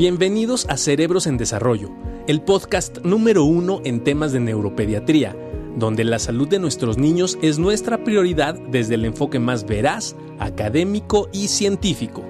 Bienvenidos 0.00 0.64
a 0.70 0.78
Cerebros 0.78 1.26
en 1.26 1.36
Desarrollo, 1.36 1.90
el 2.26 2.40
podcast 2.40 3.00
número 3.04 3.44
uno 3.44 3.82
en 3.84 4.02
temas 4.02 4.32
de 4.32 4.40
neuropediatría, 4.40 5.36
donde 5.76 6.04
la 6.04 6.18
salud 6.18 6.48
de 6.48 6.58
nuestros 6.58 6.96
niños 6.96 7.36
es 7.42 7.58
nuestra 7.58 8.02
prioridad 8.02 8.54
desde 8.54 8.94
el 8.94 9.04
enfoque 9.04 9.38
más 9.38 9.66
veraz, 9.66 10.16
académico 10.38 11.28
y 11.34 11.48
científico. 11.48 12.24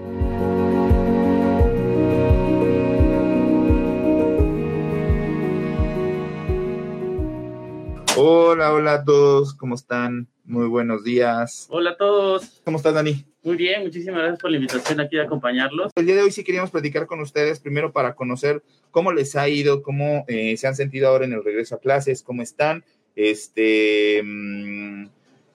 Hola, 8.17 8.73
hola 8.73 8.95
a 8.95 9.05
todos, 9.05 9.55
¿cómo 9.55 9.77
están? 9.77 10.27
Muy 10.45 10.67
buenos 10.67 11.05
días. 11.05 11.69
Hola 11.71 11.91
a 11.91 11.97
todos. 11.97 12.63
¿Cómo 12.65 12.79
estás, 12.79 12.95
Dani? 12.95 13.30
Muy 13.43 13.57
bien, 13.57 13.83
muchísimas 13.83 14.19
gracias 14.19 14.41
por 14.41 14.51
la 14.51 14.59
invitación 14.59 15.01
aquí 15.01 15.19
a 15.19 15.23
acompañarlos. 15.23 15.93
El 15.95 16.05
día 16.05 16.17
de 16.17 16.23
hoy 16.23 16.31
sí 16.31 16.45
queríamos 16.45 16.71
platicar 16.71 17.07
con 17.07 17.21
ustedes, 17.21 17.59
primero 17.59 17.91
para 17.91 18.15
conocer 18.15 18.63
cómo 18.91 19.13
les 19.13 19.35
ha 19.35 19.49
ido, 19.49 19.83
cómo 19.83 20.25
eh, 20.29 20.57
se 20.59 20.67
han 20.67 20.77
sentido 20.77 21.09
ahora 21.09 21.25
en 21.25 21.33
el 21.33 21.43
regreso 21.43 21.75
a 21.75 21.81
clases, 21.81 22.23
cómo 22.23 22.43
están, 22.43 22.85
este, 23.17 24.21
mm, 24.23 25.07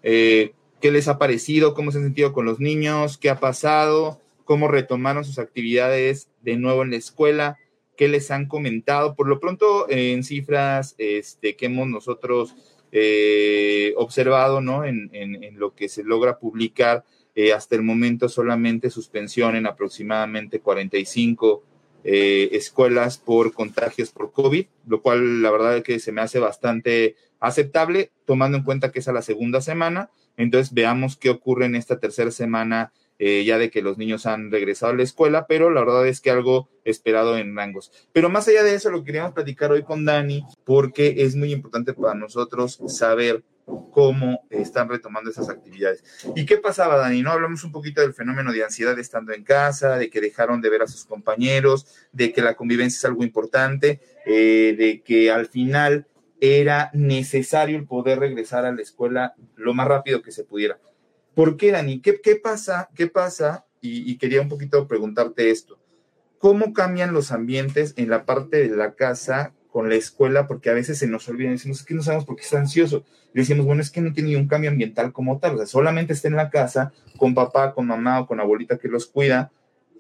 eh, 0.02 0.54
qué 0.82 0.92
les 0.92 1.08
ha 1.08 1.20
parecido, 1.20 1.76
cómo 1.76 1.92
se 1.92 2.00
han 2.00 2.06
sentido 2.06 2.34
con 2.34 2.46
los 2.46 2.60
niños, 2.60 3.20
qué 3.20 3.30
ha 3.30 3.40
pasado, 3.40 4.20
cómo 4.46 4.68
retomaron 4.68 5.24
sus 5.24 5.38
actividades 5.38 6.30
de 6.42 6.58
nuevo 6.58 6.82
en 6.82 6.90
la 6.90 6.98
escuela, 6.98 7.60
qué 7.96 8.08
les 8.08 8.32
han 8.32 8.48
comentado. 8.48 9.16
Por 9.16 9.28
lo 9.28 9.40
pronto, 9.40 9.88
en 9.90 10.24
cifras 10.24 10.96
este, 10.98 11.56
que 11.56 11.68
hemos 11.68 11.88
nosotros 11.88 12.56
eh, 12.92 13.94
observado, 13.98 14.62
¿no? 14.62 14.86
En, 14.86 15.10
lo 15.58 15.74
que 15.76 15.90
se 15.90 16.04
logra 16.04 16.40
publicar, 16.40 17.04
eh, 17.36 17.54
hasta 17.54 17.76
el 17.76 17.84
momento 17.84 18.30
solamente 18.30 18.90
suspensión 18.90 19.56
en 19.56 19.68
aproximadamente 19.68 20.62
45 20.62 21.64
eh, 22.08 22.50
escuelas 22.52 23.18
por 23.18 23.52
contagios 23.54 24.12
por 24.12 24.32
COVID, 24.32 24.66
lo 24.88 25.02
cual 25.02 25.42
la 25.42 25.52
verdad 25.52 25.78
es 25.78 25.84
que 25.84 26.00
se 26.00 26.12
me 26.12 26.22
hace 26.22 26.40
bastante 26.40 27.16
aceptable, 27.40 28.12
tomando 28.26 28.58
en 28.58 28.64
cuenta 28.64 28.92
que 28.92 29.00
es 29.00 29.08
a 29.08 29.14
la 29.14 29.22
segunda 29.22 29.60
semana. 29.60 30.12
Entonces, 30.38 30.74
veamos 30.74 31.18
qué 31.18 31.30
ocurre 31.30 31.66
en 31.66 31.76
esta 31.76 32.00
tercera 32.00 32.32
semana 32.32 32.92
eh, 33.18 33.46
ya 33.46 33.58
de 33.58 33.72
que 33.72 33.82
los 33.82 33.98
niños 33.98 34.26
han 34.26 34.52
regresado 34.52 34.92
a 34.92 34.96
la 34.96 35.04
escuela, 35.04 35.48
pero 35.48 35.70
la 35.70 35.80
verdad 35.80 36.06
es 36.06 36.20
que 36.20 36.32
algo 36.32 36.70
esperado 36.84 37.38
en 37.38 37.56
rangos. 37.56 37.92
Pero 38.12 38.30
más 38.30 38.48
allá 38.48 38.62
de 38.64 38.76
eso, 38.76 38.92
lo 38.92 39.00
que 39.00 39.06
queríamos 39.06 39.34
platicar 39.34 39.72
hoy 39.72 39.84
con 39.84 40.04
Dani, 40.04 40.44
porque 40.66 41.16
es 41.20 41.36
muy 41.36 41.54
importante 41.54 41.94
para 41.94 42.14
nosotros 42.14 42.80
saber 42.88 43.44
cómo 43.96 44.46
están 44.50 44.90
retomando 44.90 45.30
esas 45.30 45.48
actividades. 45.48 46.04
¿Y 46.36 46.46
qué 46.46 46.58
pasaba, 46.58 46.98
Dani? 46.98 47.22
¿No? 47.22 47.32
Hablamos 47.32 47.64
un 47.64 47.72
poquito 47.72 48.02
del 48.02 48.14
fenómeno 48.14 48.52
de 48.52 48.62
ansiedad 48.62 49.00
estando 49.00 49.32
en 49.32 49.46
casa, 49.46 49.98
de 49.98 50.10
que 50.10 50.20
dejaron 50.20 50.60
de 50.60 50.70
ver 50.70 50.82
a 50.82 50.88
sus 50.88 51.06
compañeros, 51.06 51.88
de 52.12 52.34
que 52.34 52.42
la 52.42 52.56
convivencia 52.56 52.98
es 52.98 53.06
algo 53.06 53.24
importante, 53.24 54.02
eh, 54.26 54.76
de 54.78 55.02
que 55.02 55.32
al 55.32 55.46
final 55.46 56.08
era 56.42 56.90
necesario 56.92 57.78
el 57.78 57.88
poder 57.88 58.20
regresar 58.20 58.66
a 58.66 58.74
la 58.74 58.82
escuela 58.82 59.34
lo 59.56 59.74
más 59.74 59.88
rápido 59.88 60.22
que 60.22 60.34
se 60.34 60.44
pudiera. 60.44 60.78
¿Por 61.34 61.56
qué, 61.56 61.72
Dani? 61.72 62.02
¿Qué, 62.02 62.20
qué 62.20 62.36
pasa? 62.36 62.90
¿Qué 62.96 63.08
pasa? 63.08 63.66
Y, 63.80 64.18
quería 64.18 64.42
un 64.42 64.50
poquito 64.50 64.90
preguntarte 64.90 65.52
esto. 65.52 65.80
¿Cómo 66.38 66.74
cambian 66.74 67.14
los 67.14 67.32
ambientes 67.32 67.94
en 67.96 68.10
la 68.10 68.26
parte 68.26 68.68
de 68.68 68.76
la 68.76 68.96
casa 68.96 69.54
con 69.76 69.90
la 69.90 69.96
escuela? 69.96 70.48
Porque 70.48 70.70
a 70.70 70.74
veces 70.74 70.98
se 70.98 71.06
nos 71.06 71.28
olvida, 71.28 71.50
decimos, 71.50 71.82
es 71.82 71.86
que 71.86 71.94
no 71.94 72.02
sabemos 72.02 72.24
por 72.24 72.38
qué 72.38 72.44
está 72.44 72.58
ansioso. 72.58 73.04
Y 73.34 73.40
decimos, 73.40 73.66
bueno, 73.66 73.82
es 73.82 73.92
que 73.92 74.00
no 74.00 74.14
tiene 74.14 74.30
ni 74.30 74.36
un 74.38 74.48
cambio 74.48 74.70
ambiental 74.70 75.12
como 75.12 75.38
tal, 75.38 75.56
o 75.56 75.58
sea, 75.58 75.66
solamente 75.66 76.14
está 76.14 76.30
en 76.30 76.38
la 76.38 76.50
casa 76.50 76.94
con 77.18 77.34
papá, 77.34 77.74
con 77.74 77.86
mamá 77.86 78.22
o 78.22 78.26
con 78.26 78.40
abuelita 78.40 78.78
que 78.78 78.88
los 78.88 79.06
cuida, 79.06 79.52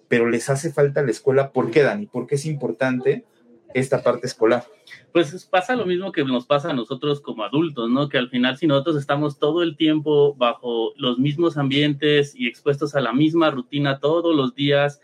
pero 0.07 0.29
les 0.29 0.49
hace 0.49 0.71
falta 0.71 1.01
la 1.01 1.11
escuela. 1.11 1.51
¿Por 1.51 1.71
qué, 1.71 1.83
Dani? 1.83 2.05
¿Por 2.05 2.25
qué 2.25 2.35
es 2.35 2.45
importante 2.45 3.25
esta 3.73 4.01
parte 4.01 4.27
escolar? 4.27 4.63
Pues 5.11 5.43
pasa 5.43 5.75
lo 5.75 5.85
mismo 5.85 6.13
que 6.13 6.23
nos 6.23 6.45
pasa 6.45 6.69
a 6.69 6.73
nosotros 6.73 7.19
como 7.19 7.43
adultos, 7.43 7.89
¿no? 7.89 8.07
Que 8.07 8.17
al 8.17 8.29
final 8.29 8.57
si 8.57 8.67
nosotros 8.67 8.95
estamos 8.95 9.39
todo 9.39 9.61
el 9.61 9.75
tiempo 9.75 10.35
bajo 10.35 10.93
los 10.95 11.19
mismos 11.19 11.57
ambientes 11.57 12.33
y 12.33 12.47
expuestos 12.47 12.95
a 12.95 13.01
la 13.01 13.11
misma 13.11 13.51
rutina 13.51 13.99
todos 13.99 14.33
los 14.33 14.55
días, 14.55 15.01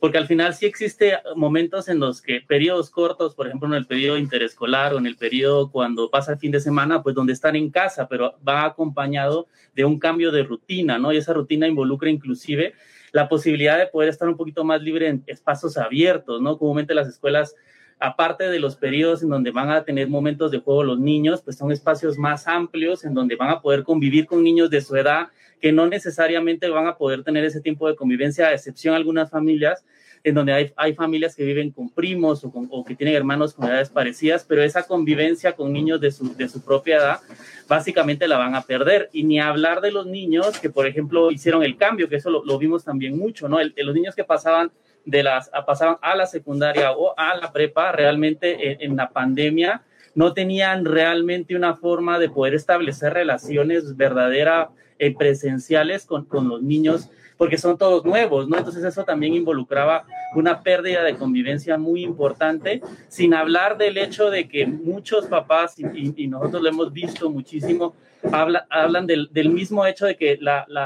porque 0.00 0.16
al 0.16 0.26
final 0.26 0.54
sí 0.54 0.64
existe 0.64 1.18
momentos 1.36 1.88
en 1.88 2.00
los 2.00 2.22
que 2.22 2.40
periodos 2.40 2.90
cortos, 2.90 3.34
por 3.34 3.46
ejemplo 3.46 3.68
en 3.68 3.74
el 3.74 3.86
periodo 3.86 4.16
interescolar 4.16 4.94
o 4.94 4.98
en 4.98 5.06
el 5.06 5.16
periodo 5.16 5.70
cuando 5.70 6.10
pasa 6.10 6.32
el 6.32 6.38
fin 6.38 6.50
de 6.50 6.60
semana, 6.60 7.02
pues 7.02 7.14
donde 7.14 7.34
están 7.34 7.54
en 7.54 7.70
casa, 7.70 8.08
pero 8.08 8.34
va 8.46 8.64
acompañado 8.64 9.46
de 9.74 9.84
un 9.84 9.98
cambio 9.98 10.32
de 10.32 10.42
rutina, 10.42 10.98
¿no? 10.98 11.12
Y 11.12 11.18
esa 11.18 11.34
rutina 11.34 11.68
involucra 11.68 12.08
inclusive 12.08 12.74
la 13.12 13.28
posibilidad 13.28 13.78
de 13.78 13.88
poder 13.88 14.08
estar 14.08 14.28
un 14.28 14.36
poquito 14.36 14.64
más 14.64 14.80
libre 14.80 15.08
en 15.08 15.22
espacios 15.26 15.76
abiertos, 15.76 16.40
¿no? 16.40 16.56
Comúnmente 16.56 16.94
las 16.94 17.08
escuelas 17.08 17.54
aparte 18.00 18.44
de 18.44 18.58
los 18.58 18.76
periodos 18.76 19.22
en 19.22 19.28
donde 19.28 19.50
van 19.50 19.70
a 19.70 19.84
tener 19.84 20.08
momentos 20.08 20.50
de 20.50 20.58
juego 20.58 20.82
los 20.82 20.98
niños, 20.98 21.42
pues 21.42 21.58
son 21.58 21.70
espacios 21.70 22.18
más 22.18 22.48
amplios 22.48 23.04
en 23.04 23.14
donde 23.14 23.36
van 23.36 23.50
a 23.50 23.60
poder 23.60 23.84
convivir 23.84 24.26
con 24.26 24.42
niños 24.42 24.70
de 24.70 24.80
su 24.80 24.96
edad 24.96 25.28
que 25.60 25.70
no 25.70 25.86
necesariamente 25.86 26.68
van 26.70 26.86
a 26.86 26.96
poder 26.96 27.22
tener 27.22 27.44
ese 27.44 27.60
tiempo 27.60 27.86
de 27.86 27.94
convivencia, 27.94 28.46
a 28.46 28.54
excepción 28.54 28.94
algunas 28.94 29.30
familias 29.30 29.84
en 30.22 30.34
donde 30.34 30.52
hay, 30.52 30.72
hay 30.76 30.94
familias 30.94 31.34
que 31.34 31.44
viven 31.44 31.70
con 31.70 31.90
primos 31.90 32.44
o, 32.44 32.52
o, 32.70 32.84
que 32.84 32.94
tienen 32.94 33.14
hermanos 33.14 33.54
con 33.54 33.68
edades 33.68 33.88
parecidas, 33.88 34.44
pero 34.44 34.62
esa 34.62 34.82
convivencia 34.82 35.52
con 35.52 35.72
niños 35.72 36.00
de 36.00 36.10
su, 36.10 36.34
de 36.36 36.48
su 36.48 36.62
propia 36.62 36.96
edad 36.96 37.20
básicamente 37.68 38.28
la 38.28 38.36
van 38.36 38.54
a 38.54 38.62
perder. 38.62 39.08
Y 39.12 39.24
ni 39.24 39.40
hablar 39.40 39.80
de 39.80 39.92
los 39.92 40.06
niños 40.06 40.58
que, 40.58 40.68
por 40.68 40.86
ejemplo, 40.86 41.30
hicieron 41.30 41.62
el 41.62 41.76
cambio, 41.76 42.08
que 42.08 42.16
eso 42.16 42.30
lo, 42.30 42.44
lo 42.44 42.58
vimos 42.58 42.84
también 42.84 43.16
mucho, 43.16 43.48
¿no? 43.48 43.60
El, 43.60 43.74
los 43.76 43.94
niños 43.94 44.14
que 44.14 44.24
pasaban 44.24 44.70
de 45.04 45.22
las, 45.22 45.50
pasaban 45.66 45.96
a 46.02 46.14
la 46.14 46.26
secundaria 46.26 46.92
o 46.92 47.14
a 47.18 47.36
la 47.36 47.52
prepa, 47.52 47.92
realmente 47.92 48.84
en, 48.84 48.96
la 48.96 49.10
pandemia 49.10 49.82
no 50.14 50.32
tenían 50.32 50.84
realmente 50.84 51.54
una 51.54 51.74
forma 51.74 52.18
de 52.18 52.28
poder 52.28 52.54
establecer 52.54 53.12
relaciones 53.14 53.96
verdaderas 53.96 54.68
eh, 54.98 55.14
presenciales 55.16 56.04
con, 56.04 56.24
con, 56.24 56.48
los 56.48 56.62
niños, 56.62 57.08
porque 57.36 57.56
son 57.56 57.78
todos 57.78 58.04
nuevos, 58.04 58.48
¿no? 58.48 58.58
Entonces 58.58 58.84
eso 58.84 59.04
también 59.04 59.34
involucraba 59.34 60.04
una 60.34 60.62
pérdida 60.62 61.04
de 61.04 61.16
convivencia 61.16 61.78
muy 61.78 62.02
importante, 62.02 62.82
sin 63.08 63.34
hablar 63.34 63.78
del 63.78 63.98
hecho 63.98 64.30
de 64.30 64.48
que 64.48 64.66
muchos 64.66 65.26
papás, 65.26 65.76
y 65.78 66.26
nosotros 66.26 66.62
lo 66.62 66.68
hemos 66.68 66.92
visto 66.92 67.30
muchísimo, 67.30 67.94
hablan 68.32 69.06
del, 69.06 69.50
mismo 69.50 69.86
hecho 69.86 70.06
de 70.06 70.16
que 70.16 70.38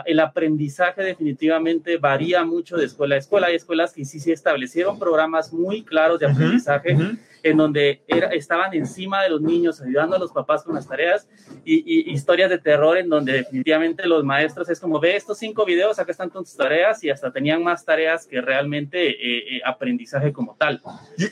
el 0.07 0.21
aprendizaje 0.21 1.03
definitivamente 1.03 1.97
varía 1.97 2.45
mucho 2.45 2.77
de 2.77 2.87
escuela 2.87 3.17
a 3.17 3.19
escuela. 3.19 3.47
Hay 3.49 3.57
escuelas 3.57 3.93
que 3.93 4.05
sí 4.05 4.21
se 4.21 4.33
establecieron 4.33 4.99
programas 4.99 5.53
muy 5.53 5.83
claros 5.83 6.19
de 6.19 6.27
aprendizaje 6.27 6.97
en 7.45 7.59
donde 7.59 8.03
estaban 8.09 8.73
encima 8.73 9.23
de 9.23 9.29
los 9.29 9.41
niños, 9.41 9.81
ayudando 9.81 10.17
a 10.17 10.19
los 10.19 10.33
papás 10.33 10.65
con 10.65 10.75
las 10.75 10.89
tareas 10.89 11.29
y, 11.65 12.11
historias 12.11 12.49
de 12.49 12.59
terror 12.59 12.97
en 12.97 13.11
donde 13.11 13.35
definitivamente 13.35 14.07
los 14.07 14.25
maestros 14.25 14.71
es 14.71 14.81
como, 14.81 14.99
ve 14.99 15.15
estos 15.15 15.39
cinco 15.39 15.67
videos, 15.67 15.99
acá 15.99 16.11
están 16.11 16.31
tus 16.31 16.57
tareas 16.57 17.05
y 17.05 17.11
hasta 17.11 17.31
tenían 17.31 17.63
más 17.63 17.85
tareas 17.85 18.27
que 18.27 18.41
realmente 18.41 19.11
eh, 19.11 19.57
eh, 19.57 19.61
aprendizaje 19.65 20.33
como 20.33 20.57
tal. 20.59 20.81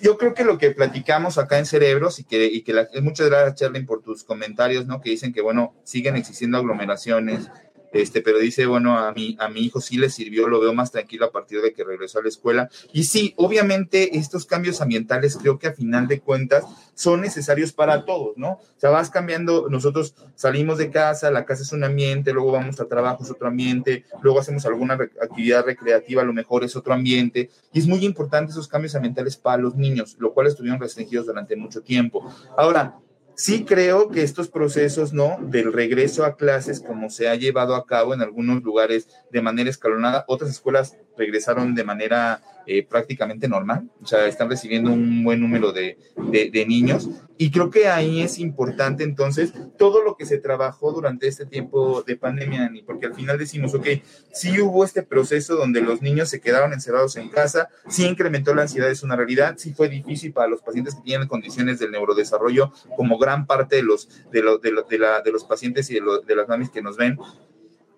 Yo, 0.03 0.19
creo 0.19 0.35
que 0.35 0.45
lo 0.45 0.59
que 0.59 0.73
platicamos 0.73 1.39
acá 1.39 1.59
en 1.59 1.65
Cerebros 1.65 2.19
y 2.19 2.25
que, 2.25 2.45
y 2.45 2.63
que 2.63 2.75
muchas 3.01 3.31
gracias, 3.31 3.55
Charlene, 3.55 3.87
por 3.87 4.03
tus 4.03 4.23
comentarios, 4.23 4.87
¿no? 4.87 5.01
Que 5.01 5.11
dicen 5.11 5.33
que, 5.33 5.41
bueno, 5.41 5.75
siguen 5.93 6.17
existiendo 6.17 6.57
aglomeraciones, 6.57 7.51
este, 7.93 8.23
pero 8.23 8.39
dice, 8.39 8.65
bueno, 8.65 8.99
a 8.99 9.13
mi, 9.13 9.37
a 9.39 9.49
mi 9.49 9.61
hijo 9.61 9.81
sí 9.81 9.99
le 9.99 10.09
sirvió, 10.09 10.49
lo 10.49 10.61
veo 10.61 10.73
más 10.73 10.91
tranquilo 10.91 11.27
a 11.27 11.31
partir 11.31 11.61
de 11.61 11.75
que 11.75 11.85
regresó 11.85 12.19
a 12.19 12.23
la 12.23 12.29
escuela. 12.29 12.71
Y 12.93 13.05
sí, 13.05 13.35
obviamente 13.37 14.17
estos 14.17 14.47
cambios 14.47 14.81
ambientales 14.81 15.37
creo 15.37 15.59
que 15.59 15.67
a 15.67 15.73
final 15.75 16.09
de 16.09 16.21
cuentas 16.21 16.65
son 16.95 17.21
necesarios 17.21 17.73
para 17.73 18.05
todos, 18.07 18.37
¿no? 18.37 18.53
O 18.53 18.61
sea, 18.79 18.91
vas 18.91 19.11
cambiando, 19.11 19.69
nosotros 19.69 20.15
salimos 20.35 20.79
de 20.79 20.91
casa, 20.91 21.31
la 21.31 21.45
casa 21.45 21.63
es 21.63 21.73
un 21.73 21.85
ambiente, 21.85 22.33
luego 22.33 22.53
vamos 22.53 22.81
a 22.81 22.87
trabajo, 22.87 23.25
es 23.25 23.31
otro 23.31 23.49
ambiente, 23.49 24.05
luego 24.23 24.41
hacemos 24.41 24.65
alguna 24.65 24.95
actividad 24.95 25.65
recreativa, 25.65 26.23
a 26.23 26.25
lo 26.25 26.33
mejor 26.33 26.65
es 26.65 26.75
otro 26.77 26.95
ambiente. 26.95 27.51
Y 27.75 27.79
es 27.79 27.87
muy 27.87 28.05
importante 28.07 28.53
esos 28.53 28.69
cambios 28.69 28.95
ambientales 28.95 29.37
para 29.37 29.63
los 29.63 29.75
niños, 29.75 30.17
lo 30.19 30.33
cual 30.33 30.47
estuvieron 30.47 30.81
restringidos 30.81 31.27
durante 31.27 31.57
mucho 31.57 31.83
tiempo. 31.83 32.27
Ahora, 32.57 33.02
Sí 33.35 33.65
creo 33.65 34.11
que 34.11 34.23
estos 34.23 34.49
procesos, 34.49 35.13
¿no? 35.13 35.39
Del 35.41 35.73
regreso 35.73 36.25
a 36.25 36.37
clases, 36.37 36.81
como 36.81 37.11
se 37.11 37.29
ha 37.29 37.35
llevado 37.35 37.75
a 37.75 37.87
cabo 37.87 38.15
en 38.15 38.21
algunos 38.21 38.63
lugares 38.63 39.09
de 39.31 39.43
manera 39.43 39.71
escalonada, 39.71 40.25
otras 40.29 40.51
escuelas 40.51 40.99
regresaron 41.17 41.75
de 41.75 41.85
manera 41.85 42.43
eh, 42.65 42.87
prácticamente 42.87 43.49
normal, 43.49 43.91
o 44.01 44.07
sea, 44.07 44.27
están 44.27 44.49
recibiendo 44.49 44.93
un 44.93 45.25
buen 45.25 45.41
número 45.41 45.73
de, 45.73 45.99
de, 46.17 46.67
niños. 46.67 47.11
Y 47.37 47.51
creo 47.51 47.71
que 47.71 47.89
ahí 47.89 48.21
es 48.21 48.39
importante 48.39 49.03
entonces 49.03 49.53
todo 49.77 50.01
lo 50.01 50.17
que 50.17 50.27
se 50.27 50.39
trabajó 50.39 50.93
durante 50.93 51.27
este 51.27 51.45
tiempo 51.45 52.05
de 52.05 52.17
pandemia, 52.17 52.71
porque 52.87 53.07
al 53.07 53.15
final 53.15 53.37
decimos, 53.37 53.75
ok, 53.75 53.87
sí 54.33 54.61
hubo 54.61 54.85
este 54.85 55.03
proceso 55.03 55.57
donde 55.57 55.81
los 55.81 56.03
niños 56.03 56.29
se 56.29 56.41
quedaron 56.41 56.73
encerrados 56.73 57.17
en 57.17 57.31
casa, 57.31 57.69
sí 57.89 58.07
incrementó 58.07 58.55
la 58.55 58.63
ansiedad, 58.63 58.91
es 58.91 59.03
una 59.03 59.17
realidad, 59.17 59.55
sí 59.59 59.73
fue 59.73 59.89
difícil 59.89 60.33
para 60.33 60.47
los 60.47 60.63
pacientes 60.63 60.95
que 60.95 61.03
tienen 61.03 61.27
condiciones 61.27 61.81
del 61.81 61.91
neurodesarrollo, 61.91 62.73
como 62.97 63.19
gran 63.19 63.47
parte 63.47 63.77
de 63.77 63.83
los, 63.83 64.09
de, 64.31 64.41
de, 64.41 64.99
la, 64.99 65.21
de 65.21 65.33
los 65.33 65.43
pacientes 65.43 65.91
y 65.91 65.95
de, 65.95 66.03
de 66.25 66.37
las 66.37 66.47
mamis 66.47 66.71
que 66.71 66.81
nos 66.81 66.97
ven, 66.97 67.19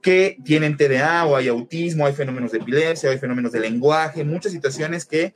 que 0.04 0.36
tienen 0.44 0.76
TDA 0.76 1.24
o 1.24 1.34
hay 1.34 1.48
autismo, 1.48 2.04
hay 2.04 2.12
fenómenos 2.12 2.52
de 2.52 2.58
epilepsia, 2.58 3.08
hay 3.08 3.16
fenómenos 3.16 3.52
de 3.52 3.60
lenguaje, 3.60 4.22
muchas 4.22 4.52
situaciones 4.52 5.06
que 5.06 5.34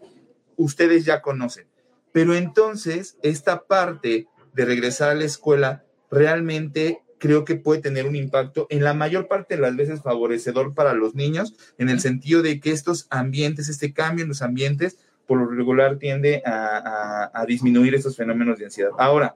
ustedes 0.56 1.06
ya 1.06 1.22
conocen. 1.22 1.66
Pero 2.12 2.34
entonces, 2.34 3.16
esta 3.22 3.64
parte 3.64 4.28
de 4.52 4.64
regresar 4.66 5.08
a 5.08 5.14
la 5.14 5.24
escuela 5.24 5.86
realmente 6.10 7.00
creo 7.16 7.46
que 7.46 7.56
puede 7.56 7.80
tener 7.80 8.06
un 8.06 8.14
impacto 8.14 8.66
en 8.68 8.84
la 8.84 8.92
mayor 8.92 9.26
parte 9.26 9.56
de 9.56 9.62
las 9.62 9.74
veces 9.74 10.02
favorecedor 10.02 10.74
para 10.74 10.92
los 10.92 11.14
niños, 11.14 11.54
en 11.78 11.88
el 11.88 12.00
sentido 12.00 12.42
de 12.42 12.60
que 12.60 12.70
estos 12.70 13.06
ambientes, 13.08 13.70
este 13.70 13.94
cambio 13.94 14.24
en 14.24 14.28
los 14.28 14.42
ambientes, 14.42 14.98
por 15.26 15.38
lo 15.38 15.46
regular 15.46 15.96
tiende 15.96 16.42
a, 16.44 17.30
a 17.32 17.46
disminuir 17.46 17.94
estos 17.94 18.18
fenómenos 18.18 18.58
de 18.58 18.66
ansiedad. 18.66 18.90
Ahora, 18.98 19.34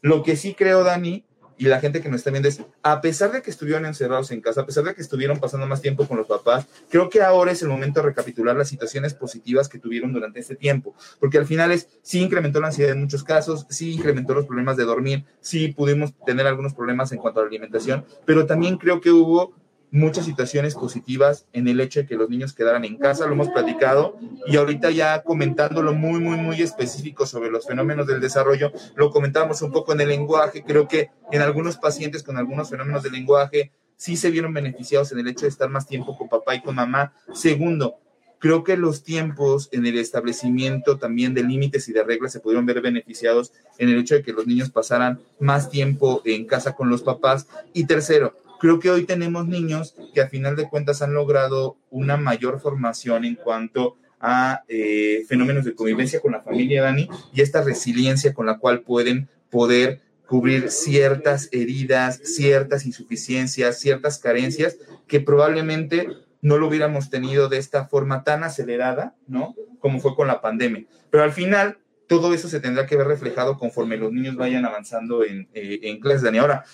lo 0.00 0.22
que 0.22 0.34
sí 0.34 0.54
creo, 0.54 0.82
Dani, 0.82 1.26
y 1.62 1.66
la 1.66 1.78
gente 1.78 2.00
que 2.00 2.08
nos 2.08 2.18
está 2.18 2.32
viendo 2.32 2.48
es, 2.48 2.60
a 2.82 3.00
pesar 3.00 3.30
de 3.30 3.40
que 3.40 3.48
estuvieron 3.48 3.86
encerrados 3.86 4.32
en 4.32 4.40
casa, 4.40 4.62
a 4.62 4.66
pesar 4.66 4.82
de 4.82 4.96
que 4.96 5.00
estuvieron 5.00 5.38
pasando 5.38 5.64
más 5.68 5.80
tiempo 5.80 6.08
con 6.08 6.16
los 6.16 6.26
papás, 6.26 6.66
creo 6.90 7.08
que 7.08 7.22
ahora 7.22 7.52
es 7.52 7.62
el 7.62 7.68
momento 7.68 8.00
de 8.00 8.06
recapitular 8.06 8.56
las 8.56 8.68
situaciones 8.68 9.14
positivas 9.14 9.68
que 9.68 9.78
tuvieron 9.78 10.12
durante 10.12 10.40
este 10.40 10.56
tiempo, 10.56 10.96
porque 11.20 11.38
al 11.38 11.46
final 11.46 11.70
es, 11.70 11.88
sí 12.02 12.20
incrementó 12.20 12.60
la 12.60 12.66
ansiedad 12.66 12.90
en 12.90 13.02
muchos 13.02 13.22
casos, 13.22 13.64
sí 13.70 13.92
incrementó 13.92 14.34
los 14.34 14.46
problemas 14.46 14.76
de 14.76 14.82
dormir, 14.82 15.24
sí 15.40 15.68
pudimos 15.68 16.12
tener 16.26 16.48
algunos 16.48 16.74
problemas 16.74 17.12
en 17.12 17.18
cuanto 17.18 17.38
a 17.38 17.44
la 17.44 17.50
alimentación, 17.50 18.04
pero 18.24 18.44
también 18.44 18.76
creo 18.76 19.00
que 19.00 19.12
hubo 19.12 19.54
muchas 19.92 20.24
situaciones 20.24 20.74
positivas 20.74 21.46
en 21.52 21.68
el 21.68 21.78
hecho 21.78 22.00
de 22.00 22.06
que 22.06 22.16
los 22.16 22.30
niños 22.30 22.54
quedaran 22.54 22.84
en 22.84 22.96
casa, 22.96 23.26
lo 23.26 23.34
hemos 23.34 23.50
platicado, 23.50 24.16
y 24.46 24.56
ahorita 24.56 24.90
ya 24.90 25.22
comentándolo 25.22 25.92
muy, 25.92 26.18
muy, 26.18 26.38
muy 26.38 26.60
específico 26.62 27.26
sobre 27.26 27.50
los 27.50 27.66
fenómenos 27.66 28.06
del 28.06 28.20
desarrollo, 28.20 28.72
lo 28.96 29.10
comentamos 29.10 29.60
un 29.60 29.70
poco 29.70 29.92
en 29.92 30.00
el 30.00 30.08
lenguaje, 30.08 30.64
creo 30.64 30.88
que 30.88 31.10
en 31.30 31.42
algunos 31.42 31.76
pacientes 31.76 32.22
con 32.22 32.38
algunos 32.38 32.70
fenómenos 32.70 33.02
del 33.02 33.12
lenguaje 33.12 33.70
sí 33.96 34.16
se 34.16 34.30
vieron 34.30 34.54
beneficiados 34.54 35.12
en 35.12 35.20
el 35.20 35.28
hecho 35.28 35.42
de 35.42 35.50
estar 35.50 35.68
más 35.68 35.86
tiempo 35.86 36.16
con 36.16 36.28
papá 36.28 36.54
y 36.54 36.62
con 36.62 36.74
mamá. 36.74 37.12
Segundo, 37.34 37.98
creo 38.42 38.64
que 38.64 38.76
los 38.76 39.04
tiempos 39.04 39.68
en 39.70 39.86
el 39.86 39.96
establecimiento 39.98 40.98
también 40.98 41.34
de 41.34 41.44
límites 41.44 41.88
y 41.88 41.92
de 41.92 42.02
reglas 42.02 42.32
se 42.32 42.40
pudieron 42.40 42.66
ver 42.66 42.80
beneficiados 42.80 43.52
en 43.78 43.90
el 43.90 44.00
hecho 44.00 44.16
de 44.16 44.22
que 44.22 44.32
los 44.32 44.48
niños 44.48 44.70
pasaran 44.70 45.20
más 45.38 45.70
tiempo 45.70 46.22
en 46.24 46.46
casa 46.46 46.74
con 46.74 46.88
los 46.88 47.02
papás. 47.02 47.46
Y 47.72 47.84
tercero, 47.84 48.34
creo 48.62 48.78
que 48.78 48.90
hoy 48.90 49.06
tenemos 49.06 49.48
niños 49.48 49.96
que 50.14 50.20
a 50.20 50.28
final 50.28 50.54
de 50.54 50.68
cuentas 50.68 51.02
han 51.02 51.12
logrado 51.12 51.78
una 51.90 52.16
mayor 52.16 52.60
formación 52.60 53.24
en 53.24 53.34
cuanto 53.34 53.96
a 54.20 54.62
eh, 54.68 55.24
fenómenos 55.26 55.64
de 55.64 55.74
convivencia 55.74 56.20
con 56.20 56.30
la 56.30 56.42
familia, 56.42 56.80
Dani, 56.80 57.08
y 57.34 57.40
esta 57.40 57.64
resiliencia 57.64 58.32
con 58.32 58.46
la 58.46 58.58
cual 58.58 58.82
pueden 58.82 59.28
poder 59.50 60.00
cubrir 60.28 60.70
ciertas 60.70 61.48
heridas, 61.50 62.20
ciertas 62.22 62.86
insuficiencias, 62.86 63.80
ciertas 63.80 64.20
carencias 64.20 64.76
que 65.08 65.18
probablemente 65.18 66.06
no 66.40 66.56
lo 66.56 66.68
hubiéramos 66.68 67.10
tenido 67.10 67.48
de 67.48 67.58
esta 67.58 67.88
forma 67.88 68.22
tan 68.22 68.44
acelerada, 68.44 69.16
¿no? 69.26 69.56
Como 69.80 69.98
fue 69.98 70.14
con 70.14 70.28
la 70.28 70.40
pandemia. 70.40 70.84
Pero 71.10 71.24
al 71.24 71.32
final, 71.32 71.78
todo 72.06 72.32
eso 72.32 72.48
se 72.48 72.60
tendrá 72.60 72.86
que 72.86 72.96
ver 72.96 73.08
reflejado 73.08 73.58
conforme 73.58 73.96
los 73.96 74.12
niños 74.12 74.36
vayan 74.36 74.64
avanzando 74.64 75.24
en, 75.24 75.48
eh, 75.52 75.80
en 75.82 75.98
clases, 75.98 76.22
Dani. 76.22 76.38
Ahora, 76.38 76.64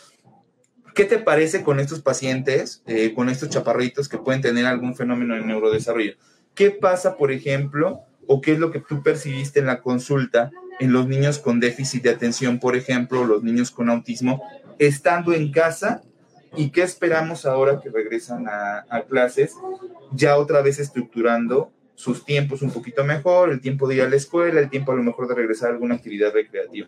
¿Qué 0.98 1.04
te 1.04 1.20
parece 1.20 1.62
con 1.62 1.78
estos 1.78 2.00
pacientes, 2.00 2.82
eh, 2.88 3.14
con 3.14 3.28
estos 3.28 3.50
chaparritos 3.50 4.08
que 4.08 4.18
pueden 4.18 4.42
tener 4.42 4.66
algún 4.66 4.96
fenómeno 4.96 5.36
de 5.36 5.42
neurodesarrollo? 5.42 6.14
¿Qué 6.56 6.72
pasa, 6.72 7.16
por 7.16 7.30
ejemplo, 7.30 8.00
o 8.26 8.40
qué 8.40 8.54
es 8.54 8.58
lo 8.58 8.72
que 8.72 8.80
tú 8.80 9.00
percibiste 9.00 9.60
en 9.60 9.66
la 9.66 9.80
consulta 9.80 10.50
en 10.80 10.92
los 10.92 11.06
niños 11.06 11.38
con 11.38 11.60
déficit 11.60 12.02
de 12.02 12.10
atención, 12.10 12.58
por 12.58 12.74
ejemplo, 12.74 13.24
los 13.24 13.44
niños 13.44 13.70
con 13.70 13.90
autismo, 13.90 14.42
estando 14.80 15.32
en 15.32 15.52
casa? 15.52 16.02
¿Y 16.56 16.70
qué 16.70 16.82
esperamos 16.82 17.46
ahora 17.46 17.80
que 17.80 17.90
regresan 17.90 18.48
a 18.48 19.04
clases, 19.08 19.54
ya 20.10 20.36
otra 20.36 20.62
vez 20.62 20.80
estructurando 20.80 21.70
sus 21.98 22.24
tiempos 22.24 22.62
un 22.62 22.70
poquito 22.70 23.02
mejor, 23.02 23.50
el 23.50 23.60
tiempo 23.60 23.88
de 23.88 23.96
ir 23.96 24.02
a 24.02 24.08
la 24.08 24.14
escuela, 24.14 24.60
el 24.60 24.70
tiempo 24.70 24.92
a 24.92 24.94
lo 24.94 25.02
mejor 25.02 25.26
de 25.26 25.34
regresar 25.34 25.70
a 25.70 25.72
alguna 25.72 25.96
actividad 25.96 26.32
recreativa. 26.32 26.86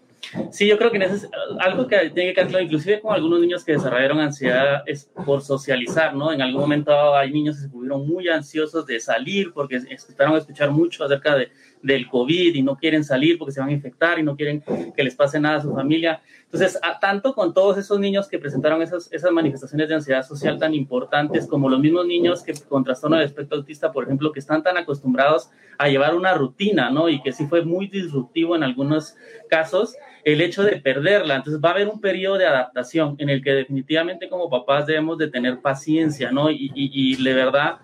Sí, 0.52 0.68
yo 0.68 0.78
creo 0.78 0.92
que 0.92 0.98
es 0.98 1.28
algo 1.58 1.88
que 1.88 2.10
tiene 2.10 2.32
que 2.32 2.46
quedar 2.46 2.62
inclusive 2.62 3.00
con 3.00 3.12
algunos 3.12 3.40
niños 3.40 3.64
que 3.64 3.72
desarrollaron 3.72 4.20
ansiedad 4.20 4.84
es 4.86 5.10
por 5.26 5.42
socializar, 5.42 6.14
¿no? 6.14 6.32
En 6.32 6.40
algún 6.40 6.60
momento 6.60 7.16
hay 7.16 7.32
niños 7.32 7.56
que 7.56 7.62
se 7.62 7.68
volvieron 7.68 8.06
muy 8.06 8.28
ansiosos 8.28 8.86
de 8.86 9.00
salir 9.00 9.52
porque 9.52 9.78
a 9.78 10.38
escuchar 10.38 10.70
mucho 10.70 11.02
acerca 11.02 11.34
de, 11.34 11.48
del 11.82 12.08
COVID 12.08 12.54
y 12.54 12.62
no 12.62 12.76
quieren 12.76 13.04
salir 13.04 13.38
porque 13.38 13.52
se 13.52 13.60
van 13.60 13.70
a 13.70 13.72
infectar 13.72 14.18
y 14.18 14.22
no 14.22 14.36
quieren 14.36 14.62
que 14.94 15.02
les 15.02 15.14
pase 15.14 15.40
nada 15.40 15.56
a 15.56 15.62
su 15.62 15.74
familia. 15.74 16.20
Entonces, 16.44 16.78
tanto 17.00 17.32
con 17.32 17.54
todos 17.54 17.78
esos 17.78 17.98
niños 18.00 18.28
que 18.28 18.38
presentaron 18.38 18.82
esas, 18.82 19.10
esas 19.12 19.30
manifestaciones 19.30 19.88
de 19.88 19.94
ansiedad 19.94 20.26
social 20.26 20.58
tan 20.58 20.74
importantes, 20.74 21.46
como 21.46 21.68
los 21.68 21.80
mismos 21.80 22.06
niños 22.06 22.42
que 22.42 22.54
con 22.68 22.84
trastorno 22.84 23.16
de 23.18 23.24
espectro 23.24 23.58
autista, 23.58 23.92
por 23.92 24.04
ejemplo, 24.04 24.32
que 24.32 24.40
están 24.40 24.62
tan 24.62 24.76
acostumbrados 24.76 25.50
a 25.78 25.88
llevar 25.88 26.14
una 26.14 26.34
rutina, 26.34 26.90
¿no? 26.90 27.08
Y 27.08 27.22
que 27.22 27.32
sí 27.32 27.46
fue 27.46 27.64
muy 27.64 27.86
disruptivo 27.86 28.56
en 28.56 28.64
algunos 28.64 29.14
casos, 29.48 29.94
el 30.24 30.40
hecho 30.40 30.64
de 30.64 30.76
perderla. 30.80 31.36
Entonces, 31.36 31.62
va 31.64 31.70
a 31.70 31.72
haber 31.72 31.88
un 31.88 32.00
periodo 32.00 32.36
de 32.36 32.46
adaptación 32.46 33.14
en 33.18 33.30
el 33.30 33.42
que 33.42 33.52
definitivamente 33.52 34.28
como 34.28 34.50
papás 34.50 34.86
debemos 34.86 35.18
de 35.18 35.28
tener 35.28 35.60
paciencia, 35.60 36.32
¿no? 36.32 36.50
Y, 36.50 36.72
y, 36.74 37.14
y 37.14 37.22
de 37.22 37.32
verdad 37.32 37.78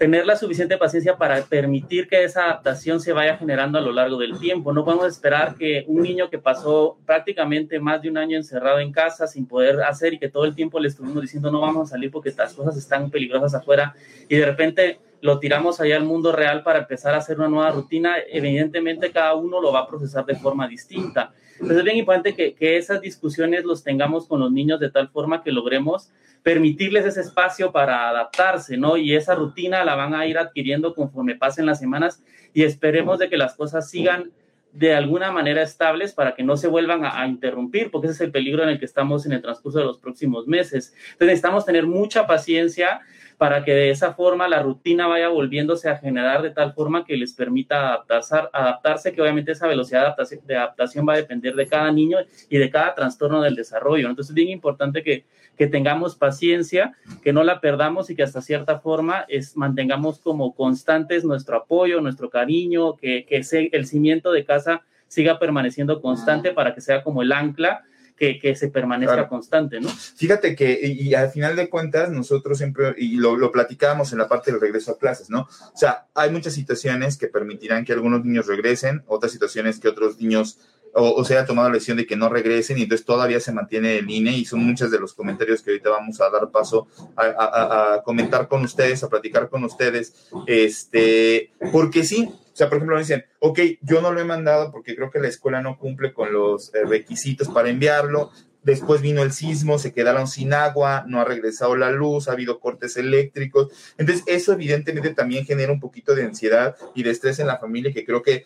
tener 0.00 0.24
la 0.24 0.34
suficiente 0.34 0.78
paciencia 0.78 1.18
para 1.18 1.42
permitir 1.42 2.08
que 2.08 2.24
esa 2.24 2.44
adaptación 2.44 3.00
se 3.00 3.12
vaya 3.12 3.36
generando 3.36 3.76
a 3.76 3.82
lo 3.82 3.92
largo 3.92 4.16
del 4.16 4.38
tiempo. 4.38 4.72
No 4.72 4.82
podemos 4.82 5.06
esperar 5.06 5.56
que 5.56 5.84
un 5.88 6.00
niño 6.00 6.30
que 6.30 6.38
pasó 6.38 6.96
prácticamente 7.04 7.78
más 7.78 8.00
de 8.00 8.08
un 8.08 8.16
año 8.16 8.38
encerrado 8.38 8.78
en 8.78 8.92
casa 8.92 9.26
sin 9.26 9.44
poder 9.44 9.82
hacer 9.82 10.14
y 10.14 10.18
que 10.18 10.30
todo 10.30 10.46
el 10.46 10.54
tiempo 10.54 10.80
le 10.80 10.88
estuvimos 10.88 11.20
diciendo 11.20 11.50
no 11.50 11.60
vamos 11.60 11.86
a 11.86 11.90
salir 11.90 12.10
porque 12.10 12.32
las 12.34 12.54
cosas 12.54 12.78
están 12.78 13.10
peligrosas 13.10 13.54
afuera 13.54 13.94
y 14.26 14.36
de 14.36 14.46
repente 14.46 15.00
lo 15.20 15.38
tiramos 15.38 15.82
allá 15.82 15.98
al 15.98 16.04
mundo 16.04 16.32
real 16.32 16.62
para 16.62 16.78
empezar 16.78 17.12
a 17.12 17.18
hacer 17.18 17.36
una 17.36 17.48
nueva 17.48 17.70
rutina, 17.70 18.14
evidentemente 18.26 19.10
cada 19.10 19.34
uno 19.34 19.60
lo 19.60 19.70
va 19.70 19.80
a 19.80 19.86
procesar 19.86 20.24
de 20.24 20.34
forma 20.34 20.66
distinta. 20.66 21.34
Entonces 21.60 21.78
es 21.78 21.84
bien 21.84 21.98
importante 21.98 22.34
que, 22.34 22.54
que 22.54 22.78
esas 22.78 23.00
discusiones 23.00 23.64
los 23.64 23.84
tengamos 23.84 24.26
con 24.26 24.40
los 24.40 24.50
niños 24.50 24.80
de 24.80 24.90
tal 24.90 25.08
forma 25.08 25.42
que 25.42 25.52
logremos 25.52 26.10
permitirles 26.42 27.04
ese 27.04 27.20
espacio 27.20 27.70
para 27.70 28.08
adaptarse, 28.08 28.78
¿no? 28.78 28.96
Y 28.96 29.14
esa 29.14 29.34
rutina 29.34 29.84
la 29.84 29.94
van 29.94 30.14
a 30.14 30.26
ir 30.26 30.38
adquiriendo 30.38 30.94
conforme 30.94 31.34
pasen 31.34 31.66
las 31.66 31.78
semanas 31.78 32.22
y 32.54 32.62
esperemos 32.62 33.18
de 33.18 33.28
que 33.28 33.36
las 33.36 33.54
cosas 33.54 33.90
sigan 33.90 34.30
de 34.72 34.94
alguna 34.94 35.32
manera 35.32 35.62
estables 35.62 36.14
para 36.14 36.34
que 36.34 36.44
no 36.44 36.56
se 36.56 36.68
vuelvan 36.68 37.04
a, 37.04 37.20
a, 37.20 37.26
interrumpir, 37.26 37.90
porque 37.90 38.06
ese 38.06 38.14
es 38.14 38.20
el 38.20 38.30
peligro 38.30 38.62
en 38.62 38.70
el 38.70 38.78
que 38.78 38.84
estamos 38.84 39.26
en 39.26 39.32
el 39.32 39.42
transcurso 39.42 39.80
de 39.80 39.84
los 39.84 39.98
próximos 39.98 40.46
meses. 40.46 40.94
Entonces 40.94 41.26
necesitamos 41.26 41.66
tener 41.66 41.86
mucha 41.86 42.26
paciencia 42.26 43.00
para 43.40 43.64
que 43.64 43.72
de 43.72 43.88
esa 43.88 44.12
forma 44.12 44.48
la 44.48 44.60
rutina 44.62 45.06
vaya 45.06 45.28
volviéndose 45.28 45.88
a 45.88 45.96
generar 45.96 46.42
de 46.42 46.50
tal 46.50 46.74
forma 46.74 47.06
que 47.06 47.16
les 47.16 47.32
permita 47.32 47.88
adaptarse, 47.88 48.36
adaptarse 48.52 49.12
que 49.14 49.22
obviamente 49.22 49.52
esa 49.52 49.66
velocidad 49.66 50.00
de 50.00 50.06
adaptación, 50.08 50.46
de 50.46 50.56
adaptación 50.56 51.08
va 51.08 51.14
a 51.14 51.16
depender 51.16 51.54
de 51.54 51.66
cada 51.66 51.90
niño 51.90 52.18
y 52.50 52.58
de 52.58 52.68
cada 52.68 52.94
trastorno 52.94 53.40
del 53.40 53.54
desarrollo. 53.54 54.10
Entonces 54.10 54.32
es 54.32 54.34
bien 54.34 54.50
importante 54.50 55.02
que, 55.02 55.24
que 55.56 55.66
tengamos 55.66 56.16
paciencia, 56.16 56.92
que 57.22 57.32
no 57.32 57.42
la 57.42 57.62
perdamos 57.62 58.10
y 58.10 58.14
que 58.14 58.24
hasta 58.24 58.42
cierta 58.42 58.80
forma 58.80 59.24
es, 59.26 59.56
mantengamos 59.56 60.18
como 60.18 60.54
constantes 60.54 61.24
nuestro 61.24 61.56
apoyo, 61.56 62.02
nuestro 62.02 62.28
cariño, 62.28 62.96
que, 62.96 63.24
que 63.24 63.70
el 63.72 63.86
cimiento 63.86 64.32
de 64.32 64.44
casa 64.44 64.82
siga 65.08 65.38
permaneciendo 65.38 66.02
constante 66.02 66.52
para 66.52 66.74
que 66.74 66.82
sea 66.82 67.02
como 67.02 67.22
el 67.22 67.32
ancla 67.32 67.84
que, 68.20 68.38
que, 68.38 68.54
se 68.54 68.68
permanezca 68.68 69.14
claro. 69.14 69.28
constante, 69.30 69.80
¿no? 69.80 69.88
Fíjate 69.88 70.54
que, 70.54 70.78
y, 70.82 71.08
y, 71.08 71.14
al 71.14 71.30
final 71.30 71.56
de 71.56 71.70
cuentas, 71.70 72.10
nosotros 72.10 72.58
siempre, 72.58 72.94
y 72.98 73.16
lo, 73.16 73.34
lo 73.34 73.50
platicábamos 73.50 74.12
en 74.12 74.18
la 74.18 74.28
parte 74.28 74.52
del 74.52 74.60
regreso 74.60 74.92
a 74.92 74.98
clases, 74.98 75.30
¿no? 75.30 75.48
O 75.72 75.76
sea, 75.76 76.06
hay 76.14 76.30
muchas 76.30 76.52
situaciones 76.52 77.16
que 77.16 77.28
permitirán 77.28 77.86
que 77.86 77.94
algunos 77.94 78.22
niños 78.22 78.46
regresen, 78.46 79.02
otras 79.06 79.32
situaciones 79.32 79.80
que 79.80 79.88
otros 79.88 80.20
niños 80.20 80.58
o, 80.92 81.14
o, 81.14 81.24
se 81.24 81.34
haya 81.38 81.46
tomado 81.46 81.68
la 81.68 81.74
decisión 81.74 81.96
de 81.96 82.06
que 82.06 82.16
no 82.16 82.28
regresen 82.28 82.76
y 82.76 82.82
entonces 82.82 83.06
todavía 83.06 83.40
se 83.40 83.52
mantiene 83.52 83.98
el 83.98 84.10
INE 84.10 84.36
y 84.36 84.44
son 84.44 84.60
muchos 84.66 84.90
de 84.90 84.98
los 84.98 85.14
comentarios 85.14 85.62
que 85.62 85.70
ahorita 85.70 85.88
vamos 85.88 86.20
a 86.20 86.28
dar 86.28 86.50
paso 86.50 86.88
a, 87.16 87.24
a, 87.24 87.94
a 87.94 88.02
comentar 88.02 88.48
con 88.48 88.62
ustedes, 88.64 89.02
a 89.02 89.08
platicar 89.08 89.48
con 89.48 89.64
ustedes, 89.64 90.28
este, 90.46 91.52
porque 91.72 92.04
sí, 92.04 92.28
o 92.52 92.56
sea, 92.56 92.68
por 92.68 92.76
ejemplo, 92.78 92.96
me 92.96 93.02
dicen, 93.02 93.24
ok, 93.38 93.60
yo 93.80 94.00
no 94.00 94.12
lo 94.12 94.20
he 94.20 94.24
mandado 94.24 94.72
porque 94.72 94.96
creo 94.96 95.10
que 95.10 95.20
la 95.20 95.28
escuela 95.28 95.62
no 95.62 95.78
cumple 95.78 96.12
con 96.12 96.32
los 96.32 96.74
eh, 96.74 96.84
requisitos 96.84 97.48
para 97.48 97.70
enviarlo. 97.70 98.30
Después 98.62 99.00
vino 99.00 99.22
el 99.22 99.32
sismo, 99.32 99.78
se 99.78 99.92
quedaron 99.94 100.26
sin 100.26 100.52
agua, 100.52 101.04
no 101.06 101.20
ha 101.20 101.24
regresado 101.24 101.76
la 101.76 101.90
luz, 101.90 102.28
ha 102.28 102.32
habido 102.32 102.60
cortes 102.60 102.96
eléctricos. 102.96 103.68
Entonces, 103.96 104.24
eso 104.26 104.52
evidentemente 104.52 105.14
también 105.14 105.46
genera 105.46 105.72
un 105.72 105.80
poquito 105.80 106.14
de 106.14 106.24
ansiedad 106.24 106.76
y 106.94 107.02
de 107.02 107.10
estrés 107.10 107.38
en 107.38 107.46
la 107.46 107.58
familia 107.58 107.92
que 107.92 108.04
creo 108.04 108.22
que 108.22 108.44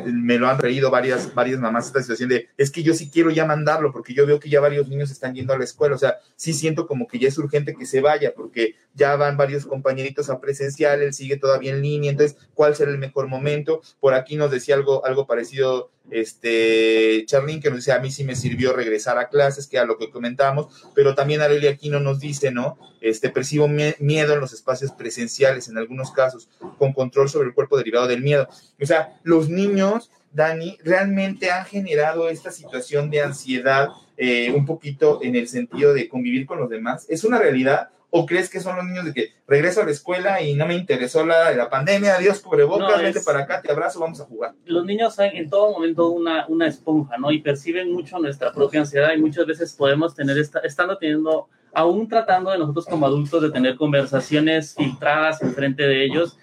me 0.00 0.38
lo 0.38 0.48
han 0.48 0.58
reído 0.58 0.90
varias, 0.90 1.34
varias 1.34 1.58
mamás 1.58 1.86
esta 1.86 2.00
situación 2.00 2.28
de, 2.28 2.48
es 2.56 2.70
que 2.70 2.82
yo 2.82 2.94
sí 2.94 3.10
quiero 3.10 3.30
ya 3.30 3.44
mandarlo 3.44 3.92
porque 3.92 4.14
yo 4.14 4.26
veo 4.26 4.40
que 4.40 4.48
ya 4.48 4.60
varios 4.60 4.88
niños 4.88 5.10
están 5.10 5.34
yendo 5.34 5.52
a 5.52 5.58
la 5.58 5.64
escuela, 5.64 5.94
o 5.94 5.98
sea, 5.98 6.18
sí 6.36 6.52
siento 6.52 6.86
como 6.86 7.06
que 7.06 7.18
ya 7.18 7.28
es 7.28 7.38
urgente 7.38 7.74
que 7.74 7.86
se 7.86 8.00
vaya 8.00 8.32
porque 8.34 8.74
ya 8.94 9.16
van 9.16 9.36
varios 9.36 9.66
compañeritos 9.66 10.30
a 10.30 10.40
presencial, 10.40 11.02
él 11.02 11.12
sigue 11.12 11.36
todavía 11.36 11.72
en 11.72 11.82
línea, 11.82 12.10
entonces, 12.10 12.36
¿cuál 12.54 12.74
será 12.74 12.90
el 12.90 12.98
mejor 12.98 13.28
momento? 13.28 13.80
Por 14.00 14.14
aquí 14.14 14.36
nos 14.36 14.50
decía 14.50 14.74
algo, 14.74 15.04
algo 15.04 15.26
parecido 15.26 15.90
este 16.10 17.24
Charlín, 17.26 17.60
que 17.60 17.70
nos 17.70 17.78
dice, 17.78 17.92
a 17.92 18.00
mí 18.00 18.10
sí 18.10 18.24
me 18.24 18.36
sirvió 18.36 18.72
regresar 18.72 19.18
a 19.18 19.28
clases, 19.28 19.66
que 19.66 19.78
a 19.78 19.84
lo 19.84 19.98
que 19.98 20.10
comentamos, 20.10 20.90
pero 20.94 21.14
también 21.14 21.42
Aurelia 21.42 21.70
Aquino 21.70 22.00
nos 22.00 22.20
dice, 22.20 22.50
¿no? 22.50 22.78
Este, 23.00 23.30
percibo 23.30 23.68
miedo 23.68 24.34
en 24.34 24.40
los 24.40 24.52
espacios 24.52 24.92
presenciales, 24.92 25.68
en 25.68 25.78
algunos 25.78 26.12
casos, 26.12 26.48
con 26.78 26.92
control 26.92 27.28
sobre 27.28 27.48
el 27.48 27.54
cuerpo 27.54 27.76
derivado 27.76 28.06
del 28.06 28.22
miedo. 28.22 28.48
O 28.80 28.86
sea, 28.86 29.18
los 29.22 29.48
niños, 29.48 30.10
Dani, 30.32 30.78
realmente 30.84 31.50
han 31.50 31.64
generado 31.64 32.28
esta 32.28 32.50
situación 32.50 33.10
de 33.10 33.22
ansiedad 33.22 33.90
eh, 34.16 34.52
un 34.54 34.66
poquito 34.66 35.20
en 35.22 35.34
el 35.34 35.48
sentido 35.48 35.94
de 35.94 36.08
convivir 36.08 36.44
con 36.44 36.58
los 36.58 36.68
demás. 36.68 37.06
Es 37.08 37.24
una 37.24 37.38
realidad 37.38 37.88
¿O 38.12 38.26
crees 38.26 38.50
que 38.50 38.58
son 38.58 38.76
los 38.76 38.84
niños 38.84 39.04
de 39.04 39.14
que 39.14 39.32
regreso 39.46 39.80
a 39.80 39.84
la 39.84 39.92
escuela 39.92 40.42
y 40.42 40.54
no 40.54 40.66
me 40.66 40.74
interesó 40.74 41.24
la, 41.24 41.52
la 41.52 41.70
pandemia, 41.70 42.16
adiós 42.16 42.40
cubrebocas, 42.40 42.96
no, 42.96 43.02
vete 43.02 43.20
para 43.20 43.40
acá, 43.40 43.62
te 43.62 43.70
abrazo, 43.70 44.00
vamos 44.00 44.20
a 44.20 44.24
jugar? 44.24 44.54
Los 44.64 44.84
niños 44.84 45.14
son 45.14 45.26
en 45.26 45.48
todo 45.48 45.72
momento 45.72 46.08
una, 46.08 46.44
una 46.48 46.66
esponja, 46.66 47.18
¿no? 47.18 47.30
Y 47.30 47.38
perciben 47.38 47.92
mucho 47.92 48.18
nuestra 48.18 48.52
propia 48.52 48.80
ansiedad 48.80 49.12
y 49.14 49.20
muchas 49.20 49.46
veces 49.46 49.74
podemos 49.74 50.14
tener, 50.14 50.36
esta, 50.38 50.58
estando 50.60 50.98
teniendo, 50.98 51.48
aún 51.72 52.08
tratando 52.08 52.50
de 52.50 52.58
nosotros 52.58 52.86
como 52.86 53.06
adultos 53.06 53.42
de 53.42 53.50
tener 53.50 53.76
conversaciones 53.76 54.74
filtradas 54.74 55.40
en 55.42 55.54
frente 55.54 55.84
de 55.84 56.04
ellos, 56.04 56.36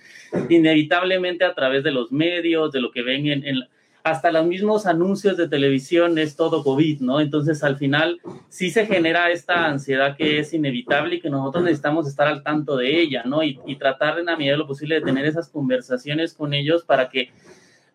inevitablemente 0.50 1.44
a 1.44 1.54
través 1.54 1.84
de 1.84 1.92
los 1.92 2.14
medios, 2.14 2.72
de 2.72 2.80
lo 2.80 2.92
que 2.92 3.04
ven 3.04 3.28
en, 3.28 3.46
en 3.46 3.60
hasta 4.10 4.32
los 4.32 4.46
mismos 4.46 4.86
anuncios 4.86 5.38
de 5.38 5.48
televisión 5.48 6.18
es 6.18 6.36
todo 6.36 6.64
COVID, 6.64 7.02
¿no? 7.02 7.20
Entonces 7.20 7.64
al 7.64 7.78
final 7.78 8.20
sí 8.50 8.70
se 8.70 8.86
genera 8.86 9.32
esta 9.32 9.66
ansiedad 9.66 10.16
que 10.16 10.40
es 10.40 10.54
inevitable 10.54 11.16
y 11.16 11.22
que 11.22 11.30
nosotros 11.30 11.64
necesitamos 11.64 12.08
estar 12.08 12.28
al 12.28 12.44
tanto 12.44 12.78
de 12.78 13.02
ella, 13.02 13.24
¿no? 13.26 13.44
Y, 13.44 13.60
y 13.66 13.76
tratar 13.76 14.20
en 14.20 14.28
la 14.28 14.38
medida 14.38 14.54
de 14.54 14.60
lo 14.60 14.68
posible 14.68 14.96
de 14.96 15.02
tener 15.02 15.26
esas 15.26 15.50
conversaciones 15.50 16.34
con 16.34 16.54
ellos 16.54 16.84
para 16.84 17.10
que 17.10 17.32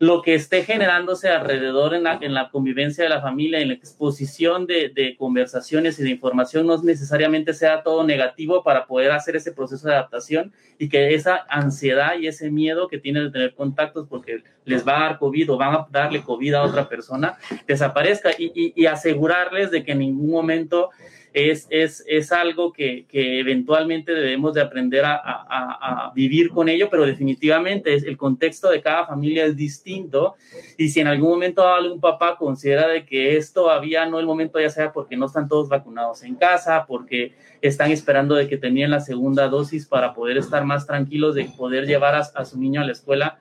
lo 0.02 0.20
que 0.20 0.34
esté 0.34 0.64
generándose 0.64 1.28
alrededor 1.28 1.94
en 1.94 2.02
la, 2.02 2.18
en 2.20 2.34
la 2.34 2.50
convivencia 2.50 3.04
de 3.04 3.08
la 3.08 3.20
familia, 3.20 3.60
en 3.60 3.68
la 3.68 3.74
exposición 3.74 4.66
de, 4.66 4.88
de, 4.88 5.16
conversaciones 5.16 5.96
y 6.00 6.02
de 6.02 6.10
información, 6.10 6.66
no 6.66 6.82
necesariamente 6.82 7.54
sea 7.54 7.84
todo 7.84 8.02
negativo 8.02 8.64
para 8.64 8.86
poder 8.86 9.12
hacer 9.12 9.36
ese 9.36 9.52
proceso 9.52 9.86
de 9.86 9.94
adaptación 9.94 10.52
y 10.76 10.88
que 10.88 11.14
esa 11.14 11.46
ansiedad 11.48 12.18
y 12.18 12.26
ese 12.26 12.50
miedo 12.50 12.88
que 12.88 12.98
tienen 12.98 13.26
de 13.26 13.30
tener 13.30 13.54
contactos 13.54 14.08
porque 14.08 14.42
les 14.64 14.84
va 14.84 14.96
a 14.96 15.00
dar 15.02 15.18
COVID 15.20 15.52
o 15.52 15.56
van 15.56 15.72
a 15.72 15.86
darle 15.88 16.20
COVID 16.20 16.54
a 16.54 16.62
otra 16.64 16.88
persona 16.88 17.38
desaparezca 17.68 18.30
y, 18.36 18.50
y, 18.56 18.72
y 18.74 18.86
asegurarles 18.86 19.70
de 19.70 19.84
que 19.84 19.92
en 19.92 20.00
ningún 20.00 20.32
momento 20.32 20.90
es, 21.32 21.66
es, 21.70 22.04
es 22.06 22.32
algo 22.32 22.72
que, 22.72 23.06
que, 23.06 23.40
eventualmente 23.40 24.12
debemos 24.12 24.54
de 24.54 24.60
aprender 24.60 25.04
a, 25.04 25.14
a, 25.14 26.08
a, 26.08 26.12
vivir 26.14 26.50
con 26.50 26.68
ello, 26.68 26.88
pero 26.90 27.06
definitivamente 27.06 27.94
es, 27.94 28.04
el 28.04 28.16
contexto 28.16 28.70
de 28.70 28.82
cada 28.82 29.06
familia 29.06 29.44
es 29.44 29.56
distinto. 29.56 30.36
Y 30.76 30.90
si 30.90 31.00
en 31.00 31.06
algún 31.06 31.30
momento 31.30 31.66
algún 31.66 32.00
papá 32.00 32.36
considera 32.36 32.86
de 32.88 33.06
que 33.06 33.36
es 33.36 33.52
todavía 33.52 34.06
no 34.06 34.20
el 34.20 34.26
momento, 34.26 34.60
ya 34.60 34.70
sea 34.70 34.92
porque 34.92 35.16
no 35.16 35.26
están 35.26 35.48
todos 35.48 35.68
vacunados 35.68 36.22
en 36.22 36.34
casa, 36.34 36.84
porque 36.86 37.34
están 37.62 37.90
esperando 37.90 38.34
de 38.34 38.48
que 38.48 38.58
tenían 38.58 38.90
la 38.90 39.00
segunda 39.00 39.48
dosis 39.48 39.86
para 39.86 40.14
poder 40.14 40.36
estar 40.36 40.64
más 40.64 40.86
tranquilos 40.86 41.34
de 41.34 41.44
poder 41.56 41.86
llevar 41.86 42.14
a, 42.14 42.20
a 42.20 42.44
su 42.44 42.58
niño 42.58 42.80
a 42.80 42.84
la 42.84 42.92
escuela, 42.92 43.38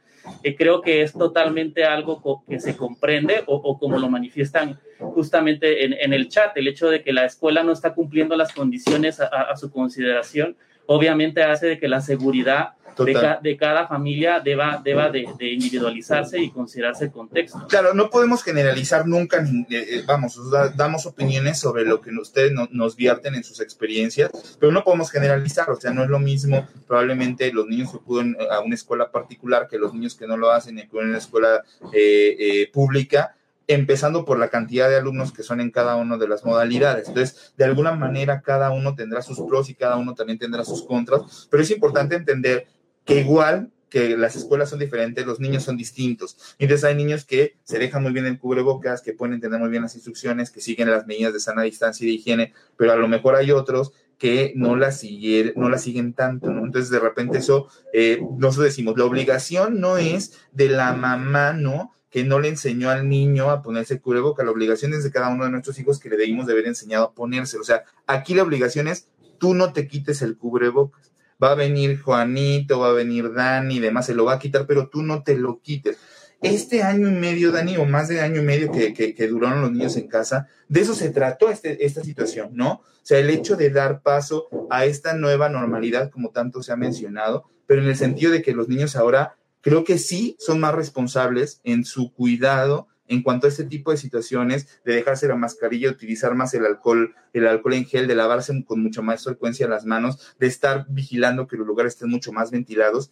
creo 0.58 0.82
que 0.82 1.01
es 1.01 1.13
totalmente 1.13 1.84
algo 1.84 2.44
que 2.48 2.60
se 2.60 2.75
comprende 2.75 3.44
o, 3.48 3.78
como 3.78 3.98
lo 3.98 4.10
manifiestan 4.10 4.80
justamente 5.00 5.86
en, 5.86 5.94
en, 5.94 6.13
el 6.13 6.28
chat, 6.30 6.56
el 6.58 6.68
hecho 6.68 6.90
de 6.90 7.01
que 7.04 7.13
la 7.13 7.25
escuela 7.25 7.63
no 7.63 7.72
está 7.72 7.94
cumpliendo 7.94 8.36
las 8.36 8.54
condiciones 8.54 9.20
a, 9.20 9.25
a 9.25 9.56
su 9.58 9.72
consideración, 9.72 10.56
obviamente 10.86 11.44
hace 11.44 11.68
de 11.68 11.80
que 11.80 11.88
la 11.88 12.01
seguridad 12.01 12.74
de, 12.98 13.14
ca, 13.14 13.40
de, 13.42 13.58
cada 13.58 13.88
familia 13.88 14.40
deba, 14.40 14.82
deba 14.84 15.10
de, 15.10 15.28
de, 15.38 15.48
individualizarse 15.48 16.40
y 16.40 16.50
considerarse 16.50 17.06
el 17.06 17.12
contexto. 17.12 17.66
Claro, 17.68 17.94
no 17.94 18.10
podemos 18.10 18.44
generalizar 18.44 19.08
nunca, 19.08 19.38
eh, 19.42 19.66
eh, 19.70 20.04
vamos, 20.06 20.40
damos 20.76 21.06
opiniones 21.06 21.60
sobre 21.60 21.86
lo 21.86 22.02
que 22.02 22.12
ustedes 22.12 22.52
no, 22.52 22.68
nos 22.72 22.96
vierten 22.96 23.36
en 23.36 23.44
sus 23.44 23.60
experiencias, 23.60 24.32
pero 24.60 24.72
no 24.72 24.84
podemos 24.84 25.12
generalizar, 25.12 25.70
o 25.70 25.76
sea, 25.76 25.92
no 25.92 26.04
es 26.04 26.10
lo 26.10 26.20
mismo 26.20 26.68
probablemente 26.88 27.52
los 27.54 27.68
niños 27.68 27.92
que 27.92 27.98
acuden 27.98 28.38
a 28.50 28.60
una 28.60 28.76
escuela 28.76 29.12
particular 29.12 29.68
que 29.68 29.78
los 29.78 29.94
niños 29.94 30.16
que 30.16 30.28
no 30.28 30.38
lo 30.38 30.52
hacen 30.52 30.78
y 30.78 30.82
acuden 30.82 31.08
a 31.08 31.10
una 31.10 31.18
escuela 31.18 31.64
eh, 31.94 32.36
eh, 32.40 32.70
pública 32.72 33.36
empezando 33.68 34.26
por 34.26 34.38
la 34.38 34.50
cantidad 34.50 34.90
de 34.90 34.98
alumnos 34.98 35.32
que 35.32 35.44
son 35.44 35.62
en 35.62 35.72
cada 35.72 35.96
una 35.96 36.18
de 36.18 36.28
las 36.28 36.44
modalidades. 36.44 37.08
Entonces, 37.08 37.54
de 37.56 37.64
alguna 37.64 37.94
manera, 37.94 38.42
cada 38.42 38.72
uno 38.72 38.96
tendrá 38.96 39.22
sus 39.22 39.40
pros 39.40 39.70
y 39.70 39.76
cada 39.76 39.96
uno 39.96 40.14
también 40.14 40.38
tendrá 40.38 40.66
sus 40.66 40.84
contras, 40.84 41.48
pero 41.50 41.64
es 41.64 41.72
importante 41.72 42.16
entender 42.16 42.68
que 43.05 43.20
igual 43.20 43.72
que 43.91 44.15
las 44.15 44.38
escuelas 44.38 44.70
son 44.70 44.79
diferentes, 44.79 45.25
los 45.25 45.41
niños 45.41 45.63
son 45.63 45.75
distintos. 45.75 46.55
Entonces 46.58 46.86
hay 46.86 46.96
niños 46.96 47.25
que 47.25 47.58
se 47.63 47.77
dejan 47.77 48.01
muy 48.01 48.13
bien 48.13 48.25
el 48.25 48.39
cubrebocas, 48.39 49.01
que 49.01 49.12
pueden 49.12 49.36
entender 49.36 49.60
muy 49.60 49.70
bien 49.70 49.84
las 49.84 49.96
instrucciones, 49.96 50.50
que 50.50 50.62
siguen 50.62 50.89
las 50.89 51.05
medidas 51.05 51.34
de 51.34 51.41
sana 51.41 51.63
distancia 51.63 52.05
y 52.05 52.08
de 52.08 52.13
higiene, 52.13 52.53
pero 52.77 52.93
a 52.93 52.96
lo 52.96 53.10
mejor 53.10 53.36
hay 53.36 53.51
otros 53.51 53.91
que 54.17 54.53
no 54.55 54.77
la, 54.77 54.93
siguen, 54.93 55.51
no 55.58 55.70
la 55.70 55.77
siguen 55.77 56.13
tanto, 56.13 56.51
¿no? 56.51 56.63
Entonces 56.63 56.89
de 56.89 57.00
repente 57.00 57.39
eso, 57.39 57.67
eh, 57.91 58.22
nosotros 58.38 58.65
decimos, 58.65 58.98
la 58.98 59.03
obligación 59.03 59.81
no 59.81 59.98
es 59.98 60.39
de 60.53 60.70
la 60.70 60.93
mamá, 60.93 61.53
¿no? 61.53 61.93
que 62.10 62.25
no 62.25 62.39
le 62.39 62.50
enseñó 62.50 62.89
al 62.89 63.08
niño 63.08 63.50
a 63.50 63.62
ponerse 63.62 63.93
el 63.93 64.01
cubreboca. 64.01 64.43
La 64.43 64.51
obligación 64.51 64.93
es 64.93 65.05
de 65.05 65.12
cada 65.12 65.29
uno 65.29 65.46
de 65.46 65.50
nuestros 65.50 65.79
hijos 65.79 65.98
que 65.98 66.10
le 66.10 66.17
debimos 66.17 66.46
de 66.46 66.51
haber 66.51 66.67
enseñado 66.67 67.05
a 67.05 67.13
ponérselo. 67.13 67.62
O 67.62 67.65
sea, 67.65 67.86
aquí 68.05 68.36
la 68.36 68.43
obligación 68.43 68.89
es 68.89 69.08
tú 69.38 69.53
no 69.53 69.72
te 69.72 69.88
quites 69.88 70.22
el 70.22 70.38
cubrebocas 70.38 71.11
va 71.42 71.52
a 71.52 71.56
venir 71.56 72.00
Juanito, 72.02 72.80
va 72.80 72.90
a 72.90 72.94
venir 72.94 73.34
Dani 73.34 73.76
y 73.76 73.80
demás, 73.80 74.06
se 74.06 74.14
lo 74.14 74.26
va 74.26 74.34
a 74.34 74.40
quitar, 74.40 74.66
pero 74.68 74.90
tú 74.90 75.02
no 75.02 75.24
te 75.24 75.36
lo 75.38 75.62
quites. 75.62 75.98
Este 76.42 76.82
año 76.82 77.08
y 77.08 77.12
medio, 77.12 77.52
Dani, 77.52 77.78
o 77.78 77.86
más 77.86 78.08
de 78.08 78.22
año 78.22 78.42
y 78.42 78.46
medio 78.46 78.72
que, 78.72 78.94
que, 78.94 79.28
duraron 79.28 79.62
los 79.62 79.72
niños 79.72 79.96
en 79.98 80.08
casa, 80.08 80.48
de 80.68 80.82
eso 80.82 80.96
se 80.96 81.12
trató 81.12 81.50
este, 81.50 81.86
esta 81.86 82.04
situación, 82.04 82.50
¿no? 82.54 82.72
O 82.72 83.04
sea, 83.04 83.20
el 83.20 83.30
hecho 83.30 83.56
de 83.56 83.70
dar 83.70 84.02
paso 84.02 84.48
a 84.72 84.86
esta 84.86 85.14
nueva 85.14 85.50
normalidad, 85.50 86.10
como 86.10 86.32
tanto 86.32 86.64
se 86.64 86.72
ha 86.72 86.76
mencionado, 86.76 87.46
pero 87.68 87.84
en 87.84 87.90
el 87.90 87.96
sentido 87.96 88.32
de 88.32 88.42
que 88.42 88.54
los 88.54 88.68
niños 88.70 88.96
ahora 88.96 89.36
creo 89.62 89.84
que 89.84 90.00
sí 90.00 90.36
son 90.40 90.60
más 90.60 90.74
responsables 90.74 91.62
en 91.64 91.86
su 91.86 92.12
cuidado 92.12 92.88
en 93.12 93.22
cuanto 93.24 93.46
a 93.46 93.50
este 93.50 93.65
tipo 93.65 93.91
de 93.91 93.98
situaciones, 93.98 94.80
de 94.86 94.96
dejarse 94.96 95.27
la 95.27 95.36
mascarilla, 95.36 95.91
utilizar 95.91 96.34
más 96.34 96.53
el 96.53 96.65
alcohol, 96.65 97.13
el 97.34 97.46
alcohol 97.46 97.74
en 97.74 97.86
gel, 97.86 98.08
de 98.08 98.15
lavarse 98.15 98.63
con 98.65 98.82
mucha 98.82 99.01
más 99.01 99.25
frecuencia 99.25 99.68
las 99.68 99.86
manos, 99.86 100.34
de 100.39 100.48
estar 100.48 100.86
vigilando 100.88 101.46
que 101.46 101.58
los 101.58 101.68
lugares 101.68 101.94
estén 101.94 102.10
mucho 102.10 102.32
más 102.32 102.51
ventilados. 102.51 103.12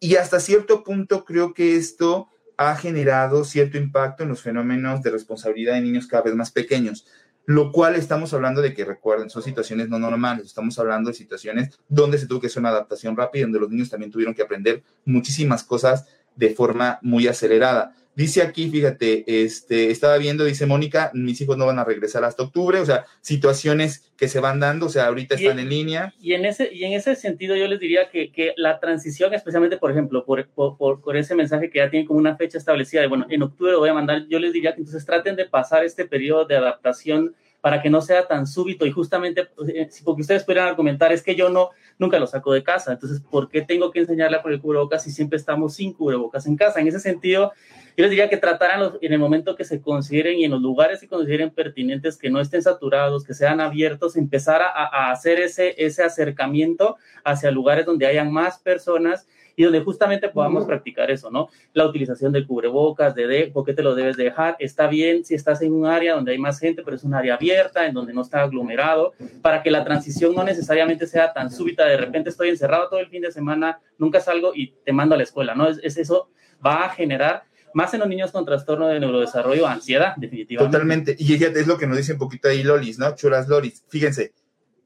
Y 0.00 0.16
hasta 0.16 0.38
cierto 0.38 0.84
punto 0.84 1.24
creo 1.24 1.54
que 1.54 1.76
esto 1.76 2.28
ha 2.58 2.76
generado 2.76 3.44
cierto 3.44 3.78
impacto 3.78 4.22
en 4.22 4.28
los 4.28 4.42
fenómenos 4.42 5.02
de 5.02 5.10
responsabilidad 5.10 5.74
de 5.74 5.80
niños 5.80 6.06
cada 6.06 6.24
vez 6.24 6.34
más 6.34 6.50
pequeños, 6.50 7.06
lo 7.46 7.72
cual 7.72 7.96
estamos 7.96 8.34
hablando 8.34 8.60
de 8.60 8.74
que 8.74 8.84
recuerden, 8.84 9.30
son 9.30 9.42
situaciones 9.42 9.88
no 9.88 9.98
normales, 9.98 10.44
estamos 10.44 10.78
hablando 10.78 11.08
de 11.08 11.14
situaciones 11.14 11.70
donde 11.88 12.18
se 12.18 12.26
tuvo 12.26 12.40
que 12.40 12.48
hacer 12.48 12.60
una 12.60 12.68
adaptación 12.68 13.16
rápida, 13.16 13.44
donde 13.44 13.60
los 13.60 13.70
niños 13.70 13.88
también 13.88 14.12
tuvieron 14.12 14.34
que 14.34 14.42
aprender 14.42 14.82
muchísimas 15.06 15.64
cosas 15.64 16.04
de 16.36 16.54
forma 16.54 16.98
muy 17.02 17.26
acelerada. 17.26 17.94
Dice 18.14 18.42
aquí, 18.42 18.68
fíjate, 18.68 19.24
este, 19.26 19.90
estaba 19.90 20.18
viendo, 20.18 20.44
dice 20.44 20.66
Mónica, 20.66 21.10
mis 21.14 21.40
hijos 21.40 21.56
no 21.56 21.64
van 21.64 21.78
a 21.78 21.84
regresar 21.84 22.22
hasta 22.24 22.42
octubre, 22.42 22.78
o 22.78 22.84
sea, 22.84 23.06
situaciones 23.22 24.12
que 24.18 24.28
se 24.28 24.38
van 24.38 24.60
dando, 24.60 24.86
o 24.86 24.88
sea, 24.90 25.06
ahorita 25.06 25.36
están 25.36 25.58
en, 25.58 25.64
en 25.64 25.68
línea. 25.70 26.14
Y 26.20 26.34
en 26.34 26.44
ese, 26.44 26.68
y 26.72 26.84
en 26.84 26.92
ese 26.92 27.16
sentido 27.16 27.56
yo 27.56 27.66
les 27.68 27.80
diría 27.80 28.10
que, 28.10 28.30
que 28.30 28.52
la 28.56 28.80
transición, 28.80 29.32
especialmente, 29.32 29.78
por 29.78 29.90
ejemplo, 29.90 30.26
por, 30.26 30.46
por, 30.48 30.76
por, 30.76 31.00
por, 31.00 31.16
ese 31.16 31.34
mensaje 31.34 31.70
que 31.70 31.78
ya 31.78 31.88
tiene 31.88 32.06
como 32.06 32.18
una 32.18 32.36
fecha 32.36 32.58
establecida 32.58 33.00
de, 33.00 33.06
bueno, 33.06 33.26
en 33.30 33.42
octubre 33.42 33.72
lo 33.72 33.78
voy 33.78 33.88
a 33.88 33.94
mandar, 33.94 34.26
yo 34.28 34.38
les 34.38 34.52
diría 34.52 34.74
que 34.74 34.80
entonces 34.80 35.06
traten 35.06 35.34
de 35.34 35.46
pasar 35.46 35.82
este 35.84 36.04
periodo 36.04 36.44
de 36.44 36.56
adaptación 36.56 37.34
para 37.62 37.80
que 37.80 37.88
no 37.88 38.02
sea 38.02 38.26
tan 38.26 38.46
súbito 38.46 38.84
y 38.84 38.90
justamente 38.90 39.48
eh, 39.68 39.88
porque 40.04 40.22
ustedes 40.22 40.42
pudieran 40.42 40.68
argumentar 40.68 41.12
es 41.12 41.22
que 41.22 41.36
yo 41.36 41.48
no 41.48 41.70
nunca 41.96 42.18
lo 42.18 42.26
saco 42.26 42.52
de 42.52 42.64
casa, 42.64 42.92
entonces 42.92 43.20
¿por 43.20 43.48
qué 43.48 43.62
tengo 43.62 43.92
que 43.92 44.00
enseñarle 44.00 44.36
a 44.36 44.42
poner 44.42 44.60
cubrebocas 44.60 45.04
si 45.04 45.12
siempre 45.12 45.38
estamos 45.38 45.74
sin 45.74 45.92
cubrebocas 45.92 46.44
en 46.46 46.56
casa? 46.56 46.80
En 46.80 46.88
ese 46.88 46.98
sentido, 46.98 47.52
yo 47.96 48.02
les 48.02 48.10
diría 48.10 48.28
que 48.28 48.36
trataran 48.36 48.80
los, 48.80 48.98
en 49.00 49.12
el 49.12 49.20
momento 49.20 49.54
que 49.54 49.64
se 49.64 49.80
consideren 49.80 50.40
y 50.40 50.44
en 50.44 50.50
los 50.50 50.60
lugares 50.60 51.00
que 51.00 51.06
consideren 51.06 51.50
pertinentes, 51.50 52.16
que 52.16 52.30
no 52.30 52.40
estén 52.40 52.62
saturados, 52.62 53.24
que 53.24 53.32
sean 53.32 53.60
abiertos, 53.60 54.16
empezar 54.16 54.60
a, 54.60 54.68
a 54.68 55.12
hacer 55.12 55.38
ese, 55.38 55.76
ese 55.78 56.02
acercamiento 56.02 56.96
hacia 57.22 57.52
lugares 57.52 57.86
donde 57.86 58.06
hayan 58.06 58.32
más 58.32 58.58
personas 58.58 59.28
y 59.56 59.64
donde 59.64 59.80
justamente 59.80 60.28
podamos 60.28 60.64
practicar 60.64 61.10
eso, 61.10 61.30
¿no? 61.30 61.48
La 61.72 61.86
utilización 61.86 62.32
del 62.32 62.46
cubrebocas, 62.46 63.14
de, 63.14 63.26
de 63.26 63.46
por 63.48 63.64
qué 63.64 63.74
te 63.74 63.82
lo 63.82 63.94
debes 63.94 64.16
dejar, 64.16 64.56
está 64.58 64.86
bien 64.86 65.24
si 65.24 65.34
estás 65.34 65.62
en 65.62 65.72
un 65.72 65.86
área 65.86 66.14
donde 66.14 66.32
hay 66.32 66.38
más 66.38 66.58
gente, 66.58 66.82
pero 66.82 66.96
es 66.96 67.04
un 67.04 67.14
área 67.14 67.34
abierta, 67.34 67.86
en 67.86 67.94
donde 67.94 68.12
no 68.12 68.22
está 68.22 68.42
aglomerado, 68.42 69.12
para 69.40 69.62
que 69.62 69.70
la 69.70 69.84
transición 69.84 70.34
no 70.34 70.44
necesariamente 70.44 71.06
sea 71.06 71.32
tan 71.32 71.50
súbita, 71.50 71.86
de 71.86 71.96
repente 71.96 72.30
estoy 72.30 72.48
encerrado 72.48 72.88
todo 72.88 73.00
el 73.00 73.08
fin 73.08 73.22
de 73.22 73.32
semana, 73.32 73.80
nunca 73.98 74.20
salgo 74.20 74.52
y 74.54 74.74
te 74.84 74.92
mando 74.92 75.14
a 75.14 75.18
la 75.18 75.24
escuela, 75.24 75.54
¿no? 75.54 75.68
Es, 75.68 75.78
es 75.82 75.96
eso 75.96 76.30
va 76.64 76.84
a 76.84 76.90
generar 76.90 77.44
más 77.74 77.92
en 77.94 78.00
los 78.00 78.08
niños 78.08 78.30
con 78.30 78.44
trastorno 78.44 78.88
de 78.88 79.00
neurodesarrollo, 79.00 79.66
ansiedad, 79.66 80.14
definitivamente. 80.16 80.72
Totalmente. 80.72 81.16
Y 81.18 81.24
fíjate, 81.24 81.60
es 81.60 81.66
lo 81.66 81.78
que 81.78 81.86
nos 81.86 81.96
dice 81.96 82.12
un 82.12 82.18
poquito 82.18 82.48
ahí 82.48 82.62
Lolis, 82.62 82.98
¿no? 82.98 83.14
Churas 83.14 83.48
Lolis. 83.48 83.84
Fíjense, 83.88 84.34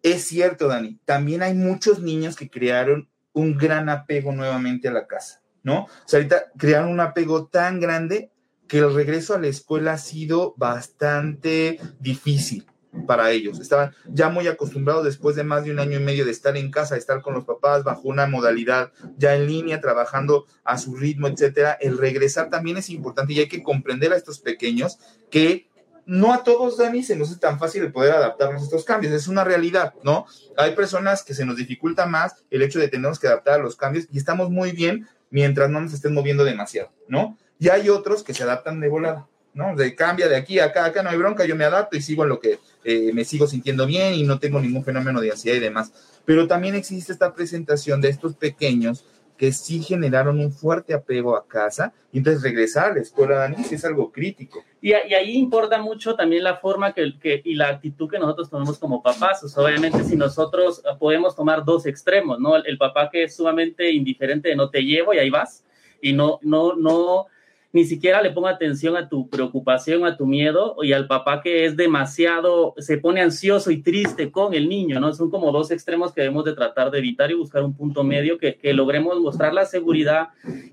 es 0.02 0.24
cierto, 0.24 0.68
Dani, 0.68 0.98
también 1.04 1.42
hay 1.42 1.54
muchos 1.54 2.00
niños 2.00 2.36
que 2.36 2.48
crearon 2.48 3.08
un 3.36 3.56
gran 3.56 3.90
apego 3.90 4.32
nuevamente 4.32 4.88
a 4.88 4.92
la 4.92 5.06
casa, 5.06 5.42
¿no? 5.62 5.84
O 5.84 5.88
sea, 6.06 6.18
ahorita 6.18 6.52
crearon 6.56 6.90
un 6.90 7.00
apego 7.00 7.46
tan 7.48 7.80
grande 7.80 8.30
que 8.66 8.78
el 8.78 8.94
regreso 8.94 9.34
a 9.34 9.38
la 9.38 9.48
escuela 9.48 9.92
ha 9.92 9.98
sido 9.98 10.54
bastante 10.56 11.78
difícil 12.00 12.66
para 13.06 13.30
ellos. 13.30 13.60
Estaban 13.60 13.92
ya 14.08 14.30
muy 14.30 14.48
acostumbrados 14.48 15.04
después 15.04 15.36
de 15.36 15.44
más 15.44 15.64
de 15.64 15.70
un 15.70 15.80
año 15.80 16.00
y 16.00 16.02
medio 16.02 16.24
de 16.24 16.30
estar 16.30 16.56
en 16.56 16.70
casa, 16.70 16.94
de 16.94 17.00
estar 17.00 17.20
con 17.20 17.34
los 17.34 17.44
papás 17.44 17.84
bajo 17.84 18.08
una 18.08 18.26
modalidad 18.26 18.90
ya 19.18 19.34
en 19.34 19.46
línea, 19.46 19.82
trabajando 19.82 20.46
a 20.64 20.78
su 20.78 20.96
ritmo, 20.96 21.28
etcétera. 21.28 21.76
El 21.78 21.98
regresar 21.98 22.48
también 22.48 22.78
es 22.78 22.88
importante 22.88 23.34
y 23.34 23.40
hay 23.40 23.48
que 23.48 23.62
comprender 23.62 24.14
a 24.14 24.16
estos 24.16 24.40
pequeños 24.40 24.98
que 25.30 25.68
no 26.06 26.32
a 26.32 26.44
todos, 26.44 26.78
Dani, 26.78 27.02
se 27.02 27.16
nos 27.16 27.32
es 27.32 27.40
tan 27.40 27.58
fácil 27.58 27.82
de 27.82 27.90
poder 27.90 28.14
adaptarnos 28.14 28.62
a 28.62 28.64
estos 28.64 28.84
cambios. 28.84 29.12
Es 29.12 29.26
una 29.26 29.42
realidad, 29.42 29.94
¿no? 30.04 30.24
Hay 30.56 30.74
personas 30.74 31.24
que 31.24 31.34
se 31.34 31.44
nos 31.44 31.56
dificulta 31.56 32.06
más 32.06 32.44
el 32.48 32.62
hecho 32.62 32.78
de 32.78 32.88
tenernos 32.88 33.18
que 33.18 33.26
adaptar 33.26 33.60
a 33.60 33.62
los 33.62 33.76
cambios 33.76 34.06
y 34.12 34.18
estamos 34.18 34.48
muy 34.48 34.70
bien 34.70 35.08
mientras 35.30 35.68
no 35.68 35.80
nos 35.80 35.92
estén 35.92 36.14
moviendo 36.14 36.44
demasiado, 36.44 36.92
¿no? 37.08 37.36
Y 37.58 37.70
hay 37.70 37.88
otros 37.88 38.22
que 38.22 38.34
se 38.34 38.44
adaptan 38.44 38.78
de 38.78 38.88
volada, 38.88 39.26
¿no? 39.52 39.74
De 39.74 39.96
cambia 39.96 40.28
de 40.28 40.36
aquí 40.36 40.60
a 40.60 40.66
acá, 40.66 40.84
acá 40.84 41.02
no 41.02 41.10
hay 41.10 41.18
bronca, 41.18 41.44
yo 41.44 41.56
me 41.56 41.64
adapto 41.64 41.96
y 41.96 42.02
sigo 42.02 42.22
en 42.22 42.28
lo 42.28 42.38
que 42.38 42.60
eh, 42.84 43.10
me 43.12 43.24
sigo 43.24 43.48
sintiendo 43.48 43.84
bien 43.84 44.14
y 44.14 44.22
no 44.22 44.38
tengo 44.38 44.60
ningún 44.60 44.84
fenómeno 44.84 45.20
de 45.20 45.32
ansiedad 45.32 45.56
y 45.56 45.60
demás. 45.60 45.92
Pero 46.24 46.46
también 46.46 46.76
existe 46.76 47.12
esta 47.12 47.34
presentación 47.34 48.00
de 48.00 48.10
estos 48.10 48.36
pequeños 48.36 49.04
que 49.36 49.52
sí 49.52 49.82
generaron 49.82 50.40
un 50.40 50.52
fuerte 50.52 50.94
apego 50.94 51.36
a 51.36 51.46
casa 51.46 51.92
y 52.12 52.18
entonces 52.18 52.42
regresar 52.42 52.92
a 52.92 52.94
la 52.94 53.00
escuela, 53.00 53.36
Dani, 53.36 53.56
es 53.70 53.84
algo 53.84 54.10
crítico. 54.10 54.64
Y, 54.86 54.92
ahí 54.92 55.36
importa 55.36 55.82
mucho 55.82 56.14
también 56.14 56.44
la 56.44 56.58
forma 56.58 56.92
que, 56.92 57.18
que, 57.18 57.42
y 57.44 57.56
la 57.56 57.70
actitud 57.70 58.08
que 58.08 58.20
nosotros 58.20 58.48
tomemos 58.48 58.78
como 58.78 59.02
papás. 59.02 59.42
O 59.42 59.48
sea, 59.48 59.64
obviamente 59.64 60.04
si 60.04 60.14
nosotros 60.14 60.80
podemos 61.00 61.34
tomar 61.34 61.64
dos 61.64 61.86
extremos, 61.86 62.38
¿no? 62.38 62.54
El, 62.54 62.62
el 62.66 62.78
papá 62.78 63.10
que 63.10 63.24
es 63.24 63.34
sumamente 63.34 63.90
indiferente 63.90 64.50
de 64.50 64.54
no 64.54 64.70
te 64.70 64.84
llevo 64.84 65.12
y 65.12 65.18
ahí 65.18 65.28
vas 65.28 65.64
y 66.00 66.12
no, 66.12 66.38
no, 66.40 66.76
no 66.76 67.26
ni 67.72 67.84
siquiera 67.84 68.22
le 68.22 68.30
ponga 68.30 68.50
atención 68.50 68.96
a 68.96 69.08
tu 69.08 69.28
preocupación, 69.28 70.06
a 70.06 70.16
tu 70.16 70.24
miedo, 70.24 70.76
y 70.80 70.92
al 70.92 71.08
papá 71.08 71.42
que 71.42 71.64
es 71.64 71.76
demasiado, 71.76 72.72
se 72.78 72.96
pone 72.96 73.20
ansioso 73.20 73.72
y 73.72 73.82
triste 73.82 74.30
con 74.30 74.54
el 74.54 74.68
niño, 74.68 75.00
¿no? 75.00 75.12
Son 75.12 75.30
como 75.30 75.50
dos 75.50 75.72
extremos 75.72 76.12
que 76.12 76.20
debemos 76.20 76.44
de 76.44 76.54
tratar 76.54 76.92
de 76.92 76.98
evitar 77.00 77.28
y 77.32 77.34
buscar 77.34 77.64
un 77.64 77.74
punto 77.74 78.04
medio 78.04 78.38
que, 78.38 78.54
que 78.54 78.72
logremos 78.72 79.18
mostrar 79.18 79.52
la 79.52 79.64
seguridad, 79.64 80.28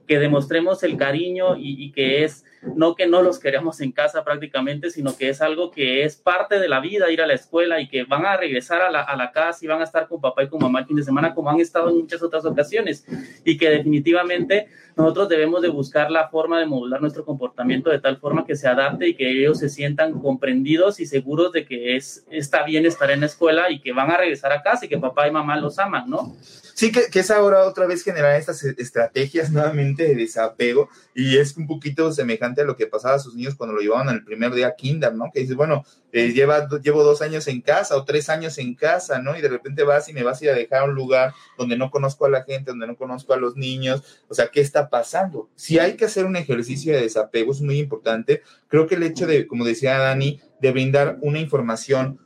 que 0.08 0.20
demostremos 0.20 0.84
el 0.84 0.98
cariño 0.98 1.58
y, 1.58 1.84
y 1.84 1.92
que 1.92 2.24
es 2.24 2.46
no 2.76 2.96
que 2.96 3.08
no 3.08 3.22
los 3.22 3.40
queremos 3.40 3.82
en 3.82 3.92
casa 3.92 4.24
prácticamente, 4.24 4.90
sino 4.90 5.16
que 5.16 5.30
es 5.30 5.42
algo 5.42 5.72
que 5.72 6.04
es 6.04 6.16
parte 6.16 6.60
de 6.60 6.68
la 6.68 6.80
vida, 6.80 7.12
ir 7.12 7.22
a 7.22 7.28
la 7.28 7.34
escuela 7.34 7.80
y 7.80 7.88
que 7.88 8.04
van 8.04 8.26
a 8.26 8.38
regresar 8.38 8.82
a 8.82 8.92
la, 8.92 9.02
a 9.02 9.16
la 9.16 9.32
casa 9.32 9.64
y 9.64 9.68
van 9.68 9.82
a 9.82 9.84
estar 9.84 10.08
con 10.08 10.22
papá 10.22 10.44
y 10.44 10.50
con 10.50 10.62
mamá 10.62 10.80
el 10.80 10.86
fin 10.86 10.96
de 10.98 11.04
semana 11.04 11.34
como 11.34 11.50
han 11.50 11.60
estado 11.60 11.90
en 11.90 11.98
muchas 11.98 12.22
otras 12.22 12.46
ocasiones 12.46 13.06
y 13.44 13.58
que 13.58 13.70
definitivamente 13.70 14.68
nosotros 14.96 15.30
debemos 15.30 15.62
de 15.62 15.70
buscar 15.70 16.12
la 16.12 16.30
forma 16.30 16.60
de 16.60 16.66
modular 16.66 17.02
nuestro 17.02 17.26
comportamiento 17.26 17.90
de 17.90 18.00
tal 18.00 18.18
forma 18.18 18.46
que 18.46 18.56
se 18.56 18.68
adapte 18.68 19.08
y 19.08 19.16
que 19.16 19.30
ellos 19.30 19.60
se 19.60 19.70
sientan 19.70 20.20
comprendidos 20.20 21.00
y 21.00 21.06
seguros 21.06 21.52
de 21.52 21.66
que 21.66 21.96
es, 21.96 22.26
está 22.30 22.64
bien 22.64 22.86
estar 22.86 23.10
en 23.12 23.22
la 23.22 23.26
escuela 23.26 23.72
y 23.72 23.80
que 23.80 23.92
van 23.92 24.12
a 24.12 24.18
regresar 24.18 24.52
a 24.52 24.62
casa 24.62 24.86
y 24.86 24.90
que 24.90 24.98
papá 24.98 25.28
y 25.28 25.32
mamá 25.32 25.58
los 25.58 25.80
aman, 25.80 26.10
¿no? 26.10 26.36
Sí, 26.74 26.92
que, 26.92 27.08
es 27.20 27.32
ahora 27.32 27.68
otra 27.68 27.86
vez 27.86 28.04
generar 28.04 28.36
estas 28.36 28.64
estrategias 28.64 29.52
nuevamente 29.52 30.04
de 30.08 30.16
desapego 30.16 30.90
y 31.14 31.38
es 31.38 31.56
un 31.56 31.68
poquito 31.68 32.12
semejante 32.12 32.62
a 32.62 32.66
lo 32.66 32.76
que 32.76 32.88
pasaba 32.88 33.16
a 33.16 33.20
sus 33.20 33.36
niños 33.36 33.54
cuando 33.56 33.76
lo 33.76 33.82
llevaban 33.82 34.10
el 34.10 34.24
primer 34.24 34.54
día 34.54 34.68
a 34.68 34.76
kinder, 34.76 35.14
¿no? 35.14 35.30
Que 35.32 35.42
dices, 35.42 35.56
bueno, 35.56 35.86
eh, 36.12 36.34
lleva, 36.34 36.68
llevo 36.80 37.04
dos 37.04 37.22
años 37.22 37.48
en 37.48 37.62
casa 37.62 37.96
o 37.96 38.06
tres 38.06 38.28
años 38.30 38.58
en 38.58 38.74
casa, 38.74 39.20
¿no? 39.20 39.38
Y 39.38 39.42
de 39.42 39.50
repente 39.50 39.84
vas 39.84 40.10
y 40.10 40.14
me 40.14 40.24
vas 40.24 40.42
a 40.42 40.46
ir 40.46 40.52
a 40.52 40.56
dejar 40.56 40.82
a 40.82 40.86
un 40.86 40.96
lugar 40.96 41.34
donde 41.60 41.78
no 41.78 41.92
conozco 41.92 42.26
a 42.26 42.30
la 42.30 42.44
gente, 42.44 42.72
donde 42.72 42.88
no 42.88 42.96
conozco 42.96 43.34
a 43.34 43.38
los 43.38 43.56
niños, 43.56 44.24
o 44.28 44.34
sea, 44.34 44.48
¿qué 44.48 44.62
está 44.62 44.90
pasando? 44.90 45.50
Si 45.56 45.78
hay 45.78 45.96
que 45.96 46.06
hacer 46.06 46.26
un 46.26 46.36
ejercicio 46.36 46.94
de 46.94 47.02
desapego, 47.02 47.52
es 47.52 47.62
muy 47.62 47.78
importante. 47.78 48.42
Creo 48.68 48.88
que 48.88 48.96
el 48.96 49.04
hecho 49.04 49.28
de, 49.28 49.46
como 49.46 49.64
decía 49.64 50.00
Dani, 50.00 50.42
de 50.60 50.72
brindar 50.72 51.18
una 51.22 51.40
información 51.40 52.20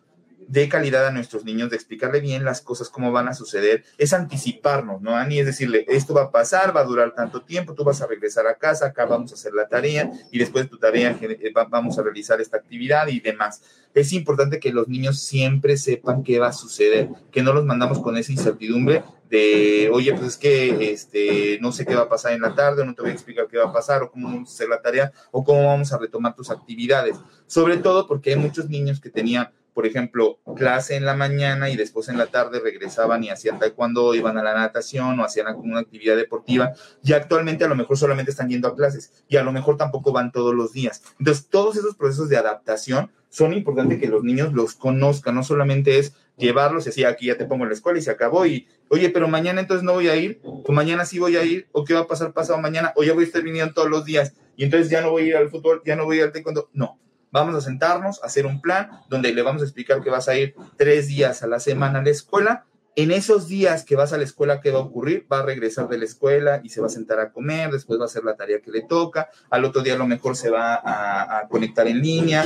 de 0.48 0.70
calidad 0.70 1.06
a 1.06 1.12
nuestros 1.12 1.44
niños, 1.44 1.70
de 1.70 1.75
explicarle 1.75 2.22
bien 2.22 2.46
las 2.46 2.62
cosas, 2.62 2.89
cómo 2.89 3.12
van 3.12 3.27
a 3.27 3.34
suceder, 3.34 3.84
es 3.98 4.13
anticiparnos, 4.13 5.01
¿no, 5.01 5.16
Ani? 5.16 5.39
Es 5.39 5.46
decirle, 5.46 5.86
esto 5.88 6.13
va 6.13 6.24
a 6.24 6.32
pasar, 6.32 6.75
va 6.75 6.82
a 6.82 6.86
durar 6.86 7.13
tanto 7.13 7.41
tiempo, 7.41 7.74
tú 7.74 7.84
vas 7.84 8.02
a 8.02 8.08
regresar 8.08 8.48
a 8.48 8.56
casa, 8.56 8.88
acá 8.88 9.06
vamos 9.06 9.32
a 9.32 9.36
hacer 9.36 9.54
la 9.54 9.67
tarea 9.67 10.10
y 10.32 10.39
después 10.39 10.65
de 10.65 10.69
tu 10.69 10.78
tarea 10.78 11.17
eh, 11.22 11.52
vamos 11.69 12.00
a 12.00 12.04
realizar 12.04 12.39
esta 12.39 12.58
actividad 12.58 13.08
y 13.08 13.19
demás. 13.19 13.62
Es 13.93 14.13
importante 14.13 14.60
que 14.60 14.72
los 14.72 14.88
niños 14.88 15.19
siempre 15.19 15.76
sepan 15.78 16.24
qué 16.24 16.39
va 16.39 16.48
a 16.48 16.54
suceder, 16.54 17.10
que 17.32 17.41
no 17.41 17.52
los 17.54 17.65
mandamos 17.65 18.00
con 18.00 18.15
esa 18.15 18.32
incertidumbre 18.32 19.04
de, 19.30 19.89
oye, 19.91 20.13
pues 20.13 20.28
es 20.28 20.38
que 20.38 20.91
este, 20.91 21.60
no 21.60 21.72
sé 21.72 21.86
qué 21.86 21.95
va 21.95 22.04
a 22.04 22.10
pasar 22.10 22.34
en 22.34 22.41
la 22.41 22.56
tarde, 22.56 22.86
no 22.86 22.93
te 22.93 23.02
voy 23.02 23.12
a 23.12 23.13
explicar 23.13 23.48
qué 23.48 23.58
va 23.58 23.65
a 23.65 23.74
pasar, 23.74 24.04
o 24.04 24.12
cómo 24.12 24.30
vamos 24.30 24.50
a 24.50 24.54
hacer 24.54 24.69
la 24.69 24.82
tarea, 24.82 25.12
o 25.32 25.43
cómo 25.43 25.65
vamos 25.65 25.91
a 25.91 25.98
retomar 25.98 26.36
tus 26.36 26.50
actividades. 26.50 27.17
Sobre 27.45 27.78
todo 27.78 28.08
porque 28.08 28.32
hay 28.32 28.36
muchos 28.38 28.69
niños 28.69 29.02
que 29.02 29.10
tenían 29.10 29.50
por 29.78 29.86
ejemplo, 29.86 30.40
clase 30.56 30.96
en 30.96 31.06
la 31.06 31.16
mañana 31.16 31.70
y 31.70 31.76
después 31.76 32.10
en 32.10 32.18
la 32.18 32.26
tarde 32.26 32.60
regresaban 32.60 33.24
y 33.24 33.30
hacían 33.30 33.60
taekwondo, 33.60 34.16
iban 34.16 34.36
a 34.40 34.42
la 34.42 34.56
natación 34.56 35.20
o 35.20 35.24
hacían 35.24 35.46
alguna 35.46 35.82
actividad 35.82 36.16
deportiva, 36.16 36.74
y 37.04 37.13
actualmente 37.13 37.63
a 37.63 37.68
lo 37.68 37.76
mejor 37.76 37.96
solamente 37.96 38.32
están 38.32 38.50
yendo 38.50 38.68
a 38.68 38.76
clases 38.76 39.24
y 39.30 39.38
a 39.38 39.44
lo 39.44 39.52
mejor 39.52 39.78
tampoco 39.78 40.12
van 40.12 40.32
todos 40.32 40.56
los 40.56 40.74
días. 40.74 41.04
Entonces, 41.20 41.48
todos 41.50 41.78
esos 41.78 41.96
procesos 41.96 42.28
de 42.28 42.38
adaptación 42.38 43.12
son 43.30 43.54
importantes 43.54 44.00
que 44.00 44.08
los 44.08 44.24
niños 44.24 44.52
los 44.52 44.74
conozcan, 44.74 45.36
no 45.36 45.44
solamente 45.44 46.00
es 46.00 46.16
llevarlos 46.38 46.88
y 46.88 46.90
así, 46.90 47.04
aquí 47.04 47.28
ya 47.28 47.38
te 47.38 47.46
pongo 47.46 47.66
en 47.66 47.70
la 47.70 47.76
escuela 47.76 48.00
y 48.00 48.02
se 48.02 48.10
acabó 48.10 48.48
y, 48.48 48.68
oye, 48.90 49.12
pero 49.12 49.28
mañana 49.28 49.62
entonces 49.62 49.84
no 49.84 49.94
voy 49.94 50.08
a 50.08 50.16
ir, 50.16 50.42
o 50.44 50.72
mañana 50.72 51.06
sí 51.06 51.20
voy 51.20 51.38
a 51.38 51.44
ir, 51.44 51.68
o 51.72 51.86
qué 51.86 51.94
va 51.94 52.00
a 52.00 52.08
pasar 52.08 52.34
pasado 52.34 52.60
mañana, 52.60 52.94
o 52.96 53.04
ya 53.04 53.13
voy 53.13 53.26
a 53.26 53.28
estar 53.28 53.44
viniendo 53.44 53.76
todos 53.76 53.92
los 53.92 54.06
días 54.06 54.34
y 54.56 54.63
entonces 54.63 54.90
ya 54.90 55.02
no 55.02 55.12
voy 55.12 55.22
a 55.22 55.28
ir 55.28 55.36
al 55.36 55.52
fútbol, 55.52 55.84
ya 55.86 55.96
no 55.96 56.06
voy 56.06 56.16
a 56.16 56.20
ir 56.22 56.26
al 56.26 56.32
taekwondo. 56.32 56.72
No, 56.74 56.98
Vamos 57.32 57.56
a 57.56 57.62
sentarnos, 57.62 58.24
a 58.24 58.28
hacer 58.28 58.46
un 58.46 58.62
plan 58.62 58.90
donde 59.10 59.34
le 59.34 59.42
vamos 59.42 59.62
a 59.62 59.66
explicar 59.66 60.02
que 60.02 60.10
vas 60.10 60.28
a 60.28 60.38
ir 60.38 60.56
tres 60.78 61.08
días 61.08 61.44
a 61.44 61.48
la 61.48 61.60
semana 61.60 62.00
a 62.00 62.04
la 62.04 62.10
escuela. 62.10 62.66
En 62.96 63.12
esos 63.12 63.48
días 63.48 63.84
que 63.84 63.96
vas 63.96 64.12
a 64.12 64.18
la 64.18 64.24
escuela, 64.24 64.60
¿qué 64.60 64.72
va 64.72 64.80
a 64.80 64.84
ocurrir? 64.84 65.28
Va 65.32 65.40
a 65.40 65.46
regresar 65.46 65.88
de 65.88 66.00
la 66.00 66.06
escuela 66.06 66.62
y 66.63 66.70
se 66.70 66.82
va 66.82 66.88
a 66.88 66.90
sentar 66.90 67.20
a 67.20 67.32
comer, 67.32 67.70
después 67.70 68.00
va 68.00 68.04
a 68.04 68.08
hacer 68.08 68.24
la 68.24 68.36
tarea 68.36 68.60
que 68.60 68.72
le 68.72 68.82
toca, 68.82 69.30
al 69.52 69.66
otro 69.66 69.84
día 69.84 69.94
a 69.94 69.98
lo 69.98 70.08
mejor 70.08 70.36
se 70.36 70.50
va 70.50 70.82
a, 70.84 71.48
conectar 71.48 71.88
en 71.88 72.02
línea. 72.02 72.44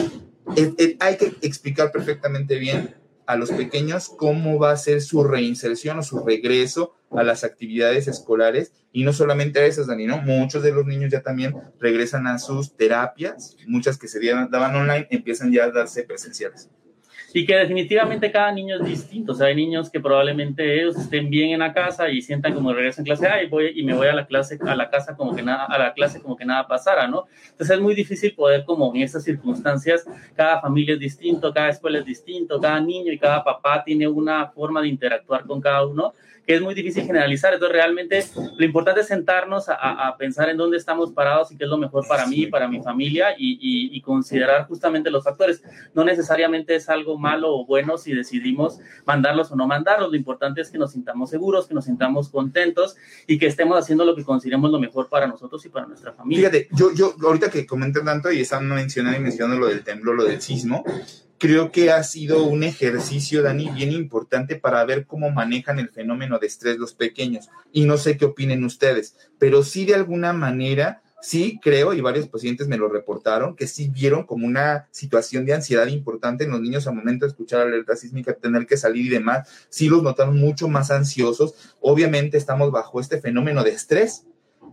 hay 0.99 1.17
que 1.17 1.37
explicar 1.41 1.91
perfectamente 1.91 2.57
bien 2.57 2.95
a 3.27 3.37
los 3.37 3.51
pequeños 3.51 4.09
cómo 4.09 4.59
va 4.59 4.71
a 4.71 4.77
ser 4.77 5.01
su 5.01 5.23
reinserción 5.23 5.99
o 5.99 6.03
su 6.03 6.19
regreso 6.19 6.95
a 7.11 7.23
las 7.23 7.43
actividades 7.43 8.07
escolares 8.07 8.73
y 8.91 9.03
no 9.03 9.13
solamente 9.13 9.59
a 9.59 9.65
esas, 9.65 9.87
Dani, 9.87 10.05
¿no? 10.05 10.17
Muchos 10.21 10.63
de 10.63 10.71
los 10.71 10.85
niños 10.85 11.11
ya 11.11 11.21
también 11.21 11.55
regresan 11.79 12.27
a 12.27 12.37
sus 12.39 12.75
terapias, 12.75 13.57
muchas 13.67 13.97
que 13.97 14.07
se 14.07 14.19
daban 14.49 14.75
online 14.75 15.07
empiezan 15.09 15.51
ya 15.51 15.65
a 15.65 15.71
darse 15.71 16.03
presenciales 16.03 16.69
y 17.33 17.45
que 17.45 17.55
definitivamente 17.55 18.31
cada 18.31 18.51
niño 18.51 18.75
es 18.75 18.85
distinto. 18.85 19.31
O 19.31 19.35
sea, 19.35 19.47
hay 19.47 19.55
niños 19.55 19.89
que 19.89 19.99
probablemente 19.99 20.81
ellos 20.81 20.97
estén 20.97 21.29
bien 21.29 21.51
en 21.51 21.59
la 21.59 21.73
casa 21.73 22.09
y 22.09 22.21
sientan 22.21 22.53
como 22.53 22.73
regreso 22.73 23.01
en 23.01 23.05
clase, 23.05 23.27
ay, 23.27 23.47
voy 23.47 23.71
y 23.75 23.83
me 23.83 23.93
voy 23.93 24.07
a 24.07 24.13
la 24.13 24.25
clase, 24.25 24.59
a 24.61 24.75
la 24.75 24.89
casa 24.89 25.15
como 25.15 25.35
que 25.35 25.41
nada, 25.41 25.65
a 25.65 25.77
la 25.77 25.93
clase 25.93 26.21
como 26.21 26.35
que 26.35 26.45
nada 26.45 26.67
pasara, 26.67 27.07
¿no? 27.07 27.25
Entonces 27.51 27.77
es 27.77 27.81
muy 27.81 27.95
difícil 27.95 28.33
poder 28.35 28.65
como 28.65 28.93
en 28.93 29.01
estas 29.01 29.23
circunstancias, 29.23 30.05
cada 30.35 30.59
familia 30.59 30.95
es 30.95 30.99
distinto, 30.99 31.53
cada 31.53 31.69
escuela 31.69 31.99
es 31.99 32.05
distinto, 32.05 32.59
cada 32.59 32.79
niño 32.79 33.11
y 33.11 33.17
cada 33.17 33.43
papá 33.43 33.83
tiene 33.83 34.07
una 34.07 34.47
forma 34.47 34.81
de 34.81 34.89
interactuar 34.89 35.45
con 35.45 35.61
cada 35.61 35.85
uno 35.85 36.13
que 36.51 36.57
es 36.57 36.61
muy 36.61 36.73
difícil 36.73 37.05
generalizar. 37.05 37.53
Entonces, 37.53 37.77
realmente 37.77 38.25
lo 38.57 38.65
importante 38.65 38.99
es 38.99 39.07
sentarnos 39.07 39.69
a, 39.69 40.13
pensar 40.19 40.49
en 40.49 40.57
dónde 40.57 40.75
estamos 40.75 41.13
parados 41.13 41.49
y 41.49 41.55
qué 41.55 41.63
es 41.63 41.69
lo 41.69 41.77
mejor 41.77 42.05
para 42.09 42.27
mí, 42.27 42.45
para 42.47 42.67
mi 42.67 42.81
familia 42.81 43.29
y, 43.37 43.57
y, 43.89 44.01
considerar 44.01 44.67
justamente 44.67 45.09
los 45.09 45.23
factores. 45.23 45.63
No 45.93 46.03
necesariamente 46.03 46.75
es 46.75 46.89
algo 46.89 47.17
malo 47.17 47.55
o 47.55 47.65
bueno 47.65 47.97
si 47.97 48.13
decidimos 48.13 48.79
mandarlos 49.05 49.49
o 49.53 49.55
no 49.55 49.65
mandarlos. 49.65 50.11
Lo 50.11 50.17
importante 50.17 50.59
es 50.59 50.69
que 50.69 50.77
nos 50.77 50.91
sintamos 50.91 51.29
seguros, 51.29 51.67
que 51.67 51.73
nos 51.73 51.85
sintamos 51.85 52.27
contentos 52.27 52.97
y 53.27 53.37
que 53.39 53.47
estemos 53.47 53.79
haciendo 53.79 54.03
lo 54.03 54.13
que 54.13 54.25
consideremos 54.25 54.71
lo 54.71 54.79
mejor 54.79 55.07
para 55.07 55.27
nosotros 55.27 55.65
y 55.65 55.69
para 55.69 55.87
nuestra 55.87 56.11
familia. 56.11 56.49
Fíjate, 56.49 56.67
yo, 56.73 56.93
yo 56.93 57.15
ahorita 57.23 57.49
que 57.49 57.65
comentan 57.65 58.03
tanto 58.03 58.29
y 58.29 58.41
están 58.41 58.67
mencionando 58.67 59.17
y 59.17 59.23
mencionando 59.23 59.57
lo 59.57 59.67
del 59.67 59.85
temblor, 59.85 60.17
lo 60.17 60.25
del 60.25 60.41
sismo, 60.41 60.83
creo 61.41 61.71
que 61.71 61.91
ha 61.91 62.03
sido 62.03 62.43
un 62.43 62.63
ejercicio, 62.63 63.41
Dani, 63.41 63.67
bien 63.71 63.91
importante 63.91 64.57
para 64.57 64.85
ver 64.85 65.07
cómo 65.07 65.31
manejan 65.31 65.79
el 65.79 65.89
fenómeno 65.89 66.37
de 66.37 66.45
estrés 66.45 66.77
los 66.77 66.93
pequeños. 66.93 67.49
Y 67.71 67.85
no 67.85 67.97
sé 67.97 68.15
qué 68.15 68.25
opinen 68.25 68.63
ustedes, 68.63 69.15
pero 69.39 69.63
sí 69.63 69.85
de 69.85 69.95
alguna 69.95 70.33
manera, 70.33 71.01
sí 71.19 71.59
creo, 71.59 71.95
y 71.95 72.01
varios 72.01 72.27
pacientes 72.27 72.67
me 72.67 72.77
lo 72.77 72.89
reportaron, 72.89 73.55
que 73.55 73.65
sí 73.65 73.87
vieron 73.87 74.23
como 74.27 74.45
una 74.45 74.87
situación 74.91 75.43
de 75.43 75.55
ansiedad 75.55 75.87
importante 75.87 76.43
en 76.43 76.51
los 76.51 76.61
niños 76.61 76.85
al 76.85 76.93
momento 76.93 77.25
de 77.25 77.31
escuchar 77.31 77.61
alerta 77.61 77.95
sísmica, 77.95 78.33
tener 78.33 78.67
que 78.67 78.77
salir 78.77 79.07
y 79.07 79.09
demás, 79.09 79.49
sí 79.69 79.89
los 79.89 80.03
notaron 80.03 80.37
mucho 80.37 80.67
más 80.67 80.91
ansiosos. 80.91 81.55
Obviamente 81.79 82.37
estamos 82.37 82.71
bajo 82.71 83.01
este 83.01 83.19
fenómeno 83.19 83.63
de 83.63 83.71
estrés. 83.71 84.27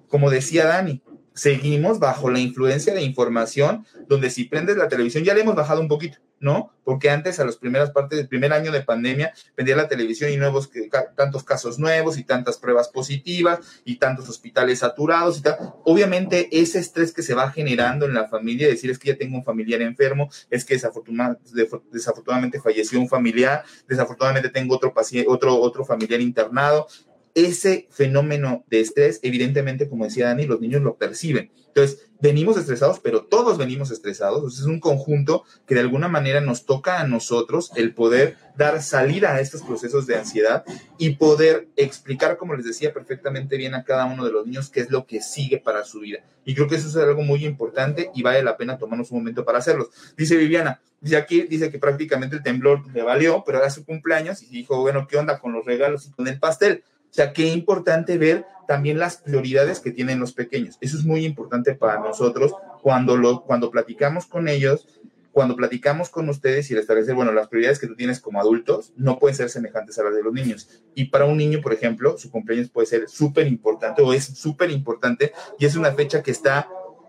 Como 0.09 0.28
decía 0.28 0.66
Dani, 0.66 1.02
seguimos 1.38 2.01
bajo 2.01 2.31
la 2.31 2.40
influencia 2.40 2.92
de 2.92 3.03
información, 3.03 3.87
donde 4.09 4.29
si 4.29 4.44
prendes 4.44 4.77
la 4.77 4.88
televisión, 4.88 5.22
ya 5.22 5.35
le 5.35 5.42
hemos 5.42 5.55
bajado 5.55 5.81
un 5.81 5.87
poquito, 5.87 6.18
¿no? 6.40 6.72
Porque 6.83 7.11
antes, 7.11 7.38
a 7.38 7.44
las 7.44 7.57
primeras 7.57 7.90
partes 7.90 8.18
del 8.18 8.27
primer 8.27 8.53
año 8.53 8.72
de 8.72 8.83
pandemia, 8.83 9.33
prendía 9.55 9.77
la 9.77 9.87
televisión 9.87 10.33
y 10.33 10.37
nuevos, 10.37 10.68
tantos 11.16 11.44
casos 11.44 11.79
nuevos 11.79 12.18
y 12.18 12.24
tantas 12.24 12.59
pruebas 12.59 12.88
positivas 12.88 13.61
y 13.85 13.96
tantos 13.96 14.29
hospitales 14.29 14.81
saturados 14.81 15.38
y 15.38 15.42
tal. 15.42 15.59
Obviamente, 15.85 16.48
ese 16.51 16.81
estrés 16.81 17.12
que 17.12 17.22
se 17.22 17.35
va 17.35 17.53
generando 17.53 18.07
en 18.07 18.14
la 18.14 18.27
familia, 18.27 18.66
decir 18.66 18.90
es 18.90 18.98
que 18.98 19.09
ya 19.09 19.16
tengo 19.16 19.37
un 19.37 19.44
familiar 19.44 19.81
enfermo, 19.81 20.31
es 20.51 20.64
que 20.64 20.74
desafortunadamente 20.74 22.61
falleció 22.61 22.98
un 22.98 23.09
familiar, 23.09 23.62
desafortunadamente 23.87 24.48
tengo 24.48 24.74
otro 24.74 24.92
paciente, 24.92 25.31
otro, 25.31 25.57
otro 25.61 25.85
familiar 25.85 26.20
internado, 26.20 26.88
ese 27.35 27.88
fenómeno 27.91 28.64
de 28.69 28.81
estrés, 28.81 29.21
evidentemente, 29.23 29.88
como 29.88 30.05
decía 30.05 30.27
Dani, 30.27 30.47
los 30.47 30.61
niños 30.61 30.83
lo 30.83 30.97
perciben. 30.97 31.51
Entonces, 31.69 32.09
venimos 32.21 32.57
estresados, 32.57 32.99
pero 32.99 33.25
todos 33.25 33.59
venimos 33.59 33.91
estresados. 33.91 34.59
es 34.59 34.64
un 34.64 34.81
conjunto 34.81 35.45
que 35.67 35.75
de 35.75 35.83
alguna 35.83 36.09
manera 36.09 36.41
nos 36.41 36.67
toca 36.67 37.01
a 37.01 37.07
nosotros 37.07 37.71
el 37.77 37.95
poder 37.95 38.37
dar 38.57 38.83
salida 38.83 39.35
a 39.35 39.41
estos 39.41 39.62
procesos 39.62 40.07
de 40.07 40.17
ansiedad 40.17 40.64
y 40.99 41.11
poder 41.11 41.69
explicar, 41.77 42.37
como 42.37 42.55
les 42.55 42.67
decía, 42.67 42.93
perfectamente 42.93 43.57
bien 43.57 43.75
a 43.75 43.85
cada 43.85 44.07
uno 44.07 44.25
de 44.25 44.33
los 44.33 44.47
niños 44.47 44.71
qué 44.71 44.81
es 44.81 44.91
lo 44.91 45.07
que 45.07 45.21
sigue 45.21 45.59
para 45.59 45.85
su 45.85 46.01
vida. 46.01 46.21
Y 46.45 46.55
creo 46.55 46.67
que 46.67 46.77
eso 46.77 46.88
es 46.88 46.97
algo 46.97 47.23
muy 47.23 47.45
importante 47.45 48.11
y 48.14 48.23
vale 48.23 48.43
la 48.43 48.57
pena 48.57 48.79
tomarnos 48.79 49.11
un 49.12 49.19
momento 49.19 49.45
para 49.45 49.59
hacerlo. 49.59 49.91
Dice 50.17 50.37
Viviana, 50.37 50.81
dice 51.01 51.17
aquí, 51.17 51.43
dice 51.43 51.71
que 51.71 51.79
prácticamente 51.79 52.37
el 52.37 52.43
temblor 52.43 52.85
le 52.93 53.03
valió, 53.03 53.45
pero 53.47 53.59
era 53.59 53.71
su 53.71 53.85
cumpleaños 53.85 54.43
y 54.43 54.47
dijo, 54.47 54.81
bueno, 54.81 55.07
¿qué 55.07 55.17
onda 55.17 55.38
con 55.38 55.53
los 55.53 55.64
regalos 55.64 56.07
y 56.07 56.11
con 56.11 56.27
el 56.27 56.41
pastel? 56.41 56.83
O 57.11 57.14
sea, 57.14 57.33
qué 57.33 57.49
importante 57.49 58.18
ver 58.18 58.47
también 58.66 58.99
las 58.99 59.16
prioridades 59.16 59.81
que 59.81 59.90
tienen 59.90 60.21
los 60.21 60.35
pequeños. 60.35 60.77
Eso 60.81 60.99
es 60.99 61.05
muy 61.05 61.25
importante 61.25 61.75
para 61.75 62.01
nosotros 62.01 62.53
cuando, 62.83 63.16
lo, 63.16 63.42
cuando 63.44 63.71
platicamos 63.71 64.27
con 64.27 64.47
ellos, 64.47 64.87
cuando 65.33 65.57
platicamos 65.57 66.11
con 66.11 66.29
ustedes 66.29 66.71
y 66.71 66.77
establecer, 66.77 67.14
bueno, 67.14 67.33
las 67.33 67.49
prioridades 67.49 67.79
que 67.79 67.87
tú 67.87 67.97
tienes 67.97 68.21
como 68.21 68.40
adultos 68.40 68.92
no 68.97 69.18
pueden 69.18 69.37
ser 69.37 69.49
semejantes 69.49 69.99
a 69.99 70.03
las 70.03 70.14
de 70.14 70.23
los 70.23 70.35
niños. 70.35 70.68
Y 70.94 71.07
para 71.07 71.25
un 71.25 71.38
niño, 71.38 71.61
por 71.62 71.73
ejemplo, 71.73 72.18
su 72.18 72.31
cumpleaños 72.31 72.68
puede 72.68 72.87
ser 72.87 73.09
súper 73.09 73.47
importante 73.47 74.03
o 74.03 74.12
es 74.12 74.25
súper 74.25 74.71
importante 74.71 75.33
y 75.59 75.64
es 75.64 75.77
una 75.77 75.92
fecha 75.92 76.23
que 76.23 76.31
está 76.31 76.68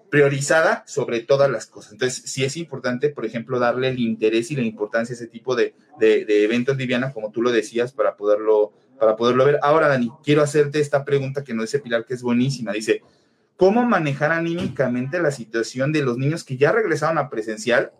priorizada 0.09 0.83
sobre 0.87 1.19
todas 1.19 1.51
las 1.51 1.65
cosas. 1.65 1.93
Entonces, 1.93 2.23
sí 2.25 2.43
es 2.43 2.55
importante, 2.55 3.09
por 3.09 3.25
ejemplo, 3.25 3.59
darle 3.59 3.89
el 3.89 3.99
interés 3.99 4.49
y 4.51 4.55
la 4.55 4.63
importancia 4.63 5.13
a 5.13 5.17
ese 5.17 5.27
tipo 5.27 5.55
de, 5.55 5.75
de, 5.99 6.23
de 6.23 6.43
eventos, 6.43 6.77
Viviana, 6.77 7.11
como 7.13 7.31
tú 7.31 7.41
lo 7.41 7.51
decías, 7.51 7.91
para 7.91 8.15
poderlo 8.15 8.73
para 8.99 9.15
poderlo 9.15 9.45
ver. 9.45 9.59
Ahora, 9.61 9.87
Dani, 9.87 10.11
quiero 10.23 10.43
hacerte 10.43 10.79
esta 10.79 11.05
pregunta 11.05 11.43
que 11.43 11.53
no 11.53 11.61
dice 11.61 11.79
Pilar, 11.79 12.05
que 12.05 12.13
es 12.13 12.21
buenísima. 12.21 12.73
Dice, 12.73 13.01
¿cómo 13.55 13.83
manejar 13.85 14.31
anímicamente 14.31 15.19
la 15.19 15.31
situación 15.31 15.91
de 15.91 16.03
los 16.03 16.17
niños 16.17 16.43
que 16.43 16.57
ya 16.57 16.71
regresaron 16.71 17.17
a 17.17 17.29
presencial, 17.29 17.91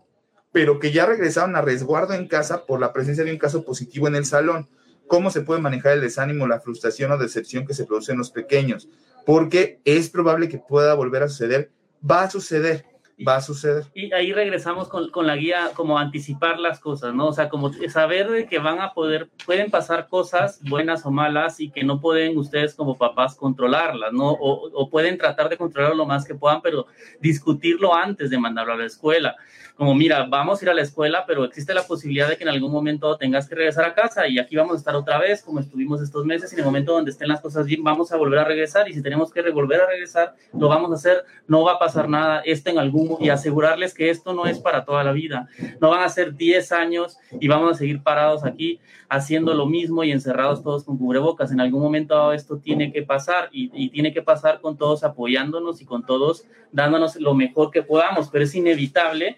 pero 0.52 0.80
que 0.80 0.92
ya 0.92 1.06
regresaron 1.06 1.56
a 1.56 1.62
resguardo 1.62 2.14
en 2.14 2.28
casa 2.28 2.66
por 2.66 2.80
la 2.80 2.94
presencia 2.94 3.24
de 3.24 3.32
un 3.32 3.38
caso 3.38 3.64
positivo 3.64 4.08
en 4.08 4.16
el 4.16 4.26
salón? 4.26 4.68
¿Cómo 5.08 5.32
se 5.32 5.42
puede 5.42 5.62
manejar 5.62 5.94
el 5.94 6.02
desánimo, 6.02 6.48
la 6.48 6.60
frustración 6.60 7.12
o 7.12 7.18
decepción 7.18 7.66
que 7.66 7.74
se 7.74 7.86
produce 7.86 8.12
en 8.12 8.20
los 8.20 8.30
pequeños? 8.30 8.88
Porque 9.26 9.80
es 9.86 10.10
probable 10.10 10.50
que 10.50 10.60
pueda 10.60 10.94
volver 10.94 11.24
a 11.24 11.30
suceder. 11.30 11.72
Va 12.08 12.24
a 12.24 12.30
suceder 12.30 12.86
va 13.24 13.38
a 13.38 13.42
suceder. 13.42 13.86
Y 13.94 14.14
ahí 14.14 14.34
regresamos 14.34 14.88
con, 14.88 15.10
con, 15.10 15.28
la 15.28 15.36
guía, 15.36 15.72
como 15.76 15.98
anticipar 15.98 16.60
las 16.60 16.80
cosas, 16.80 17.14
¿no? 17.14 17.28
O 17.28 17.34
sea, 17.34 17.50
como 17.50 17.72
saber 17.90 18.30
de 18.30 18.46
que 18.46 18.60
van 18.60 18.80
a 18.80 18.94
poder, 18.94 19.30
pueden 19.46 19.70
pasar 19.72 20.08
cosas 20.08 20.62
buenas 20.70 21.06
o 21.06 21.12
malas 21.12 21.60
y 21.60 21.70
que 21.70 21.84
no 21.84 22.00
pueden 22.00 22.38
ustedes 22.38 22.76
como 22.76 22.98
papás 22.98 23.36
controlarlas, 23.36 24.14
¿no? 24.14 24.32
O, 24.32 24.70
o 24.74 24.90
pueden 24.90 25.18
tratar 25.18 25.50
de 25.50 25.58
controlarlo 25.58 25.98
lo 25.98 26.06
más 26.06 26.26
que 26.26 26.36
puedan, 26.36 26.62
pero 26.62 26.88
discutirlo 27.20 27.94
antes 27.94 28.30
de 28.30 28.40
mandarlo 28.40 28.74
a 28.74 28.78
la 28.78 28.86
escuela. 28.86 29.36
Como, 29.80 29.96
mira, 29.96 30.26
vamos 30.26 30.60
a 30.60 30.66
ir 30.66 30.70
a 30.72 30.74
la 30.74 30.82
escuela, 30.82 31.24
pero 31.26 31.46
existe 31.46 31.74
la 31.74 31.84
posibilidad 31.84 32.28
de 32.28 32.36
que 32.36 32.44
en 32.44 32.50
algún 32.50 32.70
momento 32.70 33.16
tengas 33.16 33.48
que 33.48 33.56
regresar 33.56 33.86
a 33.86 33.94
casa 33.94 34.28
y 34.28 34.38
aquí 34.38 34.58
vamos 34.58 34.74
a 34.74 34.78
estar 34.78 34.94
otra 34.94 35.18
vez, 35.18 35.42
como 35.42 35.62
estuvimos 35.62 36.02
estos 36.02 36.26
meses, 36.26 36.52
y 36.52 36.56
en 36.56 36.60
el 36.60 36.66
momento 36.66 36.92
donde 36.92 37.12
estén 37.12 37.30
las 37.30 37.40
cosas 37.40 37.66
bien, 37.66 37.82
vamos 37.82 38.12
a 38.12 38.18
volver 38.18 38.40
a 38.40 38.44
regresar 38.44 38.90
y 38.90 38.94
si 38.94 39.02
tenemos 39.02 39.32
que 39.32 39.42
volver 39.52 39.80
a 39.80 39.88
regresar, 39.88 40.36
lo 40.52 40.68
vamos 40.68 40.92
a 40.92 40.96
hacer, 40.96 41.24
no 41.48 41.64
va 41.64 41.76
a 41.76 41.80
pasar 41.80 42.10
nada, 42.10 42.42
este 42.44 42.72
en 42.72 42.78
algún 42.78 43.16
y 43.22 43.30
asegurarles 43.30 43.94
que 43.94 44.10
esto 44.10 44.34
no 44.34 44.48
es 44.48 44.60
para 44.60 44.84
toda 44.84 45.02
la 45.06 45.14
vida. 45.14 45.48
No 45.80 45.92
van 45.92 46.04
a 46.04 46.10
ser 46.10 46.36
10 46.36 46.74
años 46.74 47.18
y 47.40 47.48
vamos 47.48 47.72
a 47.72 47.76
seguir 47.76 48.04
parados 48.04 48.44
aquí 48.44 48.82
haciendo 49.08 49.54
lo 49.54 49.66
mismo 49.66 50.04
y 50.04 50.12
encerrados 50.12 50.62
todos 50.62 50.84
con 50.84 50.98
cubrebocas. 50.98 51.54
En 51.54 51.62
algún 51.62 51.82
momento 51.82 52.34
esto 52.34 52.58
tiene 52.58 52.92
que 52.92 53.04
pasar 53.04 53.48
y 53.54 53.90
tiene 53.92 54.12
que 54.12 54.22
pasar 54.22 54.60
con 54.60 54.76
todos 54.76 55.06
apoyándonos 55.06 55.80
y 55.82 55.86
con 55.86 56.06
todos 56.06 56.44
dándonos 56.74 57.16
lo 57.16 57.34
mejor 57.34 57.72
que 57.72 57.82
podamos, 57.82 58.28
pero 58.28 58.44
es 58.44 58.54
inevitable 58.54 59.38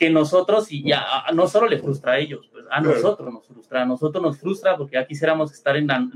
que 0.00 0.08
nosotros, 0.08 0.72
y 0.72 0.82
ya 0.82 1.04
no 1.34 1.46
solo 1.46 1.68
le 1.68 1.78
frustra 1.78 2.12
a 2.12 2.18
ellos, 2.18 2.48
pues 2.50 2.64
a 2.70 2.80
nosotros 2.80 3.34
nos 3.34 3.46
frustra, 3.46 3.82
a 3.82 3.84
nosotros 3.84 4.22
nos 4.22 4.38
frustra 4.38 4.74
porque 4.78 4.94
ya 4.94 5.06
quisiéramos 5.06 5.52
estar 5.52 5.76
en 5.76 5.88
la, 5.88 6.08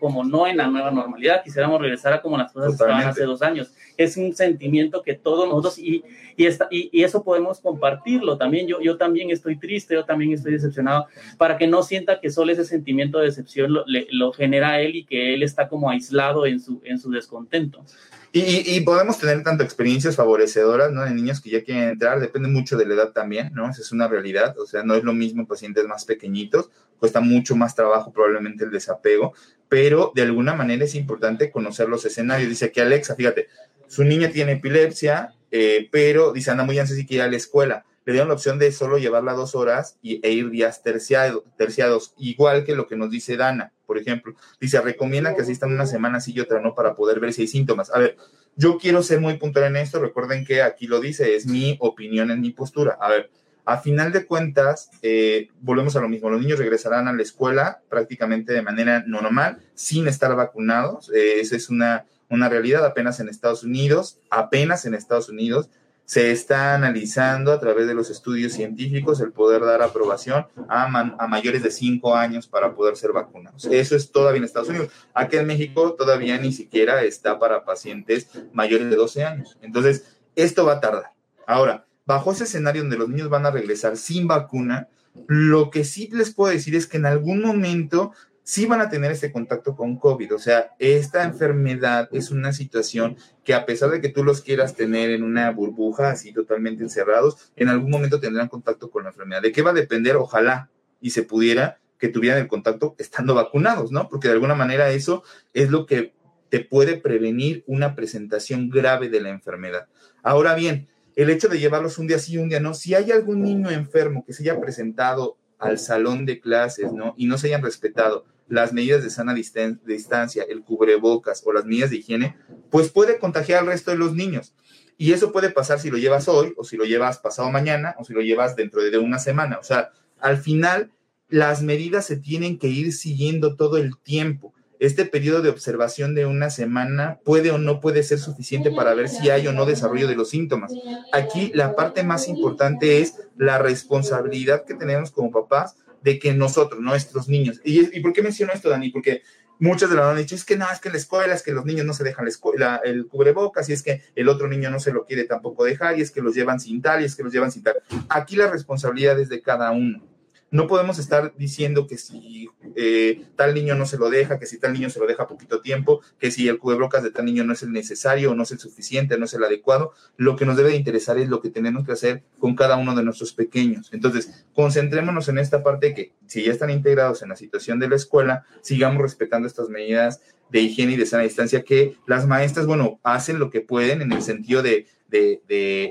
como 0.00 0.24
no 0.24 0.48
en 0.48 0.56
la 0.56 0.66
nueva 0.66 0.90
normalidad, 0.90 1.44
quisiéramos 1.44 1.80
regresar 1.80 2.12
a 2.14 2.20
como 2.20 2.36
las 2.36 2.52
cosas 2.52 2.72
estaban 2.72 3.06
hace 3.06 3.22
dos 3.22 3.40
años. 3.40 3.72
Es 3.96 4.16
un 4.16 4.34
sentimiento 4.34 5.02
que 5.04 5.14
todos 5.14 5.48
nosotros, 5.48 5.78
y, 5.78 6.02
y, 6.36 6.46
esta, 6.46 6.66
y, 6.68 6.90
y, 6.92 7.04
eso 7.04 7.22
podemos 7.22 7.60
compartirlo 7.60 8.36
también. 8.38 8.66
Yo, 8.66 8.80
yo 8.80 8.96
también 8.96 9.30
estoy 9.30 9.56
triste, 9.56 9.94
yo 9.94 10.04
también 10.04 10.32
estoy 10.32 10.54
decepcionado, 10.54 11.06
para 11.36 11.56
que 11.56 11.68
no 11.68 11.84
sienta 11.84 12.18
que 12.18 12.30
solo 12.30 12.50
ese 12.50 12.64
sentimiento 12.64 13.20
de 13.20 13.26
decepción 13.26 13.72
lo, 13.72 13.84
le, 13.86 14.08
lo 14.10 14.32
genera 14.32 14.80
él 14.80 14.96
y 14.96 15.04
que 15.04 15.32
él 15.34 15.44
está 15.44 15.68
como 15.68 15.90
aislado 15.90 16.44
en 16.44 16.58
su, 16.58 16.80
en 16.84 16.98
su 16.98 17.08
descontento. 17.12 17.84
Y, 18.30 18.76
y, 18.76 18.80
podemos 18.82 19.18
tener 19.18 19.42
tanto 19.42 19.64
experiencias 19.64 20.16
favorecedoras, 20.16 20.92
¿no? 20.92 21.02
De 21.02 21.10
niños 21.12 21.40
que 21.40 21.48
ya 21.48 21.64
quieren 21.64 21.88
entrar, 21.88 22.20
depende 22.20 22.48
mucho 22.48 22.76
de 22.76 22.84
la 22.84 22.94
edad 22.94 23.12
también, 23.12 23.52
¿no? 23.54 23.70
Esa 23.70 23.80
es 23.80 23.90
una 23.90 24.06
realidad, 24.06 24.58
o 24.58 24.66
sea, 24.66 24.82
no 24.82 24.94
es 24.94 25.02
lo 25.02 25.14
mismo 25.14 25.40
en 25.40 25.46
pacientes 25.46 25.86
más 25.86 26.04
pequeñitos, 26.04 26.70
cuesta 26.98 27.20
mucho 27.20 27.56
más 27.56 27.74
trabajo 27.74 28.12
probablemente 28.12 28.64
el 28.64 28.70
desapego, 28.70 29.32
pero 29.68 30.12
de 30.14 30.22
alguna 30.22 30.54
manera 30.54 30.84
es 30.84 30.94
importante 30.94 31.50
conocer 31.50 31.88
los 31.88 32.04
escenarios. 32.04 32.50
Dice 32.50 32.66
aquí 32.66 32.80
Alexa, 32.80 33.14
fíjate, 33.14 33.48
su 33.86 34.04
niña 34.04 34.30
tiene 34.30 34.52
epilepsia, 34.52 35.34
eh, 35.50 35.88
pero 35.90 36.32
dice, 36.32 36.50
anda 36.50 36.64
muy 36.64 36.78
ansiosa 36.78 37.00
y 37.00 37.06
quiere 37.06 37.24
ir 37.24 37.28
a 37.28 37.30
la 37.30 37.36
escuela 37.36 37.84
le 38.08 38.14
dieron 38.14 38.28
la 38.28 38.34
opción 38.34 38.58
de 38.58 38.72
solo 38.72 38.96
llevarla 38.96 39.34
dos 39.34 39.54
horas 39.54 39.98
y, 40.00 40.26
e 40.26 40.32
ir 40.32 40.48
días 40.48 40.82
terciado, 40.82 41.44
terciados, 41.58 42.14
igual 42.16 42.64
que 42.64 42.74
lo 42.74 42.86
que 42.86 42.96
nos 42.96 43.10
dice 43.10 43.36
Dana, 43.36 43.74
por 43.84 43.98
ejemplo. 43.98 44.34
Dice, 44.58 44.80
recomienda 44.80 45.34
que 45.34 45.42
asistan 45.42 45.72
una 45.72 45.84
semana 45.84 46.18
sí 46.18 46.32
y 46.34 46.40
otra 46.40 46.58
no 46.62 46.74
para 46.74 46.94
poder 46.94 47.20
ver 47.20 47.34
si 47.34 47.42
hay 47.42 47.48
síntomas. 47.48 47.94
A 47.94 47.98
ver, 47.98 48.16
yo 48.56 48.78
quiero 48.78 49.02
ser 49.02 49.20
muy 49.20 49.36
puntual 49.36 49.66
en 49.66 49.76
esto, 49.76 50.00
recuerden 50.00 50.46
que 50.46 50.62
aquí 50.62 50.86
lo 50.86 51.00
dice, 51.00 51.36
es 51.36 51.44
mi 51.44 51.76
opinión, 51.80 52.30
en 52.30 52.40
mi 52.40 52.48
postura. 52.48 52.96
A 52.98 53.10
ver, 53.10 53.30
a 53.66 53.76
final 53.76 54.10
de 54.10 54.24
cuentas, 54.24 54.88
eh, 55.02 55.50
volvemos 55.60 55.94
a 55.94 56.00
lo 56.00 56.08
mismo, 56.08 56.30
los 56.30 56.40
niños 56.40 56.58
regresarán 56.58 57.08
a 57.08 57.12
la 57.12 57.20
escuela 57.20 57.82
prácticamente 57.90 58.54
de 58.54 58.62
manera 58.62 59.04
normal, 59.06 59.58
sin 59.74 60.08
estar 60.08 60.34
vacunados, 60.34 61.12
eh, 61.14 61.40
esa 61.40 61.56
es 61.56 61.68
una, 61.68 62.06
una 62.30 62.48
realidad 62.48 62.86
apenas 62.86 63.20
en 63.20 63.28
Estados 63.28 63.64
Unidos, 63.64 64.18
apenas 64.30 64.86
en 64.86 64.94
Estados 64.94 65.28
Unidos, 65.28 65.68
se 66.08 66.30
está 66.30 66.74
analizando 66.74 67.52
a 67.52 67.60
través 67.60 67.86
de 67.86 67.92
los 67.92 68.08
estudios 68.08 68.54
científicos 68.54 69.20
el 69.20 69.30
poder 69.30 69.62
dar 69.62 69.82
aprobación 69.82 70.46
a, 70.66 70.88
mayores 71.28 71.62
de 71.62 71.70
5 71.70 72.16
años 72.16 72.46
para 72.48 72.74
poder 72.74 72.96
ser 72.96 73.12
vacunados. 73.12 73.66
Eso 73.66 73.94
es 73.94 74.10
todavía 74.10 74.38
en 74.38 74.44
Estados 74.44 74.70
Unidos. 74.70 74.88
Aquí 75.12 75.36
en 75.36 75.46
México 75.46 75.92
todavía 75.92 76.38
ni 76.38 76.50
siquiera 76.50 77.02
está 77.02 77.38
para 77.38 77.62
pacientes 77.66 78.30
mayores 78.54 78.88
de 78.88 78.96
12 78.96 79.22
años. 79.22 79.58
Entonces, 79.60 80.16
esto 80.34 80.64
va 80.64 80.76
a 80.76 80.80
tardar. 80.80 81.12
Ahora, 81.46 81.84
bajo 82.06 82.32
ese 82.32 82.44
escenario 82.44 82.80
donde 82.80 82.96
los 82.96 83.10
niños 83.10 83.28
van 83.28 83.44
a 83.44 83.50
regresar 83.50 83.98
sin 83.98 84.26
vacuna, 84.26 84.88
lo 85.26 85.68
que 85.68 85.84
sí 85.84 86.08
les 86.10 86.32
puedo 86.32 86.50
decir 86.50 86.74
es 86.74 86.86
que 86.86 86.96
en 86.96 87.04
algún 87.04 87.42
momento 87.42 88.12
sí 88.48 88.64
van 88.64 88.80
a 88.80 88.88
tener 88.88 89.12
este 89.12 89.30
contacto 89.30 89.76
con 89.76 89.98
COVID. 89.98 90.34
O 90.34 90.38
sea, 90.38 90.70
esta 90.78 91.22
enfermedad 91.22 92.08
es 92.12 92.30
una 92.30 92.54
situación 92.54 93.18
que 93.44 93.52
a 93.52 93.66
pesar 93.66 93.90
de 93.90 94.00
que 94.00 94.08
tú 94.08 94.24
los 94.24 94.40
quieras 94.40 94.74
tener 94.74 95.10
en 95.10 95.22
una 95.22 95.50
burbuja 95.50 96.08
así 96.08 96.32
totalmente 96.32 96.82
encerrados, 96.82 97.52
en 97.56 97.68
algún 97.68 97.90
momento 97.90 98.20
tendrán 98.20 98.48
contacto 98.48 98.90
con 98.90 99.02
la 99.02 99.10
enfermedad. 99.10 99.42
¿De 99.42 99.52
qué 99.52 99.60
va 99.60 99.72
a 99.72 99.74
depender? 99.74 100.16
Ojalá 100.16 100.70
y 100.98 101.10
se 101.10 101.24
pudiera 101.24 101.78
que 101.98 102.08
tuvieran 102.08 102.38
el 102.38 102.48
contacto 102.48 102.94
estando 102.96 103.34
vacunados, 103.34 103.92
¿no? 103.92 104.08
Porque 104.08 104.28
de 104.28 104.34
alguna 104.34 104.54
manera 104.54 104.88
eso 104.92 105.24
es 105.52 105.68
lo 105.68 105.84
que 105.84 106.14
te 106.48 106.60
puede 106.60 106.96
prevenir 106.96 107.64
una 107.66 107.94
presentación 107.94 108.70
grave 108.70 109.10
de 109.10 109.20
la 109.20 109.28
enfermedad. 109.28 109.88
Ahora 110.22 110.54
bien, 110.54 110.88
el 111.16 111.28
hecho 111.28 111.48
de 111.48 111.58
llevarlos 111.58 111.98
un 111.98 112.06
día 112.06 112.18
sí 112.18 112.32
y 112.32 112.38
un 112.38 112.48
día 112.48 112.60
no, 112.60 112.72
si 112.72 112.94
hay 112.94 113.10
algún 113.10 113.42
niño 113.42 113.68
enfermo 113.68 114.24
que 114.24 114.32
se 114.32 114.42
haya 114.44 114.58
presentado 114.58 115.36
al 115.58 115.78
salón 115.78 116.26
de 116.26 116.40
clases, 116.40 116.92
¿no? 116.92 117.14
Y 117.16 117.26
no 117.26 117.38
se 117.38 117.48
hayan 117.48 117.62
respetado 117.62 118.24
las 118.48 118.72
medidas 118.72 119.02
de 119.02 119.10
sana 119.10 119.34
distancia, 119.34 120.44
el 120.48 120.62
cubrebocas 120.62 121.42
o 121.44 121.52
las 121.52 121.66
medidas 121.66 121.90
de 121.90 121.96
higiene, 121.96 122.36
pues 122.70 122.90
puede 122.90 123.18
contagiar 123.18 123.60
al 123.60 123.66
resto 123.66 123.90
de 123.90 123.98
los 123.98 124.14
niños. 124.14 124.54
Y 124.96 125.12
eso 125.12 125.32
puede 125.32 125.50
pasar 125.50 125.78
si 125.78 125.90
lo 125.90 125.98
llevas 125.98 126.28
hoy, 126.28 126.54
o 126.56 126.64
si 126.64 126.76
lo 126.76 126.84
llevas 126.84 127.18
pasado 127.18 127.50
mañana, 127.50 127.94
o 127.98 128.04
si 128.04 128.14
lo 128.14 128.20
llevas 128.20 128.56
dentro 128.56 128.82
de 128.82 128.98
una 128.98 129.18
semana. 129.18 129.58
O 129.58 129.62
sea, 129.62 129.90
al 130.18 130.38
final, 130.38 130.90
las 131.28 131.62
medidas 131.62 132.06
se 132.06 132.16
tienen 132.16 132.58
que 132.58 132.68
ir 132.68 132.92
siguiendo 132.92 133.54
todo 133.54 133.76
el 133.76 133.98
tiempo. 133.98 134.54
Este 134.80 135.04
periodo 135.04 135.42
de 135.42 135.48
observación 135.48 136.14
de 136.14 136.26
una 136.26 136.50
semana 136.50 137.18
puede 137.24 137.50
o 137.50 137.58
no 137.58 137.80
puede 137.80 138.02
ser 138.02 138.18
suficiente 138.18 138.70
para 138.70 138.94
ver 138.94 139.08
si 139.08 139.30
hay 139.30 139.46
o 139.46 139.52
no 139.52 139.66
desarrollo 139.66 140.08
de 140.08 140.16
los 140.16 140.30
síntomas. 140.30 140.72
Aquí 141.12 141.50
la 141.54 141.74
parte 141.74 142.02
más 142.02 142.28
importante 142.28 143.00
es 143.00 143.14
la 143.36 143.58
responsabilidad 143.58 144.64
que 144.64 144.74
tenemos 144.74 145.10
como 145.10 145.30
papás 145.30 145.76
de 146.02 146.18
que 146.18 146.32
nosotros, 146.32 146.80
nuestros 146.80 147.28
niños, 147.28 147.60
y, 147.64 148.00
por 148.00 148.12
qué 148.12 148.22
menciono 148.22 148.52
esto, 148.52 148.70
Dani? 148.70 148.90
Porque 148.90 149.22
muchos 149.58 149.90
de 149.90 149.96
los 149.96 150.04
han 150.04 150.16
dicho, 150.16 150.36
es 150.36 150.44
que 150.44 150.56
no, 150.56 150.70
es 150.70 150.80
que 150.80 150.88
en 150.88 150.92
la 150.92 150.98
escuela, 150.98 151.34
es 151.34 151.42
que 151.42 151.52
los 151.52 151.64
niños 151.64 151.84
no 151.84 151.92
se 151.92 152.04
dejan 152.04 152.28
la 152.56 152.76
el 152.84 153.06
cubrebocas, 153.06 153.68
y 153.68 153.72
es 153.72 153.82
que 153.82 154.02
el 154.14 154.28
otro 154.28 154.46
niño 154.46 154.70
no 154.70 154.78
se 154.78 154.92
lo 154.92 155.04
quiere 155.04 155.24
tampoco 155.24 155.64
dejar, 155.64 155.98
y 155.98 156.02
es 156.02 156.10
que 156.12 156.22
los 156.22 156.34
llevan 156.34 156.60
sin 156.60 156.80
tal, 156.80 157.02
y 157.02 157.04
es 157.04 157.16
que 157.16 157.24
los 157.24 157.32
llevan 157.32 157.50
sin 157.50 157.64
tal. 157.64 157.74
Aquí 158.08 158.36
la 158.36 158.48
responsabilidad 158.48 159.18
es 159.18 159.28
de 159.28 159.42
cada 159.42 159.72
uno. 159.72 160.02
No 160.50 160.66
podemos 160.66 160.98
estar 160.98 161.34
diciendo 161.36 161.86
que 161.86 161.98
si 161.98 162.48
eh, 162.74 163.26
tal 163.36 163.54
niño 163.54 163.74
no 163.74 163.84
se 163.84 163.98
lo 163.98 164.08
deja, 164.08 164.38
que 164.38 164.46
si 164.46 164.58
tal 164.58 164.72
niño 164.72 164.88
se 164.88 164.98
lo 164.98 165.06
deja 165.06 165.26
poquito 165.26 165.60
tiempo, 165.60 166.00
que 166.18 166.30
si 166.30 166.48
el 166.48 166.58
cubrebocas 166.58 167.02
de 167.02 167.10
tal 167.10 167.26
niño 167.26 167.44
no 167.44 167.52
es 167.52 167.62
el 167.62 167.72
necesario, 167.72 168.34
no 168.34 168.44
es 168.44 168.52
el 168.52 168.58
suficiente, 168.58 169.18
no 169.18 169.26
es 169.26 169.34
el 169.34 169.44
adecuado. 169.44 169.92
Lo 170.16 170.36
que 170.36 170.46
nos 170.46 170.56
debe 170.56 170.70
de 170.70 170.76
interesar 170.76 171.18
es 171.18 171.28
lo 171.28 171.42
que 171.42 171.50
tenemos 171.50 171.84
que 171.84 171.92
hacer 171.92 172.22
con 172.38 172.56
cada 172.56 172.76
uno 172.76 172.94
de 172.94 173.02
nuestros 173.02 173.34
pequeños. 173.34 173.90
Entonces, 173.92 174.46
concentrémonos 174.54 175.28
en 175.28 175.38
esta 175.38 175.62
parte 175.62 175.92
que 175.92 176.12
si 176.26 176.44
ya 176.44 176.52
están 176.52 176.70
integrados 176.70 177.22
en 177.22 177.28
la 177.28 177.36
situación 177.36 177.78
de 177.78 177.88
la 177.88 177.96
escuela, 177.96 178.44
sigamos 178.62 179.02
respetando 179.02 179.46
estas 179.46 179.68
medidas 179.68 180.22
de 180.50 180.60
higiene 180.60 180.94
y 180.94 180.96
de 180.96 181.04
sana 181.04 181.24
distancia 181.24 181.62
que 181.62 181.96
las 182.06 182.26
maestras, 182.26 182.66
bueno, 182.66 183.00
hacen 183.02 183.38
lo 183.38 183.50
que 183.50 183.60
pueden 183.60 184.00
en 184.00 184.12
el 184.12 184.22
sentido 184.22 184.62
de, 184.62 184.86
de, 185.08 185.42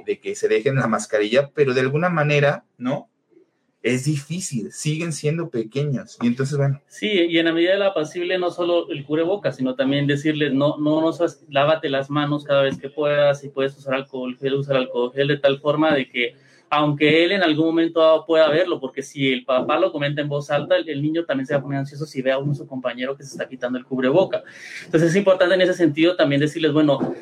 de 0.04 0.20
que 0.20 0.36
se 0.36 0.48
dejen 0.48 0.76
la 0.76 0.88
mascarilla, 0.88 1.52
pero 1.54 1.76
de 1.76 1.82
alguna 1.82 2.10
manera, 2.10 2.66
¿no? 2.80 3.10
Es 3.94 4.06
difícil, 4.06 4.72
siguen 4.72 5.14
siendo 5.14 5.50
pequeños. 5.50 6.18
Y 6.22 6.28
entonces, 6.28 6.58
bueno. 6.58 6.82
Sí, 6.88 7.08
y 7.08 7.38
en 7.38 7.46
la 7.46 7.54
medida 7.54 7.74
de 7.74 7.80
la 7.80 7.94
posible, 7.94 8.38
no 8.38 8.52
solo 8.52 8.90
el 8.90 9.06
cubreboca, 9.06 9.52
sino 9.52 9.76
también 9.76 10.08
decirles, 10.08 10.54
no, 10.54 10.78
no, 10.78 11.02
no, 11.02 11.12
lávate 11.50 11.90
las 11.90 12.10
manos 12.10 12.44
cada 12.44 12.64
vez 12.64 12.78
que 12.78 12.90
puedas, 12.90 13.42
si 13.42 13.50
puedes 13.50 13.78
usar 13.78 13.94
alcohol 13.94 14.38
gel, 14.38 14.56
usar 14.56 14.78
alcohol 14.78 15.12
gel, 15.14 15.28
de 15.28 15.38
tal 15.38 15.60
forma 15.60 15.94
de 15.94 16.10
que, 16.10 16.36
aunque 16.70 17.24
él 17.24 17.32
en 17.32 17.44
algún 17.44 17.68
momento 17.68 18.24
pueda 18.28 18.50
verlo, 18.50 18.80
porque 18.80 19.02
si 19.02 19.32
el 19.32 19.46
papá 19.46 19.80
lo 19.80 19.92
comenta 19.92 20.22
en 20.22 20.28
voz 20.28 20.52
alta, 20.52 20.76
el, 20.76 21.02
niño 21.02 21.24
también 21.26 21.48
se 21.48 21.54
va 21.54 21.60
a 21.60 21.64
poner 21.64 21.80
ansioso 21.80 22.06
si 22.06 22.22
ve 22.22 22.32
a 22.32 22.38
uno 22.38 22.54
su 22.54 22.68
compañero 22.68 23.16
que 23.16 23.24
se 23.24 23.32
está 23.32 23.48
quitando 23.48 23.78
el 23.78 23.86
cubreboca. 23.86 24.44
Entonces 24.86 25.12
es 25.12 25.16
importante 25.16 25.56
en 25.56 25.62
ese 25.62 25.74
sentido 25.74 26.16
también 26.16 26.42
decirles, 26.42 26.74
bueno, 26.74 27.16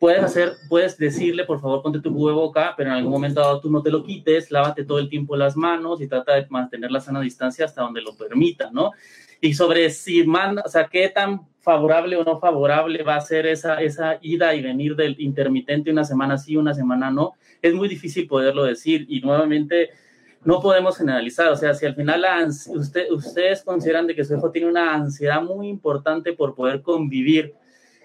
puedes 0.00 0.24
hacer, 0.24 0.54
puedes 0.68 0.96
decirle, 0.96 1.44
por 1.44 1.60
favor, 1.60 1.82
ponte 1.82 2.00
tu 2.00 2.10
boca, 2.10 2.72
pero 2.74 2.88
en 2.88 2.96
algún 2.96 3.12
momento 3.12 3.40
dado 3.40 3.60
tú 3.60 3.70
no 3.70 3.82
te 3.82 3.90
lo 3.90 4.02
quites, 4.02 4.50
lávate 4.50 4.82
todo 4.82 4.98
el 4.98 5.10
tiempo 5.10 5.36
las 5.36 5.56
manos 5.56 6.00
y 6.00 6.08
trata 6.08 6.34
de 6.34 6.46
mantener 6.48 6.90
la 6.90 7.02
sana 7.02 7.20
distancia 7.20 7.66
hasta 7.66 7.82
donde 7.82 8.00
lo 8.00 8.16
permita, 8.16 8.70
¿no? 8.72 8.92
Y 9.42 9.52
sobre 9.52 9.90
si 9.90 10.24
manda, 10.24 10.62
o 10.64 10.68
sea, 10.70 10.88
qué 10.90 11.10
tan 11.10 11.46
favorable 11.60 12.16
o 12.16 12.24
no 12.24 12.40
favorable 12.40 13.02
va 13.02 13.16
a 13.16 13.20
ser 13.20 13.46
esa, 13.46 13.82
esa 13.82 14.18
ida 14.22 14.54
y 14.54 14.62
venir 14.62 14.96
del 14.96 15.20
intermitente 15.20 15.90
una 15.90 16.04
semana 16.04 16.38
sí, 16.38 16.56
una 16.56 16.72
semana 16.72 17.10
no, 17.10 17.34
es 17.60 17.74
muy 17.74 17.86
difícil 17.86 18.26
poderlo 18.26 18.64
decir 18.64 19.04
y 19.06 19.20
nuevamente 19.20 19.90
no 20.42 20.62
podemos 20.62 20.96
generalizar, 20.96 21.48
o 21.48 21.56
sea, 21.56 21.74
si 21.74 21.84
al 21.84 21.94
final 21.94 22.24
usted, 22.68 23.10
ustedes 23.10 23.62
consideran 23.62 24.06
de 24.06 24.14
que 24.14 24.24
su 24.24 24.34
hijo 24.34 24.50
tiene 24.50 24.70
una 24.70 24.94
ansiedad 24.94 25.42
muy 25.42 25.68
importante 25.68 26.32
por 26.32 26.54
poder 26.54 26.80
convivir, 26.80 27.52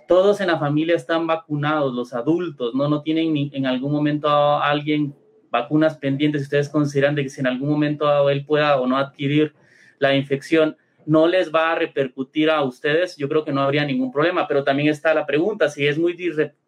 todos 0.08 0.42
en 0.42 0.48
la 0.48 0.60
familia 0.60 0.96
están 0.96 1.28
vacunados, 1.28 1.94
los 1.94 2.14
adultos, 2.14 2.74
¿no? 2.76 2.88
No 2.88 3.02
tienen 3.02 3.34
ni 3.34 3.52
en 3.54 3.66
algún 3.66 3.92
momento 3.92 4.28
a 4.28 4.70
alguien 4.70 5.16
vacunas 5.50 5.98
pendientes, 5.98 6.44
ustedes 6.44 6.70
consideran 6.70 7.16
de 7.16 7.24
que 7.24 7.30
si 7.30 7.40
en 7.42 7.48
algún 7.48 7.70
momento 7.70 8.30
él 8.30 8.46
pueda 8.46 8.80
o 8.80 8.88
no 8.88 8.98
adquirir 8.98 9.54
la 10.00 10.16
infección, 10.16 10.76
no 11.06 11.28
les 11.28 11.54
va 11.54 11.72
a 11.72 11.76
repercutir 11.76 12.50
a 12.50 12.64
ustedes, 12.64 13.16
yo 13.16 13.30
creo 13.30 13.46
que 13.46 13.52
no 13.52 13.62
habría 13.62 13.86
ningún 13.86 14.12
problema, 14.12 14.48
pero 14.48 14.64
también 14.64 14.90
está 14.90 15.14
la 15.14 15.26
pregunta, 15.26 15.70
si 15.70 15.86
es 15.86 15.98
muy 15.98 16.18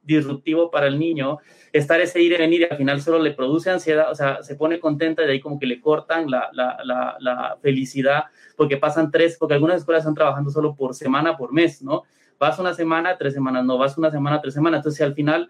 disruptivo 0.04 0.69
para 0.69 0.88
el 0.88 1.00
niño, 1.00 1.39
estar 1.73 2.00
ese 2.00 2.21
ir 2.21 2.34
y 2.34 2.38
venir 2.38 2.67
al 2.69 2.78
final 2.78 3.02
solo 3.02 3.19
le 3.19 3.32
produce 3.32 3.71
ansiedad, 3.71 4.12
o 4.12 4.15
sea, 4.15 4.43
se 4.43 4.56
pone 4.56 4.80
contenta 4.80 5.23
y 5.23 5.26
de 5.26 5.32
ahí 5.34 5.39
como 5.39 5.60
que 5.60 5.65
le 5.65 5.82
cortan 5.82 6.30
la, 6.30 6.50
la, 6.54 6.78
la, 6.84 7.17
la 7.19 7.58
felicidad, 7.62 8.26
porque 8.56 8.78
pasan 8.78 9.12
tres, 9.12 9.38
porque 9.39 9.56
algunas 9.56 9.78
escuelas 9.78 10.04
están 10.04 10.15
trabajando 10.15 10.52
solo 10.52 10.76
por 10.76 10.93
semana, 10.93 11.36
por 11.36 11.52
mes, 11.52 11.82
¿no? 11.82 12.04
Vas 12.39 12.60
una 12.60 12.73
semana, 12.73 13.17
tres 13.17 13.34
semanas, 13.34 13.65
no, 13.65 13.78
vas 13.78 13.97
una 13.97 14.12
semana, 14.12 14.41
tres 14.41 14.54
semanas. 14.54 14.80
Entonces, 14.80 14.97
si 14.97 15.04
al 15.04 15.13
final 15.13 15.50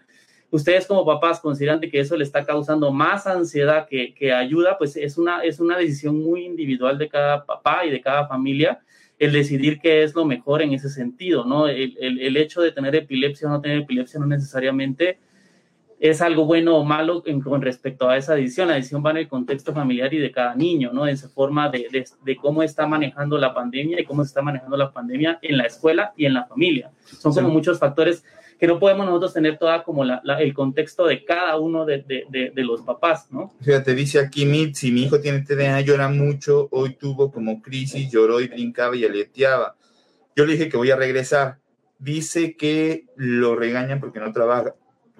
ustedes 0.50 0.86
como 0.86 1.04
papás 1.04 1.40
consideran 1.40 1.80
que 1.80 2.00
eso 2.00 2.16
le 2.16 2.24
está 2.24 2.44
causando 2.44 2.90
más 2.90 3.26
ansiedad 3.26 3.86
que, 3.88 4.14
que, 4.14 4.32
ayuda, 4.32 4.78
pues 4.78 4.96
es 4.96 5.18
una, 5.18 5.42
es 5.42 5.60
una 5.60 5.76
decisión 5.76 6.22
muy 6.22 6.44
individual 6.44 6.98
de 6.98 7.08
cada 7.08 7.44
papá 7.44 7.84
y 7.84 7.90
de 7.90 8.00
cada 8.00 8.26
familia 8.26 8.80
el 9.18 9.32
decidir 9.32 9.80
qué 9.80 10.04
es 10.04 10.14
lo 10.14 10.24
mejor 10.24 10.62
en 10.62 10.72
ese 10.72 10.88
sentido, 10.88 11.44
¿no? 11.44 11.66
El, 11.66 11.96
el, 12.00 12.20
el 12.20 12.36
hecho 12.36 12.60
de 12.62 12.70
tener 12.70 12.94
epilepsia 12.94 13.48
o 13.48 13.50
no 13.50 13.60
tener 13.60 13.78
epilepsia 13.78 14.20
no 14.20 14.26
necesariamente 14.26 15.18
es 16.00 16.20
algo 16.20 16.44
bueno 16.44 16.76
o 16.76 16.84
malo 16.84 17.22
con 17.42 17.62
respecto 17.62 18.08
a 18.08 18.16
esa 18.16 18.34
decisión. 18.34 18.68
La 18.68 18.74
decisión 18.74 19.02
va 19.04 19.10
en 19.10 19.18
el 19.18 19.28
contexto 19.28 19.72
familiar 19.72 20.12
y 20.14 20.18
de 20.18 20.30
cada 20.30 20.54
niño, 20.54 20.92
¿no? 20.92 21.08
En 21.08 21.16
su 21.16 21.28
forma 21.28 21.68
de, 21.68 22.06
de, 22.24 22.36
cómo 22.36 22.62
está 22.62 22.86
manejando 22.86 23.36
la 23.38 23.52
pandemia 23.52 24.00
y 24.00 24.04
cómo 24.04 24.22
se 24.22 24.28
está 24.28 24.42
manejando 24.42 24.76
la 24.76 24.92
pandemia 24.92 25.38
en 25.42 25.58
la 25.58 25.64
escuela 25.64 26.12
y 26.16 26.26
en 26.26 26.34
la 26.34 26.44
familia. 26.46 26.90
Son 27.04 27.34
como 27.34 27.48
muchos 27.48 27.78
factores 27.78 28.24
que 28.58 28.66
no 28.66 28.78
podemos 28.78 29.06
nosotros 29.06 29.34
tener 29.34 29.56
toda 29.56 29.84
como 29.84 30.04
la, 30.04 30.20
el 30.40 30.52
contexto 30.52 31.06
de 31.06 31.24
cada 31.24 31.58
uno 31.58 31.84
de, 31.84 32.04
de, 32.06 32.64
los 32.64 32.82
papás, 32.82 33.30
¿no? 33.30 33.52
Fíjate, 33.60 33.94
dice 33.94 34.18
aquí 34.18 34.48
si 34.74 34.90
mi 34.90 35.04
hijo 35.04 35.20
tiene 35.20 35.42
TDA, 35.42 35.80
llora 35.80 36.08
mucho, 36.08 36.68
hoy 36.72 36.94
tuvo 36.94 37.30
como 37.30 37.62
crisis, 37.62 38.10
lloró 38.10 38.40
y 38.40 38.48
brincaba 38.48 38.96
y 38.96 39.04
aleteaba. 39.04 39.76
Yo 40.34 40.44
le 40.44 40.52
dije 40.52 40.68
que 40.68 40.76
voy 40.76 40.90
a 40.90 40.96
regresar. 40.96 41.58
Dice 42.00 42.56
que 42.56 43.06
lo 43.16 43.56
regañan 43.56 43.98
porque 43.98 44.20
no 44.20 44.32
trabaja 44.32 44.74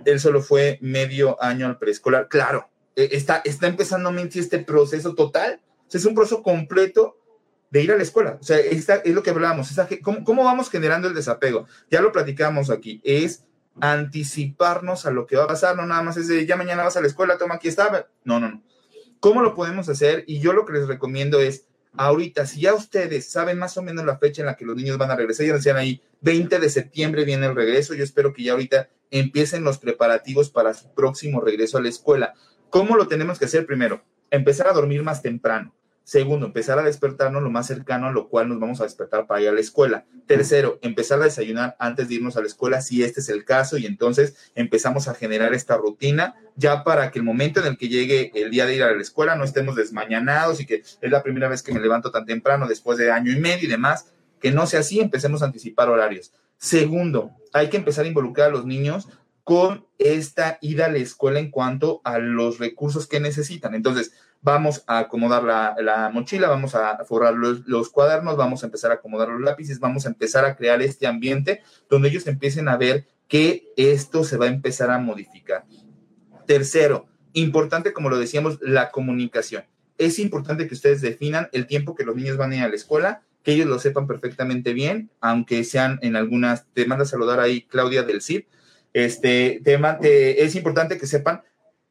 él 0.04 0.20
solo 0.20 0.42
fue 0.42 0.78
medio 0.80 1.42
año 1.42 1.66
al 1.66 1.78
preescolar. 1.78 2.28
Claro, 2.28 2.68
e, 2.96 3.10
está, 3.12 3.42
está 3.44 3.66
empezando 3.66 4.10
este 4.34 4.58
proceso 4.58 5.14
total. 5.14 5.60
es 5.92 6.04
un 6.04 6.14
proceso 6.14 6.42
completo 6.42 7.16
de 7.70 7.82
ir 7.82 7.92
a 7.92 7.96
la 7.96 8.02
escuela. 8.02 8.38
O 8.40 8.44
sea, 8.44 8.58
esta, 8.58 8.96
es 8.96 9.14
lo 9.14 9.22
que 9.22 9.30
hablábamos. 9.30 9.70
¿cómo, 10.02 10.24
¿Cómo 10.24 10.44
vamos 10.44 10.70
generando 10.70 11.08
el 11.08 11.14
desapego? 11.14 11.66
Ya 11.90 12.00
lo 12.00 12.12
platicamos 12.12 12.70
aquí. 12.70 13.00
Es 13.04 13.44
anticiparnos 13.80 15.06
a 15.06 15.10
lo 15.10 15.26
que 15.26 15.36
va 15.36 15.44
a 15.44 15.48
pasar. 15.48 15.76
No 15.76 15.86
nada 15.86 16.02
más 16.02 16.16
es 16.16 16.28
de 16.28 16.46
ya 16.46 16.56
mañana 16.56 16.84
vas 16.84 16.96
a 16.96 17.00
la 17.00 17.06
escuela, 17.06 17.38
toma, 17.38 17.56
aquí 17.56 17.68
está. 17.68 18.08
No, 18.24 18.40
no, 18.40 18.48
no. 18.48 18.62
¿Cómo 19.20 19.42
lo 19.42 19.54
podemos 19.54 19.88
hacer? 19.88 20.24
Y 20.26 20.40
yo 20.40 20.52
lo 20.52 20.64
que 20.64 20.72
les 20.74 20.86
recomiendo 20.86 21.40
es 21.40 21.66
ahorita, 21.96 22.46
si 22.46 22.60
ya 22.60 22.74
ustedes 22.74 23.28
saben 23.28 23.58
más 23.58 23.76
o 23.76 23.82
menos 23.82 24.04
la 24.04 24.18
fecha 24.18 24.42
en 24.42 24.46
la 24.46 24.56
que 24.56 24.64
los 24.64 24.76
niños 24.76 24.98
van 24.98 25.10
a 25.10 25.16
regresar, 25.16 25.46
ya 25.46 25.54
decían 25.54 25.76
ahí, 25.76 26.00
20 26.20 26.58
de 26.58 26.70
septiembre 26.70 27.24
viene 27.24 27.46
el 27.46 27.54
regreso, 27.54 27.94
yo 27.94 28.04
espero 28.04 28.32
que 28.32 28.42
ya 28.42 28.52
ahorita 28.52 28.88
empiecen 29.10 29.64
los 29.64 29.78
preparativos 29.78 30.50
para 30.50 30.74
su 30.74 30.92
próximo 30.94 31.40
regreso 31.40 31.78
a 31.78 31.82
la 31.82 31.88
escuela. 31.88 32.34
¿Cómo 32.70 32.96
lo 32.96 33.08
tenemos 33.08 33.38
que 33.38 33.46
hacer 33.46 33.66
primero? 33.66 34.02
Empezar 34.30 34.68
a 34.68 34.72
dormir 34.72 35.02
más 35.02 35.22
temprano. 35.22 35.74
Segundo, 36.08 36.46
empezar 36.46 36.78
a 36.78 36.82
despertarnos 36.84 37.42
lo 37.42 37.50
más 37.50 37.66
cercano 37.66 38.06
a 38.06 38.10
lo 38.10 38.30
cual 38.30 38.48
nos 38.48 38.58
vamos 38.58 38.80
a 38.80 38.84
despertar 38.84 39.26
para 39.26 39.42
ir 39.42 39.48
a 39.50 39.52
la 39.52 39.60
escuela. 39.60 40.06
Tercero, 40.26 40.78
empezar 40.80 41.20
a 41.20 41.24
desayunar 41.24 41.76
antes 41.78 42.08
de 42.08 42.14
irnos 42.14 42.38
a 42.38 42.40
la 42.40 42.46
escuela 42.46 42.80
si 42.80 43.02
este 43.02 43.20
es 43.20 43.28
el 43.28 43.44
caso 43.44 43.76
y 43.76 43.84
entonces 43.84 44.50
empezamos 44.54 45.06
a 45.06 45.14
generar 45.14 45.52
esta 45.52 45.76
rutina 45.76 46.34
ya 46.56 46.82
para 46.82 47.10
que 47.10 47.18
el 47.18 47.26
momento 47.26 47.60
en 47.60 47.66
el 47.66 47.76
que 47.76 47.90
llegue 47.90 48.32
el 48.34 48.50
día 48.50 48.64
de 48.64 48.76
ir 48.76 48.84
a 48.84 48.94
la 48.94 49.02
escuela 49.02 49.36
no 49.36 49.44
estemos 49.44 49.76
desmañanados 49.76 50.62
y 50.62 50.64
que 50.64 50.76
es 50.76 50.98
la 51.02 51.22
primera 51.22 51.46
vez 51.46 51.62
que 51.62 51.74
me 51.74 51.80
levanto 51.80 52.10
tan 52.10 52.24
temprano 52.24 52.66
después 52.66 52.96
de 52.96 53.12
año 53.12 53.30
y 53.30 53.38
medio 53.38 53.66
y 53.66 53.70
demás, 53.70 54.06
que 54.40 54.50
no 54.50 54.66
sea 54.66 54.80
así, 54.80 55.00
empecemos 55.00 55.42
a 55.42 55.44
anticipar 55.44 55.90
horarios. 55.90 56.32
Segundo, 56.56 57.32
hay 57.52 57.68
que 57.68 57.76
empezar 57.76 58.06
a 58.06 58.08
involucrar 58.08 58.48
a 58.48 58.52
los 58.52 58.64
niños 58.64 59.08
con 59.44 59.86
esta 59.98 60.58
ida 60.60 60.86
a 60.86 60.90
la 60.90 60.98
escuela 60.98 61.38
en 61.38 61.50
cuanto 61.50 62.00
a 62.04 62.18
los 62.18 62.58
recursos 62.58 63.06
que 63.06 63.20
necesitan. 63.20 63.74
Entonces, 63.74 64.12
vamos 64.40 64.84
a 64.86 64.98
acomodar 65.00 65.42
la, 65.42 66.10
mochila, 66.12 66.48
vamos 66.48 66.74
a 66.74 67.04
forrar 67.04 67.34
los, 67.34 67.88
cuadernos, 67.90 68.36
vamos 68.36 68.62
a 68.62 68.66
empezar 68.66 68.90
a 68.90 68.94
acomodar 68.94 69.28
los 69.28 69.40
lápices, 69.40 69.80
vamos 69.80 70.06
a 70.06 70.08
empezar 70.08 70.44
a 70.44 70.56
crear 70.56 70.80
este 70.82 71.06
ambiente 71.06 71.62
donde 71.88 72.08
ellos 72.08 72.26
empiecen 72.26 72.68
a 72.68 72.76
ver 72.76 73.06
que 73.26 73.72
esto 73.76 74.24
se 74.24 74.36
va 74.36 74.46
a 74.46 74.48
empezar 74.48 74.90
a 74.90 74.98
modificar. 74.98 75.64
Tercero, 76.46 77.06
importante, 77.32 77.92
como 77.92 78.08
lo 78.08 78.18
decíamos, 78.18 78.58
la 78.62 78.90
comunicación. 78.90 79.64
Es 79.98 80.18
importante 80.18 80.68
que 80.68 80.74
ustedes 80.74 81.00
definan 81.02 81.48
el 81.52 81.66
tiempo 81.66 81.94
que 81.94 82.04
los 82.04 82.16
niños 82.16 82.36
van 82.36 82.52
a 82.52 82.56
ir 82.56 82.62
a 82.62 82.68
la 82.68 82.76
escuela, 82.76 83.22
que 83.42 83.52
ellos 83.52 83.66
lo 83.66 83.78
sepan 83.78 84.06
perfectamente 84.06 84.72
bien, 84.72 85.10
aunque 85.20 85.64
sean 85.64 85.98
en 86.02 86.16
algunas, 86.16 86.66
te 86.72 86.86
manda 86.86 87.04
a 87.04 87.08
saludar 87.08 87.40
ahí 87.40 87.62
Claudia 87.62 88.02
del 88.02 88.22
CIP, 88.22 88.46
este, 88.94 89.60
tema, 89.64 89.98
es 90.02 90.54
importante 90.54 90.98
que 90.98 91.06
sepan 91.06 91.42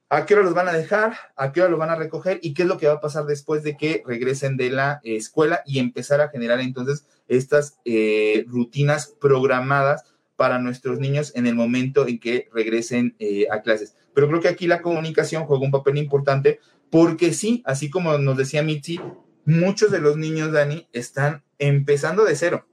a 0.09 0.25
qué 0.25 0.35
hora 0.35 0.43
los 0.43 0.53
van 0.53 0.69
a 0.69 0.73
dejar, 0.73 1.17
a 1.35 1.51
qué 1.51 1.61
hora 1.61 1.69
los 1.69 1.79
van 1.79 1.89
a 1.89 1.95
recoger 1.95 2.39
y 2.41 2.53
qué 2.53 2.63
es 2.63 2.67
lo 2.67 2.77
que 2.77 2.87
va 2.87 2.93
a 2.93 3.01
pasar 3.01 3.25
después 3.25 3.63
de 3.63 3.75
que 3.75 4.03
regresen 4.05 4.55
de 4.55 4.69
la 4.69 5.01
escuela 5.03 5.61
y 5.65 5.79
empezar 5.79 6.21
a 6.21 6.29
generar 6.29 6.61
entonces 6.61 7.05
estas 7.27 7.79
eh, 7.83 8.45
rutinas 8.47 9.07
programadas 9.19 10.05
para 10.37 10.59
nuestros 10.59 10.99
niños 10.99 11.33
en 11.35 11.47
el 11.47 11.55
momento 11.55 12.07
en 12.07 12.19
que 12.19 12.47
regresen 12.53 13.15
eh, 13.19 13.47
a 13.51 13.61
clases. 13.61 13.95
Pero 14.13 14.27
creo 14.29 14.39
que 14.39 14.47
aquí 14.47 14.67
la 14.67 14.81
comunicación 14.81 15.45
juega 15.45 15.65
un 15.65 15.71
papel 15.71 15.97
importante 15.97 16.59
porque 16.89 17.33
sí, 17.33 17.61
así 17.65 17.89
como 17.89 18.17
nos 18.17 18.37
decía 18.37 18.63
Mitzi, 18.63 19.01
muchos 19.45 19.91
de 19.91 19.99
los 19.99 20.15
niños, 20.15 20.53
Dani, 20.53 20.87
están 20.93 21.43
empezando 21.59 22.23
de 22.23 22.35
cero. 22.35 22.65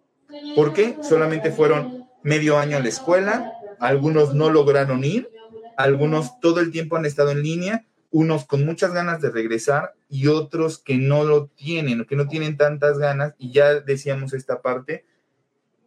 ¿Por 0.54 0.72
qué? 0.72 0.96
Solamente 1.02 1.50
fueron 1.50 2.06
medio 2.22 2.58
año 2.58 2.76
a 2.76 2.80
la 2.80 2.88
escuela, 2.88 3.52
algunos 3.80 4.34
no 4.34 4.50
lograron 4.50 5.04
ir, 5.04 5.28
algunos 5.76 6.40
todo 6.40 6.60
el 6.60 6.70
tiempo 6.70 6.96
han 6.96 7.06
estado 7.06 7.30
en 7.30 7.42
línea, 7.42 7.84
unos 8.10 8.44
con 8.44 8.64
muchas 8.64 8.92
ganas 8.92 9.20
de 9.20 9.30
regresar 9.30 9.94
y 10.08 10.28
otros 10.28 10.78
que 10.78 10.96
no 10.96 11.24
lo 11.24 11.46
tienen, 11.48 12.04
que 12.04 12.16
no 12.16 12.28
tienen 12.28 12.56
tantas 12.56 12.98
ganas 12.98 13.34
y 13.38 13.52
ya 13.52 13.80
decíamos 13.80 14.32
esta 14.32 14.62
parte, 14.62 15.04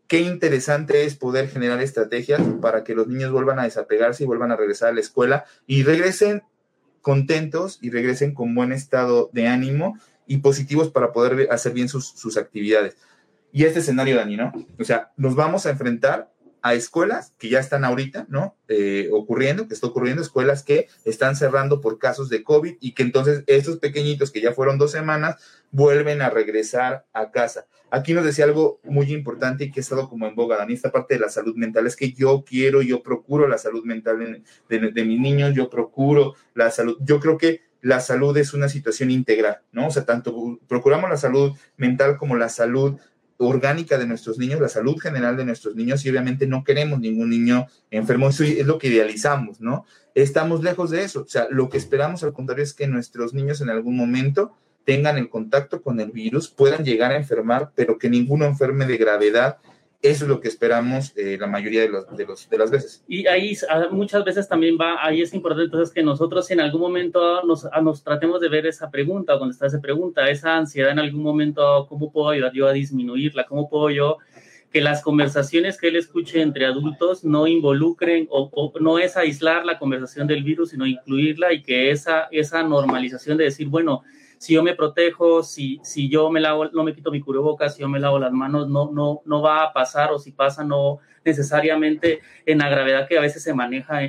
qué 0.08 0.22
interesante 0.22 1.06
es 1.06 1.16
poder 1.16 1.50
generar 1.50 1.82
estrategias 1.82 2.42
para 2.62 2.84
que 2.84 2.96
los 2.96 3.08
niños 3.08 3.32
vuelvan 3.32 3.60
a 3.60 3.64
desapegarse 3.64 4.24
y 4.24 4.28
vuelvan 4.28 4.52
a 4.52 4.58
regresar 4.58 4.90
a 4.90 4.94
la 4.94 5.00
escuela 5.00 5.46
y 5.68 5.84
regresen 5.84 6.44
contentos 7.02 7.80
y 7.82 7.90
regresen 7.90 8.34
con 8.34 8.54
buen 8.56 8.74
estado 8.74 9.30
de 9.32 9.48
ánimo 9.48 9.98
y 10.26 10.40
positivos 10.40 10.90
para 10.90 11.14
poder 11.14 11.50
hacer 11.52 11.74
bien 11.74 11.88
sus, 11.88 12.08
sus 12.08 12.36
actividades. 12.36 12.98
Y 13.54 13.64
este 13.64 13.80
escenario, 13.80 14.18
Dani, 14.18 14.36
¿no? 14.36 14.52
O 14.78 14.84
sea, 14.84 15.12
nos 15.16 15.36
vamos 15.36 15.66
a 15.66 15.70
enfrentar 15.70 16.30
a 16.62 16.74
escuelas 16.74 17.34
que 17.38 17.50
ya 17.50 17.60
están 17.60 17.86
ahorita, 17.86 18.26
¿no? 18.30 18.56
Eh, 18.68 19.10
ocurriendo, 19.12 19.68
que 19.68 19.74
está 19.74 19.88
ocurriendo, 19.88 20.22
escuelas 20.22 20.64
que 20.64 20.88
están 21.06 21.36
cerrando 21.36 21.82
por 21.82 22.00
casos 22.00 22.30
de 22.30 22.44
COVID 22.44 22.76
y 22.80 22.94
que 22.94 23.04
entonces 23.04 23.44
esos 23.48 23.78
pequeñitos 23.78 24.32
que 24.32 24.42
ya 24.42 24.54
fueron 24.54 24.78
dos 24.78 24.92
semanas 24.92 25.36
vuelven 25.72 26.22
a 26.22 26.30
regresar 26.30 27.06
a 27.14 27.32
casa. 27.32 27.68
Aquí 27.90 28.14
nos 28.14 28.26
decía 28.26 28.46
algo 28.46 28.80
muy 28.84 29.14
importante 29.14 29.66
y 29.66 29.72
que 29.72 29.80
ha 29.80 29.82
estado 29.82 30.10
como 30.10 30.28
en 30.28 30.36
boga, 30.36 30.58
Dani, 30.58 30.74
esta 30.74 30.92
parte 30.92 31.14
de 31.14 31.22
la 31.22 31.30
salud 31.30 31.56
mental, 31.56 31.88
es 31.88 31.96
que 31.96 32.12
yo 32.12 32.44
quiero, 32.46 32.82
yo 32.82 33.02
procuro 33.02 33.48
la 33.48 33.58
salud 33.58 33.86
mental 33.86 34.44
de, 34.68 34.80
de 34.80 35.06
mis 35.06 35.20
niños, 35.20 35.54
yo 35.56 35.70
procuro 35.70 36.36
la 36.54 36.70
salud, 36.72 36.98
yo 37.02 37.20
creo 37.20 37.38
que 37.38 37.62
la 37.82 38.00
salud 38.00 38.36
es 38.38 38.54
una 38.54 38.70
situación 38.70 39.12
integral, 39.12 39.60
¿no? 39.72 39.88
O 39.88 39.92
sea, 39.92 40.06
tanto 40.06 40.60
procuramos 40.68 41.10
la 41.10 41.18
salud 41.18 41.54
mental 41.78 42.18
como 42.18 42.36
la 42.36 42.50
salud 42.50 43.00
orgánica 43.38 43.98
de 43.98 44.08
nuestros 44.08 44.38
niños, 44.38 44.60
la 44.60 44.70
salud 44.70 44.98
general 44.98 45.38
de 45.38 45.46
nuestros 45.46 45.76
niños 45.76 46.06
y 46.06 46.10
obviamente 46.10 46.48
no 46.48 46.64
queremos 46.64 47.00
ningún 47.00 47.30
niño 47.30 47.68
enfermo, 47.92 48.30
eso 48.30 48.44
es 48.44 48.66
lo 48.66 48.78
que 48.78 48.88
idealizamos, 48.88 49.62
¿no? 49.62 49.86
Estamos 50.16 50.64
lejos 50.64 50.90
de 50.90 51.04
eso, 51.04 51.22
o 51.22 51.28
sea, 51.28 51.48
lo 51.50 51.70
que 51.70 51.78
esperamos 51.78 52.24
al 52.24 52.34
contrario 52.34 52.64
es 52.64 52.74
que 52.74 52.88
nuestros 52.88 53.34
niños 53.34 53.62
en 53.62 53.70
algún 53.70 53.96
momento 53.96 54.54
tengan 54.86 55.18
el 55.18 55.30
contacto 55.30 55.82
con 55.82 56.00
el 56.00 56.12
virus, 56.12 56.48
puedan 56.48 56.84
llegar 56.84 57.12
a 57.12 57.18
enfermar, 57.18 57.72
pero 57.76 57.98
que 57.98 58.10
ninguno 58.10 58.46
enferme 58.46 58.86
de 58.86 58.98
gravedad 58.98 59.58
eso 60.02 60.26
es 60.26 60.30
lo 60.30 60.40
que 60.40 60.48
esperamos 60.48 61.12
eh, 61.18 61.38
la 61.40 61.48
mayoría 61.48 61.82
de, 61.82 61.90
los, 61.90 62.16
de, 62.16 62.26
los, 62.26 62.50
de, 62.50 62.58
las 62.58 62.70
veces. 62.70 63.04
Y 63.08 63.26
ahí 63.26 63.58
ah, 63.70 63.88
muchas 63.90 64.24
veces 64.24 64.48
también 64.48 64.78
va, 64.80 65.04
ahí 65.04 65.22
es 65.22 65.34
importante 65.34 65.66
entonces 65.66 65.94
que 65.94 66.04
nosotros 66.04 66.50
en 66.52 66.60
algún 66.60 66.82
momento 66.82 67.44
nos, 67.44 67.66
ah, 67.66 67.82
nos 67.82 68.04
tratemos 68.04 68.40
de 68.40 68.50
ver 68.50 68.68
esa 68.68 68.92
pregunta 68.92 69.36
o 69.36 69.40
contestar 69.40 69.70
esa 69.70 69.82
pregunta, 69.82 70.30
esa 70.30 70.56
ansiedad 70.56 70.92
en 70.92 71.00
algún 71.00 71.24
momento, 71.24 71.88
¿cómo 71.90 72.12
puedo 72.12 72.30
ayudar 72.30 72.54
yo 72.54 72.68
a 72.68 72.74
disminuirla? 72.74 73.46
¿Cómo 73.46 73.70
puedo 73.70 73.90
yo 73.90 74.18
que 74.72 74.82
las 74.82 75.02
conversaciones 75.02 75.80
que 75.80 75.88
él 75.88 75.96
escuche 75.96 76.42
entre 76.42 76.66
adultos 76.66 77.24
no 77.24 77.48
involucren 77.48 78.28
o, 78.30 78.50
o, 78.54 78.80
no 78.80 79.00
es 79.00 79.18
aislar 79.18 79.66
la 79.66 79.80
conversación 79.80 80.28
del 80.28 80.44
virus, 80.44 80.72
sino 80.72 80.86
incluirla 80.86 81.54
y 81.54 81.64
que 81.64 81.90
esa, 81.90 82.28
esa 82.32 82.62
normalización 82.64 83.38
de 83.38 83.46
decir, 83.46 83.68
bueno, 83.68 84.04
si 84.38 84.54
yo 84.54 84.64
me 84.64 84.76
protejo, 84.76 85.44
si, 85.44 85.80
si 85.84 86.10
yo 86.10 86.30
me 86.30 86.40
lavo, 86.40 86.66
no 86.66 86.84
me 86.84 86.94
quito 86.94 87.12
mi 87.12 87.22
cubrebocas, 87.22 87.76
si 87.76 87.82
yo 87.82 87.90
me 87.90 88.00
lavo 88.00 88.20
las 88.20 88.32
manos, 88.32 88.68
no, 88.70 88.92
no, 88.92 89.22
no 89.26 89.42
va 89.42 89.64
a 89.64 89.74
pasar 89.74 90.12
o 90.12 90.20
si 90.20 90.32
pasa, 90.32 90.64
no 90.64 91.00
necesariamente 91.28 92.22
en 92.46 92.60
la 92.60 92.70
gravedad 92.70 93.08
que 93.08 93.18
a 93.18 93.22
veces 93.22 93.44
se 93.44 93.54
maneja 93.54 94.00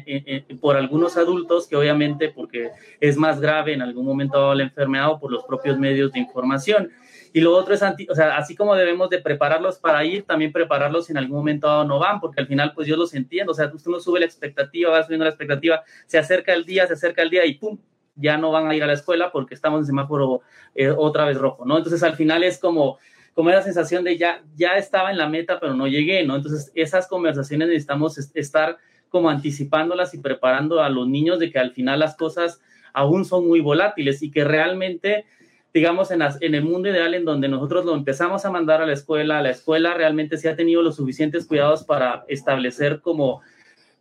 por 0.61 0.77
algunos 0.77 1.17
adultos, 1.17 1.67
que 1.67 1.77
obviamente 1.77 2.29
porque 2.29 2.71
es 3.01 3.17
más 3.17 3.41
grave 3.41 3.75
en 3.75 3.83
algún 3.83 4.07
momento 4.07 4.55
la 4.55 4.63
enfermedad 4.63 5.11
o 5.11 5.19
por 5.19 5.33
los 5.33 5.45
propios 5.45 5.79
medios 5.79 6.13
de 6.13 6.21
información. 6.21 6.91
Y 7.33 7.41
lo 7.41 7.55
otro 7.55 7.75
es, 7.75 7.83
anti, 7.83 8.07
o 8.09 8.15
sea, 8.15 8.37
así 8.37 8.57
como 8.57 8.75
debemos 8.75 9.11
de 9.11 9.19
prepararlos 9.19 9.79
para 9.79 10.05
ir, 10.05 10.25
también 10.25 10.53
prepararlos 10.53 11.07
si 11.07 11.13
en 11.13 11.19
algún 11.19 11.39
momento 11.39 11.85
no 11.85 11.99
van, 11.99 12.21
porque 12.21 12.41
al 12.41 12.47
final, 12.47 12.73
pues 12.75 12.89
yo 12.89 12.97
los 12.97 13.13
entiendo, 13.15 13.53
o 13.53 13.55
sea, 13.55 13.71
usted 13.73 13.91
no 13.91 14.01
sube 14.01 14.21
la 14.21 14.27
expectativa, 14.27 14.91
va 14.91 15.03
subiendo 15.03 15.25
la 15.25 15.31
expectativa, 15.31 15.83
se 16.07 16.19
acerca 16.19 16.55
el 16.55 16.65
día, 16.65 16.87
se 16.87 16.95
acerca 16.95 17.23
el 17.23 17.31
día 17.31 17.45
y 17.45 17.55
pum, 17.55 17.79
ya 18.19 18.37
no 18.37 18.51
van 18.51 18.69
a 18.69 18.75
ir 18.75 18.83
a 18.83 18.87
la 18.87 18.93
escuela 18.93 19.31
porque 19.33 19.55
estamos 19.55 19.81
en 19.81 19.87
semáforo 19.87 20.43
eh, 20.75 20.91
otra 20.91 21.25
vez 21.25 21.39
rojo, 21.39 21.65
¿no? 21.65 21.77
Entonces 21.77 22.03
al 22.03 22.17
final 22.17 22.45
es 22.45 22.59
como, 22.59 22.99
como 23.35 23.51
la 23.51 23.63
sensación 23.63 24.05
de 24.05 24.19
ya, 24.19 24.43
ya 24.57 24.77
estaba 24.77 25.11
en 25.11 25.19
la 25.19 25.29
meta, 25.29 25.59
pero 25.61 25.75
no 25.75 25.87
llegué, 25.87 26.25
¿no? 26.25 26.37
Entonces 26.37 26.73
esas 26.75 27.07
conversaciones 27.07 27.69
necesitamos 27.69 28.19
estar 28.35 28.79
como 29.09 29.31
anticipándolas 29.31 30.13
y 30.15 30.19
preparando 30.19 30.83
a 30.83 30.89
los 30.89 31.09
niños 31.09 31.39
de 31.39 31.51
que 31.51 31.59
al 31.59 31.73
final 31.73 32.01
las 32.01 32.17
cosas 32.17 32.61
aún 32.93 33.25
son 33.25 33.47
muy 33.47 33.61
volátiles 33.61 34.23
y 34.23 34.31
que 34.31 34.45
realmente 34.45 35.25
digamos, 35.73 36.11
en, 36.11 36.23
en, 36.23 36.55
el 36.55 36.65
mundo 36.65 36.89
ideal 36.89 37.15
en 37.15 37.25
donde 37.25 37.47
nosotros 37.47 37.85
lo 37.85 37.95
empezamos 37.95 38.45
a 38.45 38.51
mandar 38.51 38.81
a 38.81 38.87
la 38.87 38.95
escuela, 38.95 39.43
la 39.43 39.51
escuela 39.51 39.95
realmente 39.95 40.39
sí 40.39 40.49
ha 40.49 40.57
tenido 40.57 40.83
los 40.83 40.97
suficientes 40.97 41.47
cuidados 41.47 41.85
para 41.85 42.25
establecer 42.27 43.01
como 43.01 43.43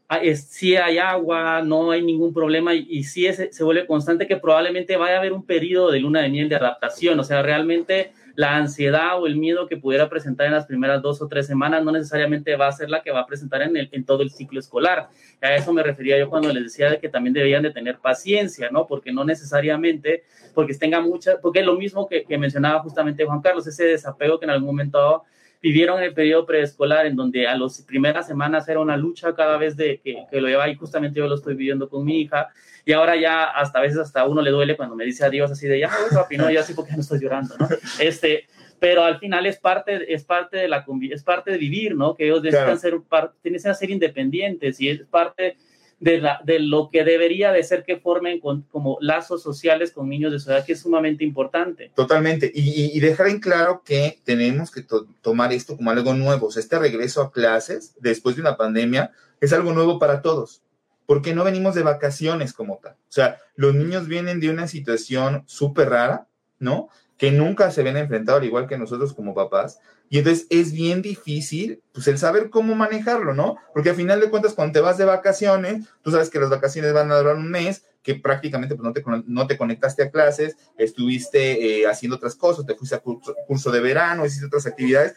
Ah, 0.10 0.22
si 0.36 0.78
hay 0.78 1.00
agua, 1.00 1.62
no 1.62 1.92
hay 1.92 2.02
ningún 2.02 2.34
problema 2.34 2.74
y, 2.74 3.04
si 3.04 3.32
se 3.34 3.64
vuelve 3.66 3.86
constante 3.86 4.26
que 4.26 4.38
probablemente 4.38 4.96
vaya 4.96 5.16
a 5.16 5.20
haber 5.20 5.34
un 5.34 5.46
periodo 5.46 5.92
de 5.92 6.00
luna 6.00 6.22
de 6.22 6.30
miel 6.30 6.48
de 6.48 6.56
adaptación, 6.56 7.20
o 7.20 7.26
sea, 7.26 7.42
realmente 7.42 8.14
la 8.36 8.56
ansiedad 8.56 9.22
o 9.22 9.28
el 9.28 9.36
miedo 9.36 9.68
que 9.68 9.76
pudiera 9.76 10.08
presentar 10.08 10.46
en 10.46 10.54
las 10.54 10.66
primeras 10.66 11.02
dos 11.02 11.22
o 11.22 11.28
tres 11.28 11.46
semanas 11.46 11.84
no 11.84 11.92
necesariamente 11.92 12.56
va 12.56 12.68
a 12.68 12.72
ser 12.72 12.90
la 12.90 13.02
que 13.02 13.12
va 13.12 13.22
a 13.22 13.26
presentar 13.26 13.64
en, 13.64 13.76
el, 13.76 13.90
en 13.92 14.06
todo 14.06 14.22
el 14.22 14.30
ciclo 14.30 14.62
escolar. 14.62 15.10
A 15.42 15.56
eso 15.56 15.74
me 15.74 15.84
refería 15.84 16.18
yo 16.18 16.30
cuando 16.30 16.54
les 16.54 16.64
decía 16.64 16.90
de 16.90 17.00
que 17.00 17.10
también 17.10 17.34
deberían 17.34 17.64
de 17.64 17.72
tener 17.72 17.98
paciencia, 17.98 18.70
¿no? 18.72 18.88
Porque 18.88 19.12
no 19.12 19.26
necesariamente, 19.26 20.24
porque 20.54 20.74
tenga 20.76 21.02
mucha, 21.02 21.42
porque 21.42 21.60
es 21.60 21.66
lo 21.66 21.76
mismo 21.76 22.08
que, 22.08 22.24
que 22.24 22.38
mencionaba 22.38 22.80
justamente 22.80 23.26
Juan 23.26 23.42
Carlos, 23.42 23.68
ese 23.68 23.86
desapego 23.86 24.40
que 24.40 24.46
en 24.46 24.52
algún 24.52 24.68
momento 24.68 25.24
vivieron 25.62 26.02
el 26.02 26.14
periodo 26.14 26.46
preescolar 26.46 27.06
en 27.06 27.16
donde 27.16 27.48
a 27.48 27.58
las 27.58 27.82
primeras 27.82 28.28
semanas 28.28 28.68
era 28.70 28.80
una 28.80 28.98
lucha 28.98 29.34
cada 29.36 29.58
vez 29.58 29.76
de 29.76 30.00
que, 30.04 30.26
que 30.30 30.42
lo 30.42 30.48
lleva 30.48 30.70
y 30.70 30.76
justamente 30.76 31.20
yo 31.20 31.28
lo 31.28 31.36
estoy 31.36 31.56
viviendo 31.56 31.90
con 31.90 32.06
mi 32.06 32.22
hija 32.22 32.50
y 32.86 32.94
ahora 32.94 33.16
ya 33.16 33.46
hasta 33.46 33.80
a 33.80 33.82
veces 33.82 34.00
hasta 34.00 34.26
uno 34.26 34.42
le 34.42 34.52
duele 34.52 34.78
cuando 34.78 34.96
me 34.96 35.04
dice 35.04 35.26
adiós 35.26 35.52
así 35.52 35.68
de 35.68 35.80
ya 35.80 35.90
papi 36.14 36.38
no 36.38 36.50
ya 36.50 36.64
sí 36.64 36.74
porque 36.74 36.94
no 36.94 37.02
estoy 37.02 37.20
llorando 37.20 37.56
no 37.60 37.68
este 38.00 38.46
pero 38.80 39.04
al 39.04 39.20
final 39.20 39.46
es 39.46 39.58
parte 39.58 40.14
es 40.14 40.24
parte 40.24 40.58
de 40.58 40.68
la 40.68 40.86
es 41.12 41.24
parte 41.24 41.52
de 41.52 41.58
vivir 41.58 41.96
no 41.96 42.16
que 42.16 42.26
ellos 42.26 42.44
necesitan 42.44 42.80
ser 42.80 43.00
tienen 43.42 43.62
que 43.62 43.74
ser 43.74 43.90
independientes 43.90 44.80
y 44.80 44.90
es 44.90 45.02
parte 45.08 45.58
de, 46.00 46.20
la, 46.20 46.40
de, 46.44 46.60
lo 46.60 46.90
que 46.92 47.04
debería 47.04 47.52
de 47.52 47.64
ser 47.64 47.84
que 47.84 47.98
formen 47.98 48.40
con, 48.40 48.64
como 48.64 48.98
lazos 49.02 49.42
sociales 49.42 49.92
con 49.92 50.10
niños 50.10 50.32
de 50.32 50.40
su 50.40 50.52
edad, 50.52 50.66
que 50.66 50.74
es 50.74 50.82
sumamente 50.82 51.24
importante. 51.24 51.92
Totalmente. 51.96 52.52
Y, 52.54 52.96
y 52.96 53.00
dejar 53.00 53.28
en 53.28 53.40
claro 53.40 53.82
que 53.84 54.20
tenemos 54.24 54.70
que 54.72 54.84
to 54.84 55.08
tomar 55.22 55.54
esto 55.54 55.76
como 55.76 55.92
algo 55.92 56.14
nuevo. 56.14 56.50
Este 56.56 56.78
regreso 56.78 57.22
a 57.22 57.32
clases 57.32 57.96
después 58.00 58.36
de 58.36 58.42
una 58.42 58.58
pandemia 58.58 59.12
es 59.42 59.54
algo 59.54 59.74
nuevo 59.74 60.00
para 60.00 60.22
todos. 60.22 60.62
Porque 61.06 61.34
no 61.34 61.44
venimos 61.44 61.74
de 61.74 61.84
vacaciones 61.84 62.54
como 62.54 62.78
tal. 62.78 62.94
O 62.94 63.12
sea, 63.12 63.38
los 63.56 63.74
niños 63.74 64.08
vienen 64.08 64.40
de 64.40 64.50
una 64.50 64.68
situación 64.68 65.44
súper 65.48 65.90
rara, 65.90 66.28
¿no? 66.60 66.90
Que 67.18 67.32
nunca 67.32 67.72
se 67.72 67.82
ven 67.82 67.98
enfrentado, 67.98 68.40
al 68.40 68.44
igual 68.44 68.68
que 68.68 68.78
nosotros 68.78 69.14
como 69.14 69.34
papás. 69.34 69.80
Y 70.10 70.20
entonces 70.20 70.48
es 70.50 70.72
bien 70.72 71.02
difícil, 71.02 71.82
pues, 71.94 72.08
el 72.08 72.18
saber 72.18 72.50
cómo 72.50 72.76
manejarlo, 72.76 73.34
¿no? 73.34 73.58
Porque 73.74 73.90
al 73.90 73.96
final 73.96 74.22
de 74.22 74.30
cuentas, 74.30 74.54
cuando 74.54 74.74
te 74.74 74.80
vas 74.80 74.98
de 74.98 75.06
vacaciones, 75.06 75.86
tú 76.02 76.12
sabes 76.12 76.30
que 76.30 76.40
las 76.40 76.50
vacaciones 76.50 76.94
van 76.94 77.12
a 77.12 77.18
durar 77.18 77.36
un 77.36 77.50
mes, 77.50 77.84
que 78.04 78.16
prácticamente 78.16 78.76
pues, 78.76 78.86
no, 78.86 78.94
te, 78.94 79.04
no 79.26 79.48
te 79.48 79.58
conectaste 79.58 80.04
a 80.04 80.12
clases, 80.12 80.56
estuviste 80.78 81.82
eh, 81.82 81.88
haciendo 81.88 82.16
otras 82.16 82.36
cosas, 82.36 82.66
te 82.66 82.76
fuiste 82.76 82.96
a 82.96 83.00
curso, 83.00 83.36
curso 83.48 83.70
de 83.70 83.82
verano, 83.82 84.26
hiciste 84.26 84.46
otras 84.46 84.66
actividades, 84.66 85.16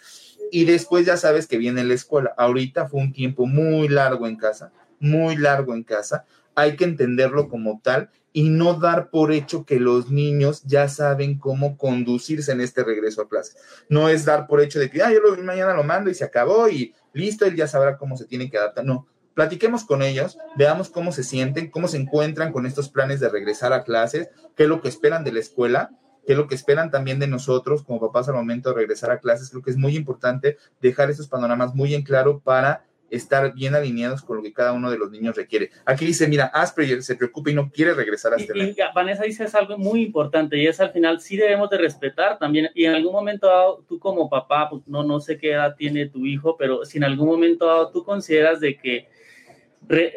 y 0.50 0.64
después 0.64 1.06
ya 1.06 1.16
sabes 1.16 1.46
que 1.46 1.56
viene 1.56 1.84
la 1.84 1.94
escuela. 1.94 2.34
Ahorita 2.36 2.88
fue 2.88 3.00
un 3.00 3.12
tiempo 3.12 3.46
muy 3.46 3.88
largo 3.88 4.26
en 4.26 4.34
casa, 4.34 4.72
muy 4.98 5.36
largo 5.36 5.72
en 5.74 5.84
casa. 5.84 6.24
Hay 6.56 6.74
que 6.74 6.82
entenderlo 6.82 7.48
como 7.48 7.80
tal 7.80 8.10
y 8.32 8.48
no 8.48 8.74
dar 8.74 9.10
por 9.10 9.32
hecho 9.32 9.64
que 9.64 9.80
los 9.80 10.10
niños 10.10 10.62
ya 10.64 10.88
saben 10.88 11.38
cómo 11.38 11.76
conducirse 11.76 12.52
en 12.52 12.60
este 12.60 12.84
regreso 12.84 13.22
a 13.22 13.28
clase. 13.28 13.56
No 13.88 14.08
es 14.08 14.24
dar 14.24 14.46
por 14.46 14.60
hecho 14.60 14.78
de 14.78 14.90
que, 14.90 15.02
ah, 15.02 15.12
yo 15.12 15.20
lo, 15.20 15.36
mañana 15.42 15.74
lo 15.74 15.82
mando 15.82 16.10
y 16.10 16.14
se 16.14 16.24
acabó 16.24 16.68
y 16.68 16.94
listo, 17.12 17.44
él 17.44 17.56
ya 17.56 17.66
sabrá 17.66 17.96
cómo 17.96 18.16
se 18.16 18.26
tiene 18.26 18.48
que 18.50 18.58
adaptar. 18.58 18.84
No, 18.84 19.06
platiquemos 19.34 19.84
con 19.84 20.02
ellos, 20.02 20.38
veamos 20.56 20.90
cómo 20.90 21.12
se 21.12 21.24
sienten, 21.24 21.70
cómo 21.70 21.88
se 21.88 21.96
encuentran 21.96 22.52
con 22.52 22.66
estos 22.66 22.88
planes 22.88 23.20
de 23.20 23.28
regresar 23.28 23.72
a 23.72 23.82
clases, 23.82 24.28
qué 24.56 24.64
es 24.64 24.68
lo 24.68 24.80
que 24.80 24.88
esperan 24.88 25.24
de 25.24 25.32
la 25.32 25.40
escuela, 25.40 25.90
qué 26.24 26.32
es 26.32 26.38
lo 26.38 26.46
que 26.46 26.54
esperan 26.54 26.90
también 26.90 27.18
de 27.18 27.26
nosotros 27.26 27.82
como 27.82 28.00
papás 28.00 28.28
al 28.28 28.34
momento 28.34 28.70
de 28.70 28.76
regresar 28.76 29.10
a 29.10 29.18
clases. 29.18 29.50
Creo 29.50 29.62
que 29.62 29.70
es 29.70 29.76
muy 29.76 29.96
importante 29.96 30.56
dejar 30.80 31.10
esos 31.10 31.26
panoramas 31.26 31.74
muy 31.74 31.94
en 31.94 32.02
claro 32.02 32.40
para 32.40 32.84
estar 33.10 33.52
bien 33.54 33.74
alineados 33.74 34.22
con 34.22 34.36
lo 34.36 34.42
que 34.42 34.52
cada 34.52 34.72
uno 34.72 34.90
de 34.90 34.98
los 34.98 35.10
niños 35.10 35.36
requiere. 35.36 35.70
Aquí 35.84 36.06
dice, 36.06 36.28
mira, 36.28 36.46
Asperger 36.46 37.02
se 37.02 37.16
preocupa 37.16 37.50
y 37.50 37.54
no 37.54 37.70
quiere 37.70 37.94
regresar 37.94 38.32
a 38.32 38.36
este 38.36 38.56
y, 38.56 38.62
y 38.62 38.76
Vanessa 38.94 39.24
dice 39.24 39.44
es 39.44 39.54
algo 39.54 39.76
muy 39.78 40.02
importante 40.02 40.56
y 40.56 40.66
es 40.66 40.80
al 40.80 40.90
final 40.90 41.20
sí 41.20 41.36
debemos 41.36 41.70
de 41.70 41.78
respetar 41.78 42.38
también 42.38 42.70
y 42.74 42.84
en 42.84 42.94
algún 42.94 43.12
momento 43.12 43.46
dado 43.46 43.84
tú 43.88 43.98
como 43.98 44.28
papá, 44.28 44.68
pues 44.70 44.82
no, 44.86 45.02
no 45.02 45.20
sé 45.20 45.38
qué 45.38 45.52
edad 45.52 45.74
tiene 45.76 46.06
tu 46.06 46.26
hijo, 46.26 46.56
pero 46.56 46.84
si 46.84 46.98
en 46.98 47.04
algún 47.04 47.28
momento 47.28 47.66
dado 47.66 47.90
tú 47.90 48.04
consideras 48.04 48.60
de 48.60 48.76
que 48.76 49.08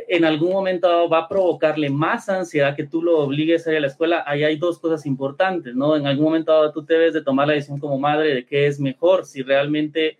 en 0.08 0.26
algún 0.26 0.52
momento 0.52 0.88
dado 0.88 1.10
va 1.10 1.20
a 1.20 1.28
provocarle 1.28 1.90
más 1.90 2.30
ansiedad 2.30 2.76
que 2.76 2.86
tú 2.86 3.02
lo 3.02 3.20
obligues 3.20 3.66
a 3.66 3.72
ir 3.72 3.78
a 3.78 3.82
la 3.82 3.88
escuela, 3.88 4.24
ahí 4.28 4.44
hay 4.44 4.58
dos 4.58 4.78
cosas 4.78 5.06
importantes, 5.06 5.76
¿no? 5.76 5.96
En 5.96 6.06
algún 6.06 6.26
momento 6.26 6.52
dado 6.52 6.72
tú 6.72 6.86
debes 6.86 7.14
de 7.14 7.24
tomar 7.24 7.48
la 7.48 7.54
decisión 7.54 7.80
como 7.80 7.98
madre 7.98 8.36
de 8.36 8.46
qué 8.46 8.68
es 8.68 8.80
mejor, 8.80 9.26
si 9.26 9.42
realmente 9.42 10.18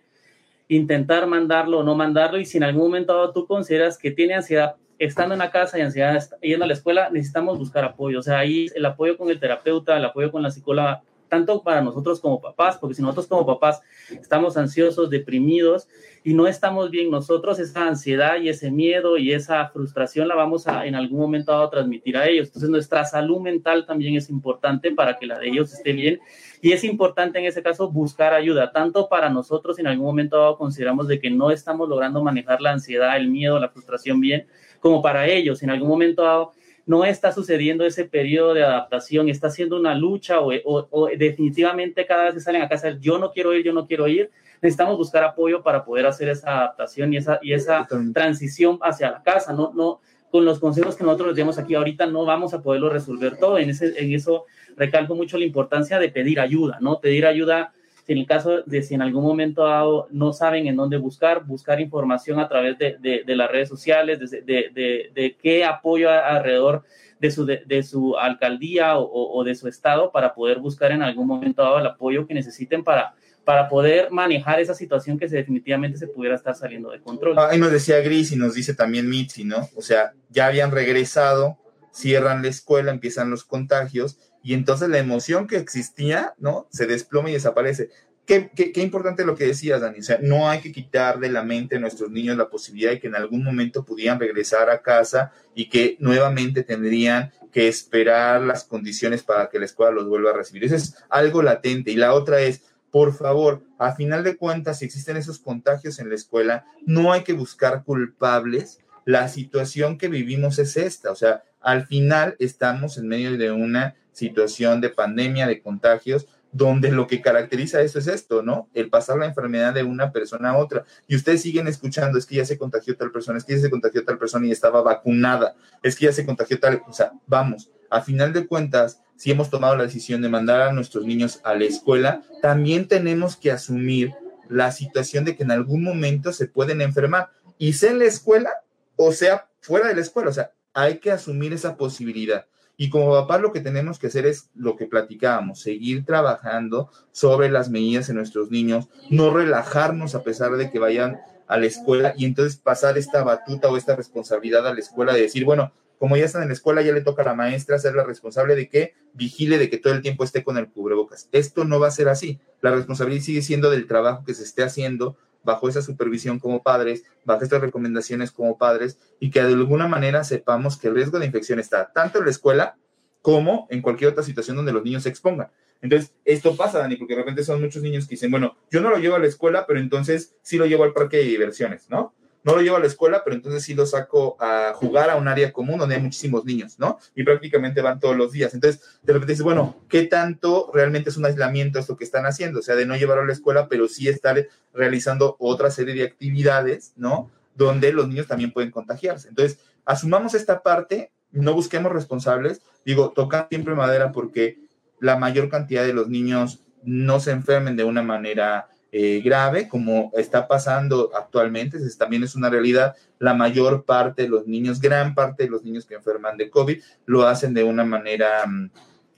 intentar 0.68 1.26
mandarlo 1.26 1.80
o 1.80 1.82
no 1.82 1.94
mandarlo 1.94 2.38
y 2.38 2.44
si 2.44 2.56
en 2.56 2.64
algún 2.64 2.84
momento 2.84 3.32
tú 3.32 3.46
consideras 3.46 3.98
que 3.98 4.10
tiene 4.10 4.34
ansiedad 4.34 4.76
estando 4.98 5.34
en 5.34 5.40
la 5.40 5.50
casa 5.50 5.78
y 5.78 5.82
ansiedad 5.82 6.22
yendo 6.40 6.64
a 6.64 6.68
la 6.68 6.74
escuela, 6.74 7.10
necesitamos 7.10 7.58
buscar 7.58 7.84
apoyo. 7.84 8.20
O 8.20 8.22
sea, 8.22 8.38
ahí 8.38 8.68
el 8.74 8.86
apoyo 8.86 9.16
con 9.16 9.30
el 9.30 9.40
terapeuta, 9.40 9.96
el 9.96 10.04
apoyo 10.04 10.30
con 10.30 10.42
la 10.42 10.50
psicóloga 10.50 11.02
tanto 11.34 11.64
para 11.64 11.80
nosotros 11.80 12.20
como 12.20 12.40
papás, 12.40 12.78
porque 12.78 12.94
si 12.94 13.02
nosotros 13.02 13.26
como 13.26 13.44
papás 13.44 13.82
estamos 14.08 14.56
ansiosos, 14.56 15.10
deprimidos 15.10 15.88
y 16.22 16.32
no 16.32 16.46
estamos 16.46 16.92
bien 16.92 17.10
nosotros, 17.10 17.58
esa 17.58 17.88
ansiedad 17.88 18.40
y 18.40 18.48
ese 18.48 18.70
miedo 18.70 19.18
y 19.18 19.32
esa 19.32 19.66
frustración 19.70 20.28
la 20.28 20.36
vamos 20.36 20.68
a 20.68 20.86
en 20.86 20.94
algún 20.94 21.18
momento 21.18 21.52
a 21.52 21.68
transmitir 21.68 22.16
a 22.16 22.28
ellos. 22.28 22.46
Entonces 22.46 22.70
nuestra 22.70 23.04
salud 23.04 23.40
mental 23.40 23.84
también 23.84 24.14
es 24.14 24.30
importante 24.30 24.92
para 24.92 25.18
que 25.18 25.26
la 25.26 25.36
de 25.40 25.48
ellos 25.48 25.72
esté 25.72 25.92
bien 25.92 26.20
y 26.62 26.70
es 26.70 26.84
importante 26.84 27.40
en 27.40 27.46
ese 27.46 27.64
caso 27.64 27.90
buscar 27.90 28.32
ayuda, 28.32 28.70
tanto 28.70 29.08
para 29.08 29.28
nosotros 29.28 29.80
en 29.80 29.88
algún 29.88 30.06
momento 30.06 30.56
consideramos 30.56 31.08
de 31.08 31.18
que 31.18 31.30
no 31.30 31.50
estamos 31.50 31.88
logrando 31.88 32.22
manejar 32.22 32.60
la 32.60 32.70
ansiedad, 32.70 33.16
el 33.16 33.26
miedo, 33.26 33.58
la 33.58 33.70
frustración 33.70 34.20
bien, 34.20 34.46
como 34.78 35.02
para 35.02 35.26
ellos, 35.26 35.64
en 35.64 35.70
algún 35.70 35.88
momento 35.88 36.52
no 36.86 37.04
está 37.04 37.32
sucediendo 37.32 37.84
ese 37.86 38.04
periodo 38.04 38.54
de 38.54 38.62
adaptación, 38.62 39.28
está 39.28 39.46
haciendo 39.48 39.78
una 39.78 39.94
lucha 39.94 40.40
o, 40.40 41.08
definitivamente 41.16 42.06
cada 42.06 42.24
vez 42.24 42.34
que 42.34 42.40
salen 42.40 42.62
a 42.62 42.68
casa, 42.68 42.98
yo 43.00 43.18
no 43.18 43.32
quiero 43.32 43.54
ir, 43.54 43.64
yo 43.64 43.72
no 43.72 43.86
quiero 43.86 44.06
ir, 44.06 44.30
necesitamos 44.60 44.96
buscar 44.96 45.24
apoyo 45.24 45.62
para 45.62 45.84
poder 45.84 46.06
hacer 46.06 46.28
esa 46.28 46.58
adaptación 46.58 47.12
y 47.12 47.16
esa, 47.18 47.38
y 47.42 47.52
esa 47.52 47.86
transición 48.12 48.78
hacia 48.82 49.10
la 49.10 49.22
casa, 49.22 49.52
no, 49.52 49.72
no, 49.74 50.00
con 50.30 50.44
los 50.44 50.58
consejos 50.58 50.96
que 50.96 51.04
nosotros 51.04 51.28
les 51.28 51.36
damos 51.36 51.58
aquí 51.58 51.74
ahorita 51.74 52.06
no 52.06 52.24
vamos 52.24 52.54
a 52.54 52.60
poderlo 52.60 52.90
resolver 52.90 53.38
todo, 53.38 53.56
en, 53.58 53.70
ese, 53.70 53.94
en 54.02 54.12
eso 54.12 54.44
recalco 54.76 55.14
mucho 55.14 55.38
la 55.38 55.44
importancia 55.44 55.98
de 55.98 56.08
pedir 56.08 56.40
ayuda, 56.40 56.78
¿no? 56.80 57.00
Pedir 57.00 57.24
ayuda 57.24 57.72
si 58.04 58.12
en 58.12 58.18
el 58.18 58.26
caso 58.26 58.62
de 58.62 58.82
si 58.82 58.94
en 58.94 59.02
algún 59.02 59.24
momento 59.24 59.64
dado 59.64 60.08
no 60.10 60.32
saben 60.32 60.66
en 60.66 60.76
dónde 60.76 60.98
buscar, 60.98 61.44
buscar 61.44 61.80
información 61.80 62.38
a 62.38 62.48
través 62.48 62.78
de, 62.78 62.98
de, 63.00 63.36
las 63.36 63.50
redes 63.50 63.68
sociales, 63.68 64.18
de, 64.18 64.40
de, 64.44 65.36
qué 65.42 65.64
apoyo 65.64 66.10
alrededor 66.10 66.84
de 67.18 67.30
su, 67.30 67.46
de, 67.46 67.82
su 67.82 68.16
alcaldía 68.18 68.98
o, 68.98 69.38
o, 69.38 69.42
de 69.44 69.54
su 69.54 69.68
estado 69.68 70.12
para 70.12 70.34
poder 70.34 70.58
buscar 70.58 70.92
en 70.92 71.02
algún 71.02 71.26
momento 71.26 71.62
dado 71.62 71.78
el 71.78 71.86
apoyo 71.86 72.26
que 72.26 72.34
necesiten 72.34 72.84
para, 72.84 73.14
para 73.44 73.70
poder 73.70 74.10
manejar 74.10 74.60
esa 74.60 74.74
situación 74.74 75.18
que 75.18 75.26
definitivamente 75.26 75.96
se 75.96 76.06
pudiera 76.06 76.36
estar 76.36 76.54
saliendo 76.54 76.90
de 76.90 77.00
control. 77.00 77.38
Ahí 77.38 77.58
nos 77.58 77.72
decía 77.72 78.00
Gris 78.00 78.32
y 78.32 78.36
nos 78.36 78.54
dice 78.54 78.74
también 78.74 79.08
Mitzi, 79.08 79.44
¿no? 79.44 79.68
O 79.76 79.80
sea, 79.80 80.12
ya 80.28 80.46
habían 80.46 80.72
regresado, 80.72 81.56
cierran 81.90 82.42
la 82.42 82.48
escuela, 82.48 82.90
empiezan 82.90 83.30
los 83.30 83.44
contagios 83.44 84.18
y 84.44 84.52
entonces 84.52 84.90
la 84.90 84.98
emoción 84.98 85.46
que 85.46 85.56
existía, 85.56 86.34
¿no? 86.38 86.68
Se 86.70 86.86
desploma 86.86 87.30
y 87.30 87.32
desaparece. 87.32 87.88
Qué, 88.26 88.50
qué, 88.54 88.82
importante 88.82 89.24
lo 89.24 89.36
que 89.36 89.46
decías, 89.46 89.80
Dani. 89.80 90.00
O 90.00 90.02
sea, 90.02 90.18
no 90.20 90.50
hay 90.50 90.60
que 90.60 90.70
quitar 90.70 91.18
de 91.18 91.30
la 91.30 91.42
mente 91.42 91.76
a 91.76 91.80
nuestros 91.80 92.10
niños 92.10 92.36
la 92.36 92.50
posibilidad 92.50 92.90
de 92.90 93.00
que 93.00 93.06
en 93.06 93.16
algún 93.16 93.42
momento 93.42 93.86
pudieran 93.86 94.20
regresar 94.20 94.68
a 94.68 94.82
casa 94.82 95.32
y 95.54 95.70
que 95.70 95.96
nuevamente 95.98 96.62
tendrían 96.62 97.32
que 97.52 97.68
esperar 97.68 98.42
las 98.42 98.64
condiciones 98.64 99.22
para 99.22 99.48
que 99.48 99.58
la 99.58 99.64
escuela 99.64 99.92
los 99.92 100.06
vuelva 100.06 100.30
a 100.30 100.36
recibir. 100.36 100.64
Eso 100.64 100.76
es 100.76 100.94
algo 101.08 101.42
latente. 101.42 101.90
Y 101.90 101.96
la 101.96 102.12
otra 102.12 102.40
es, 102.40 102.64
por 102.90 103.14
favor, 103.14 103.62
a 103.78 103.94
final 103.94 104.24
de 104.24 104.36
cuentas, 104.36 104.80
si 104.80 104.84
existen 104.84 105.16
esos 105.16 105.38
contagios 105.38 105.98
en 106.00 106.10
la 106.10 106.16
escuela, 106.16 106.66
no 106.84 107.14
hay 107.14 107.22
que 107.22 107.32
buscar 107.32 107.82
culpables. 107.82 108.80
La 109.06 109.28
situación 109.28 109.96
que 109.96 110.08
vivimos 110.08 110.58
es 110.58 110.76
esta. 110.76 111.10
O 111.10 111.14
sea, 111.14 111.44
al 111.62 111.86
final 111.86 112.36
estamos 112.38 112.98
en 112.98 113.08
medio 113.08 113.38
de 113.38 113.50
una 113.50 113.96
situación 114.14 114.80
de 114.80 114.88
pandemia, 114.88 115.46
de 115.46 115.60
contagios, 115.60 116.26
donde 116.52 116.90
lo 116.90 117.06
que 117.06 117.20
caracteriza 117.20 117.82
eso 117.82 117.98
es 117.98 118.06
esto, 118.06 118.42
¿no? 118.42 118.68
El 118.72 118.88
pasar 118.88 119.18
la 119.18 119.26
enfermedad 119.26 119.74
de 119.74 119.82
una 119.82 120.12
persona 120.12 120.50
a 120.50 120.56
otra. 120.56 120.84
Y 121.06 121.16
ustedes 121.16 121.42
siguen 121.42 121.66
escuchando, 121.66 122.16
es 122.16 122.24
que 122.24 122.36
ya 122.36 122.46
se 122.46 122.56
contagió 122.56 122.96
tal 122.96 123.10
persona, 123.10 123.36
es 123.36 123.44
que 123.44 123.56
ya 123.56 123.60
se 123.60 123.70
contagió 123.70 124.04
tal 124.04 124.18
persona 124.18 124.46
y 124.46 124.52
estaba 124.52 124.80
vacunada, 124.80 125.56
es 125.82 125.96
que 125.96 126.06
ya 126.06 126.12
se 126.12 126.24
contagió 126.24 126.58
tal, 126.58 126.82
o 126.88 126.92
sea, 126.92 127.12
vamos, 127.26 127.70
a 127.90 128.00
final 128.00 128.32
de 128.32 128.46
cuentas, 128.46 129.02
si 129.16 129.30
hemos 129.30 129.50
tomado 129.50 129.76
la 129.76 129.84
decisión 129.84 130.22
de 130.22 130.28
mandar 130.28 130.62
a 130.62 130.72
nuestros 130.72 131.04
niños 131.04 131.40
a 131.44 131.54
la 131.54 131.64
escuela, 131.64 132.22
también 132.40 132.88
tenemos 132.88 133.36
que 133.36 133.50
asumir 133.50 134.12
la 134.48 134.70
situación 134.72 135.24
de 135.24 135.36
que 135.36 135.42
en 135.42 135.50
algún 135.50 135.82
momento 135.82 136.32
se 136.32 136.46
pueden 136.46 136.80
enfermar, 136.80 137.30
y 137.58 137.72
sea 137.74 137.90
en 137.90 137.98
la 137.98 138.06
escuela 138.06 138.50
o 138.96 139.12
sea 139.12 139.48
fuera 139.60 139.88
de 139.88 139.94
la 139.94 140.02
escuela, 140.02 140.30
o 140.30 140.32
sea, 140.32 140.52
hay 140.74 140.98
que 140.98 141.10
asumir 141.10 141.52
esa 141.52 141.76
posibilidad. 141.76 142.46
Y 142.76 142.90
como 142.90 143.12
papás 143.12 143.40
lo 143.40 143.52
que 143.52 143.60
tenemos 143.60 143.98
que 143.98 144.08
hacer 144.08 144.26
es 144.26 144.50
lo 144.54 144.76
que 144.76 144.86
platicábamos, 144.86 145.60
seguir 145.60 146.04
trabajando 146.04 146.90
sobre 147.12 147.50
las 147.50 147.70
medidas 147.70 148.08
en 148.08 148.16
nuestros 148.16 148.50
niños, 148.50 148.88
no 149.10 149.30
relajarnos 149.30 150.14
a 150.14 150.24
pesar 150.24 150.56
de 150.56 150.70
que 150.70 150.78
vayan 150.78 151.20
a 151.46 151.58
la 151.58 151.66
escuela 151.66 152.14
y 152.16 152.24
entonces 152.24 152.56
pasar 152.56 152.98
esta 152.98 153.22
batuta 153.22 153.68
o 153.68 153.76
esta 153.76 153.94
responsabilidad 153.94 154.66
a 154.66 154.74
la 154.74 154.80
escuela 154.80 155.12
de 155.12 155.22
decir, 155.22 155.44
bueno, 155.44 155.72
como 155.98 156.16
ya 156.16 156.24
están 156.24 156.42
en 156.42 156.48
la 156.48 156.54
escuela, 156.54 156.82
ya 156.82 156.92
le 156.92 157.00
toca 157.00 157.22
a 157.22 157.26
la 157.26 157.34
maestra 157.34 157.78
ser 157.78 157.94
la 157.94 158.04
responsable 158.04 158.56
de 158.56 158.68
que 158.68 158.94
vigile 159.12 159.58
de 159.58 159.70
que 159.70 159.78
todo 159.78 159.94
el 159.94 160.02
tiempo 160.02 160.24
esté 160.24 160.42
con 160.42 160.58
el 160.58 160.68
cubrebocas. 160.68 161.28
Esto 161.32 161.64
no 161.64 161.78
va 161.78 161.88
a 161.88 161.92
ser 161.92 162.08
así. 162.08 162.40
La 162.60 162.72
responsabilidad 162.72 163.22
sigue 163.22 163.42
siendo 163.42 163.70
del 163.70 163.86
trabajo 163.86 164.24
que 164.24 164.34
se 164.34 164.42
esté 164.42 164.64
haciendo 164.64 165.16
bajo 165.44 165.68
esa 165.68 165.82
supervisión 165.82 166.38
como 166.38 166.62
padres, 166.62 167.04
bajo 167.24 167.44
estas 167.44 167.60
recomendaciones 167.60 168.32
como 168.32 168.58
padres, 168.58 168.98
y 169.20 169.30
que 169.30 169.42
de 169.42 169.52
alguna 169.52 169.86
manera 169.86 170.24
sepamos 170.24 170.76
que 170.76 170.88
el 170.88 170.94
riesgo 170.94 171.18
de 171.18 171.26
infección 171.26 171.58
está 171.58 171.92
tanto 171.92 172.18
en 172.18 172.24
la 172.24 172.30
escuela 172.30 172.76
como 173.22 173.66
en 173.70 173.82
cualquier 173.82 174.10
otra 174.10 174.22
situación 174.22 174.56
donde 174.56 174.72
los 174.72 174.82
niños 174.84 175.04
se 175.04 175.08
expongan. 175.08 175.50
Entonces, 175.80 176.14
esto 176.24 176.56
pasa, 176.56 176.78
Dani, 176.78 176.96
porque 176.96 177.14
de 177.14 177.20
repente 177.20 177.44
son 177.44 177.60
muchos 177.60 177.82
niños 177.82 178.06
que 178.06 178.14
dicen, 178.14 178.30
bueno, 178.30 178.56
yo 178.70 178.80
no 178.80 178.90
lo 178.90 178.98
llevo 178.98 179.16
a 179.16 179.18
la 179.18 179.26
escuela, 179.26 179.66
pero 179.66 179.80
entonces 179.80 180.34
sí 180.42 180.56
lo 180.56 180.66
llevo 180.66 180.84
al 180.84 180.92
parque 180.92 181.18
de 181.18 181.24
diversiones, 181.24 181.90
¿no? 181.90 182.14
No 182.44 182.54
lo 182.54 182.60
llevo 182.60 182.76
a 182.76 182.80
la 182.80 182.86
escuela, 182.86 183.22
pero 183.24 183.34
entonces 183.34 183.64
sí 183.64 183.74
lo 183.74 183.86
saco 183.86 184.36
a 184.38 184.72
jugar 184.74 185.08
a 185.08 185.16
un 185.16 185.26
área 185.28 185.52
común 185.52 185.78
donde 185.78 185.96
hay 185.96 186.02
muchísimos 186.02 186.44
niños, 186.44 186.78
¿no? 186.78 186.98
Y 187.14 187.24
prácticamente 187.24 187.80
van 187.80 187.98
todos 187.98 188.16
los 188.16 188.32
días. 188.32 188.52
Entonces, 188.52 188.82
de 189.02 189.14
repente 189.14 189.32
dices, 189.32 189.44
bueno, 189.44 189.76
¿qué 189.88 190.04
tanto 190.04 190.70
realmente 190.72 191.08
es 191.08 191.16
un 191.16 191.24
aislamiento 191.24 191.78
esto 191.78 191.96
que 191.96 192.04
están 192.04 192.26
haciendo? 192.26 192.60
O 192.60 192.62
sea, 192.62 192.76
de 192.76 192.84
no 192.84 192.96
llevarlo 192.96 193.22
a 193.22 193.26
la 193.26 193.32
escuela, 193.32 193.66
pero 193.68 193.88
sí 193.88 194.08
estar 194.08 194.46
realizando 194.74 195.36
otra 195.38 195.70
serie 195.70 195.94
de 195.94 196.04
actividades, 196.04 196.92
¿no? 196.96 197.30
Donde 197.54 197.92
los 197.94 198.08
niños 198.08 198.26
también 198.26 198.52
pueden 198.52 198.70
contagiarse. 198.70 199.28
Entonces, 199.28 199.58
asumamos 199.86 200.34
esta 200.34 200.62
parte, 200.62 201.12
no 201.32 201.54
busquemos 201.54 201.92
responsables. 201.92 202.60
Digo, 202.84 203.12
toca 203.12 203.46
siempre 203.48 203.74
madera 203.74 204.12
porque 204.12 204.58
la 205.00 205.16
mayor 205.16 205.48
cantidad 205.48 205.82
de 205.82 205.94
los 205.94 206.08
niños 206.08 206.60
no 206.82 207.20
se 207.20 207.30
enfermen 207.30 207.76
de 207.76 207.84
una 207.84 208.02
manera 208.02 208.68
eh, 208.96 209.20
grave, 209.24 209.66
como 209.66 210.12
está 210.14 210.46
pasando 210.46 211.10
actualmente, 211.16 211.78
es, 211.78 211.98
también 211.98 212.22
es 212.22 212.36
una 212.36 212.48
realidad. 212.48 212.94
La 213.18 213.34
mayor 213.34 213.84
parte 213.84 214.22
de 214.22 214.28
los 214.28 214.46
niños, 214.46 214.80
gran 214.80 215.16
parte 215.16 215.42
de 215.42 215.50
los 215.50 215.64
niños 215.64 215.84
que 215.84 215.96
enferman 215.96 216.36
de 216.36 216.48
COVID, 216.48 216.80
lo 217.04 217.26
hacen 217.26 217.54
de 217.54 217.64
una 217.64 217.84
manera 217.84 218.46
mm, 218.46 218.70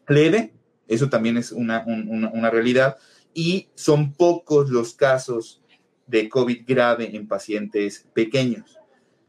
leve, 0.09 0.55
eso 0.89 1.11
también 1.11 1.37
es 1.37 1.53
una, 1.53 1.85
una 1.85 2.49
realidad, 2.49 2.97
y 3.35 3.69
son 3.75 4.15
pocos 4.15 4.71
los 4.71 4.95
casos 4.95 5.63
de 6.07 6.31
COVID 6.31 6.63
grave 6.67 7.15
en 7.15 7.29
pacientes 7.29 8.07
pequeños. 8.15 8.79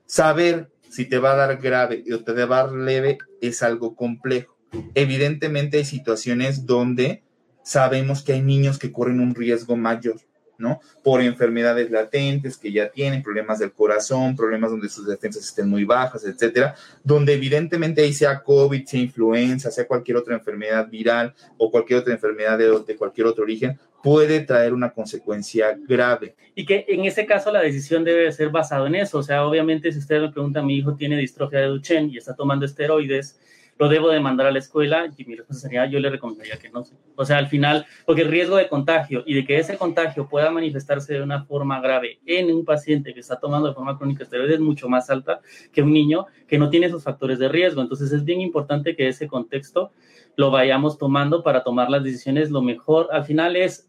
Saber 0.05 0.71
si 0.89 1.03
te 1.03 1.17
va 1.17 1.33
a 1.33 1.35
dar 1.35 1.57
grave 1.57 2.05
o 2.13 2.23
te 2.23 2.31
va 2.45 2.61
a 2.61 2.63
dar 2.67 2.71
leve 2.71 3.17
es 3.41 3.61
algo 3.63 3.97
complejo. 3.97 4.57
Evidentemente 4.93 5.79
hay 5.79 5.85
situaciones 5.85 6.65
donde 6.65 7.21
sabemos 7.63 8.23
que 8.23 8.31
hay 8.31 8.41
niños 8.41 8.79
que 8.79 8.93
corren 8.93 9.19
un 9.19 9.35
riesgo 9.35 9.75
mayor. 9.75 10.21
¿No? 10.57 10.81
Por 11.03 11.21
enfermedades 11.21 11.91
latentes 11.91 12.57
que 12.57 12.71
ya 12.71 12.89
tienen, 12.89 13.23
problemas 13.23 13.59
del 13.59 13.71
corazón, 13.71 14.35
problemas 14.35 14.71
donde 14.71 14.89
sus 14.89 15.07
defensas 15.07 15.45
estén 15.45 15.69
muy 15.69 15.83
bajas, 15.83 16.25
etcétera, 16.25 16.75
donde 17.03 17.33
evidentemente 17.33 18.01
ahí 18.01 18.13
sea 18.13 18.41
COVID, 18.43 18.85
sea 18.85 18.99
influenza, 18.99 19.71
sea 19.71 19.87
cualquier 19.87 20.17
otra 20.17 20.35
enfermedad 20.35 20.87
viral 20.89 21.33
o 21.57 21.71
cualquier 21.71 21.99
otra 21.99 22.13
enfermedad 22.13 22.57
de, 22.57 22.79
de 22.85 22.95
cualquier 22.95 23.27
otro 23.27 23.43
origen, 23.43 23.79
puede 24.03 24.39
traer 24.41 24.73
una 24.73 24.91
consecuencia 24.91 25.77
grave. 25.87 26.35
Y 26.55 26.65
que 26.65 26.85
en 26.87 27.05
ese 27.05 27.25
caso 27.25 27.51
la 27.51 27.61
decisión 27.61 28.03
debe 28.03 28.31
ser 28.31 28.49
basada 28.49 28.87
en 28.87 28.95
eso. 28.95 29.19
O 29.19 29.23
sea, 29.23 29.45
obviamente, 29.45 29.91
si 29.91 29.99
usted 29.99 30.21
me 30.21 30.31
pregunta, 30.31 30.61
mi 30.61 30.77
hijo 30.77 30.95
tiene 30.95 31.17
distrofia 31.17 31.59
de 31.59 31.67
Duchenne 31.67 32.11
y 32.11 32.17
está 32.17 32.35
tomando 32.35 32.65
esteroides, 32.65 33.39
lo 33.79 33.89
debo 33.89 34.09
de 34.09 34.19
mandar 34.19 34.47
a 34.47 34.51
la 34.51 34.59
escuela 34.59 35.11
y 35.15 35.25
mi 35.25 35.35
respuesta 35.35 35.67
sería 35.67 35.85
yo 35.85 35.99
le 35.99 36.09
recomendaría 36.09 36.57
que 36.57 36.69
no. 36.69 36.83
O 37.15 37.25
sea, 37.25 37.37
al 37.37 37.47
final, 37.47 37.85
porque 38.05 38.21
el 38.21 38.29
riesgo 38.29 38.57
de 38.57 38.67
contagio 38.67 39.23
y 39.25 39.33
de 39.33 39.45
que 39.45 39.57
ese 39.57 39.77
contagio 39.77 40.27
pueda 40.27 40.51
manifestarse 40.51 41.13
de 41.13 41.21
una 41.21 41.43
forma 41.43 41.79
grave 41.79 42.19
en 42.25 42.51
un 42.53 42.65
paciente 42.65 43.13
que 43.13 43.19
está 43.19 43.39
tomando 43.39 43.67
de 43.67 43.73
forma 43.73 43.97
crónica 43.97 44.23
esteroides 44.23 44.55
es 44.55 44.61
mucho 44.61 44.89
más 44.89 45.09
alta 45.09 45.41
que 45.71 45.81
un 45.81 45.93
niño 45.93 46.25
que 46.47 46.57
no 46.57 46.69
tiene 46.69 46.87
esos 46.87 47.03
factores 47.03 47.39
de 47.39 47.49
riesgo. 47.49 47.81
Entonces 47.81 48.11
es 48.11 48.23
bien 48.23 48.41
importante 48.41 48.95
que 48.95 49.07
ese 49.07 49.27
contexto 49.27 49.91
lo 50.35 50.51
vayamos 50.51 50.97
tomando 50.97 51.43
para 51.43 51.63
tomar 51.63 51.89
las 51.89 52.03
decisiones. 52.03 52.51
Lo 52.51 52.61
mejor 52.61 53.09
al 53.11 53.25
final 53.25 53.55
es 53.55 53.87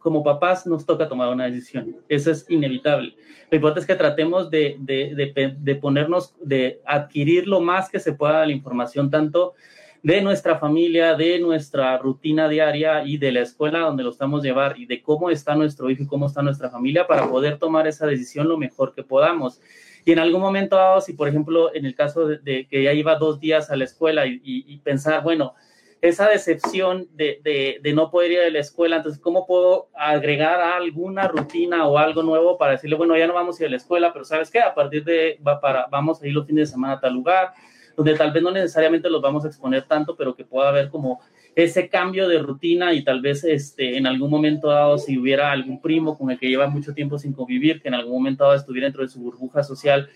como 0.00 0.24
papás 0.24 0.66
nos 0.66 0.84
toca 0.84 1.08
tomar 1.08 1.28
una 1.28 1.44
decisión. 1.44 1.96
Eso 2.08 2.32
es 2.32 2.44
inevitable. 2.48 3.14
Lo 3.50 3.56
importante 3.56 3.80
es 3.80 3.86
que 3.86 3.94
tratemos 3.94 4.50
de, 4.50 4.76
de, 4.80 5.14
de, 5.14 5.54
de, 5.56 5.74
ponernos, 5.76 6.34
de 6.42 6.80
adquirir 6.84 7.46
lo 7.46 7.60
más 7.60 7.88
que 7.88 8.00
se 8.00 8.14
pueda 8.14 8.44
la 8.44 8.52
información, 8.52 9.10
tanto 9.10 9.54
de 10.02 10.22
nuestra 10.22 10.58
familia, 10.58 11.14
de 11.14 11.38
nuestra 11.38 11.98
rutina 11.98 12.48
diaria 12.48 13.04
y 13.04 13.18
de 13.18 13.32
la 13.32 13.40
escuela 13.40 13.80
donde 13.80 14.02
lo 14.02 14.10
estamos 14.10 14.42
llevar 14.42 14.78
y 14.78 14.86
de 14.86 15.02
cómo 15.02 15.30
está 15.30 15.54
nuestro 15.54 15.90
hijo 15.90 16.02
y 16.04 16.06
cómo 16.06 16.26
está 16.26 16.42
nuestra 16.42 16.70
familia 16.70 17.06
para 17.06 17.28
poder 17.28 17.58
tomar 17.58 17.86
esa 17.86 18.06
decisión 18.06 18.48
lo 18.48 18.56
mejor 18.56 18.94
que 18.94 19.02
podamos. 19.02 19.60
Y 20.04 20.12
en 20.12 20.18
algún 20.18 20.40
momento 20.40 20.76
dado, 20.76 21.00
si 21.00 21.12
por 21.12 21.28
ejemplo 21.28 21.74
en 21.74 21.84
el 21.84 21.94
caso 21.94 22.26
de, 22.26 22.66
que 22.66 22.82
ya 22.82 22.92
iba 22.92 23.16
dos 23.16 23.40
días 23.40 23.70
a 23.70 23.76
la 23.76 23.84
escuela 23.84 24.26
y, 24.26 24.78
pensar, 24.82 25.22
bueno, 25.22 25.54
esa 26.02 26.28
decepción 26.28 27.08
de, 27.12 27.78
de, 27.82 27.92
no 27.92 28.10
poder 28.10 28.32
ir 28.32 28.40
a 28.40 28.50
la 28.50 28.58
escuela, 28.58 28.96
entonces, 28.96 29.20
¿cómo 29.20 29.46
puedo 29.46 29.90
agregar 29.94 30.60
alguna 30.60 31.28
rutina 31.28 31.86
o 31.86 31.98
algo 31.98 32.22
nuevo 32.22 32.56
para 32.56 32.72
decirle, 32.72 32.96
bueno, 32.96 33.16
ya 33.16 33.26
no 33.26 33.34
vamos 33.34 33.58
a 33.58 33.64
ir 33.64 33.66
a 33.68 33.70
la 33.70 33.76
escuela, 33.76 34.12
pero 34.12 34.24
¿sabes 34.24 34.50
qué? 34.50 34.60
A 34.60 34.74
partir 34.74 35.04
de, 35.04 35.38
va 35.46 35.60
para, 35.60 35.86
vamos 35.90 36.22
a 36.22 36.26
ir 36.26 36.32
los 36.32 36.46
fines 36.46 36.68
de 36.68 36.72
semana 36.72 36.94
a 36.94 37.00
tal 37.00 37.12
lugar, 37.12 37.52
donde 37.96 38.14
tal 38.14 38.32
vez 38.32 38.42
no 38.42 38.50
necesariamente 38.50 39.10
los 39.10 39.20
vamos 39.20 39.44
a 39.44 39.48
exponer 39.48 39.82
tanto, 39.82 40.16
pero 40.16 40.34
que 40.34 40.44
pueda 40.44 40.70
haber 40.70 40.88
como 40.88 41.20
ese 41.54 41.88
cambio 41.88 42.28
de 42.28 42.38
rutina 42.38 42.92
y 42.92 43.02
tal 43.02 43.20
vez 43.20 43.44
este, 43.44 43.96
en 43.96 44.06
algún 44.06 44.30
momento 44.30 44.68
dado, 44.68 44.98
si 44.98 45.18
hubiera 45.18 45.50
algún 45.50 45.80
primo 45.80 46.16
con 46.16 46.30
el 46.30 46.38
que 46.38 46.48
lleva 46.48 46.68
mucho 46.68 46.94
tiempo 46.94 47.18
sin 47.18 47.32
convivir, 47.32 47.80
que 47.80 47.88
en 47.88 47.94
algún 47.94 48.14
momento 48.14 48.44
dado 48.44 48.56
estuviera 48.56 48.86
dentro 48.86 49.02
de 49.02 49.08
su 49.08 49.20
burbuja 49.20 49.62
social, 49.62 50.08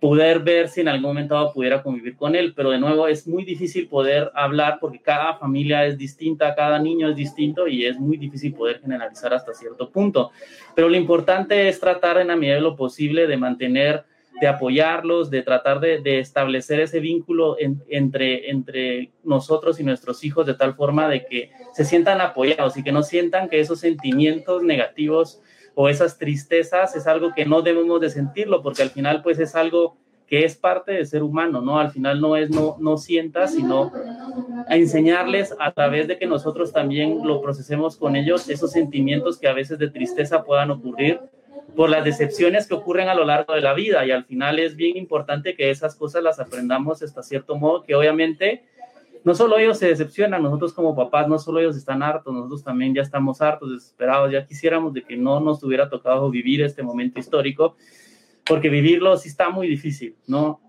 poder 0.00 0.40
ver 0.40 0.68
si 0.68 0.82
en 0.82 0.88
algún 0.88 1.10
momento 1.10 1.34
dado 1.34 1.52
pudiera 1.52 1.82
convivir 1.82 2.16
con 2.16 2.34
él. 2.34 2.52
Pero 2.54 2.70
de 2.70 2.78
nuevo, 2.78 3.08
es 3.08 3.26
muy 3.26 3.44
difícil 3.44 3.88
poder 3.88 4.30
hablar 4.34 4.78
porque 4.80 5.00
cada 5.00 5.34
familia 5.38 5.86
es 5.86 5.96
distinta, 5.96 6.54
cada 6.54 6.78
niño 6.78 7.08
es 7.08 7.16
distinto 7.16 7.66
y 7.66 7.86
es 7.86 7.98
muy 7.98 8.16
difícil 8.16 8.54
poder 8.54 8.80
generalizar 8.80 9.32
hasta 9.32 9.54
cierto 9.54 9.90
punto. 9.90 10.30
Pero 10.74 10.88
lo 10.88 10.96
importante 10.96 11.68
es 11.68 11.80
tratar 11.80 12.18
en 12.18 12.28
la 12.28 12.36
medida 12.36 12.56
de 12.56 12.60
lo 12.60 12.76
posible 12.76 13.26
de 13.26 13.36
mantener 13.36 14.04
de 14.40 14.46
apoyarlos, 14.46 15.30
de 15.30 15.42
tratar 15.42 15.80
de, 15.80 16.18
establecer 16.18 16.80
ese 16.80 17.00
vínculo 17.00 17.56
entre, 17.58 18.50
entre 18.50 19.12
nosotros 19.22 19.78
y 19.78 19.84
nuestros 19.84 20.24
hijos 20.24 20.46
de 20.46 20.54
tal 20.54 20.74
forma 20.74 21.08
de 21.08 21.24
que 21.26 21.50
se 21.72 21.84
sientan 21.84 22.20
apoyados 22.20 22.76
y 22.76 22.82
que 22.82 22.92
no 22.92 23.02
sientan 23.02 23.48
que 23.48 23.60
esos 23.60 23.80
sentimientos 23.80 24.62
negativos 24.62 25.40
o 25.74 25.88
esas 25.88 26.18
tristezas 26.18 26.94
es 26.96 27.06
algo 27.06 27.32
que 27.34 27.46
no 27.46 27.62
debemos 27.62 28.00
de 28.00 28.10
sentirlo, 28.10 28.62
porque 28.62 28.82
al 28.82 28.90
final 28.90 29.22
pues 29.22 29.38
es 29.38 29.54
algo 29.54 29.96
que 30.26 30.44
es 30.44 30.56
parte 30.56 30.92
del 30.92 31.06
ser 31.06 31.22
humano, 31.22 31.60
¿no? 31.60 31.78
Al 31.78 31.90
final 31.90 32.20
no 32.20 32.36
es 32.36 32.50
no, 32.50 32.76
no 32.80 32.96
sientas, 32.96 33.54
sino 33.54 33.92
a 34.68 34.76
enseñarles 34.76 35.54
a 35.60 35.72
través 35.72 36.08
de 36.08 36.18
que 36.18 36.26
nosotros 36.26 36.72
también 36.72 37.26
lo 37.26 37.42
procesemos 37.42 37.96
con 37.96 38.16
ellos, 38.16 38.48
esos 38.48 38.72
sentimientos 38.72 39.38
que 39.38 39.48
a 39.48 39.52
veces 39.52 39.78
de 39.78 39.90
tristeza 39.90 40.42
puedan 40.42 40.70
ocurrir 40.70 41.20
por 41.76 41.90
las 41.90 42.04
decepciones 42.04 42.66
que 42.66 42.74
ocurren 42.74 43.08
a 43.08 43.14
lo 43.14 43.24
largo 43.24 43.54
de 43.54 43.60
la 43.60 43.74
vida 43.74 44.04
y 44.06 44.10
al 44.10 44.24
final 44.24 44.58
es 44.58 44.76
bien 44.76 44.96
importante 44.96 45.54
que 45.54 45.70
esas 45.70 45.96
cosas 45.96 46.22
las 46.22 46.38
aprendamos 46.38 47.02
hasta 47.02 47.22
cierto 47.22 47.56
modo 47.56 47.82
que 47.82 47.94
obviamente 47.94 48.64
no 49.24 49.34
solo 49.34 49.58
ellos 49.58 49.78
se 49.78 49.88
decepcionan, 49.88 50.42
nosotros 50.42 50.74
como 50.74 50.94
papás, 50.94 51.26
no 51.28 51.38
solo 51.38 51.58
ellos 51.58 51.76
están 51.76 52.02
hartos, 52.02 52.32
nosotros 52.32 52.62
también 52.62 52.94
ya 52.94 53.00
estamos 53.00 53.40
hartos, 53.40 53.72
desesperados, 53.72 54.30
ya 54.30 54.44
quisiéramos 54.44 54.92
de 54.92 55.02
que 55.02 55.16
no 55.16 55.40
nos 55.40 55.64
hubiera 55.64 55.88
tocado 55.88 56.28
vivir 56.30 56.62
este 56.62 56.82
momento 56.82 57.18
histórico, 57.18 57.74
porque 58.44 58.68
vivirlo 58.68 59.16
sí 59.16 59.30
está 59.30 59.48
muy 59.48 59.66
difícil, 59.66 60.14
¿no? 60.26 60.60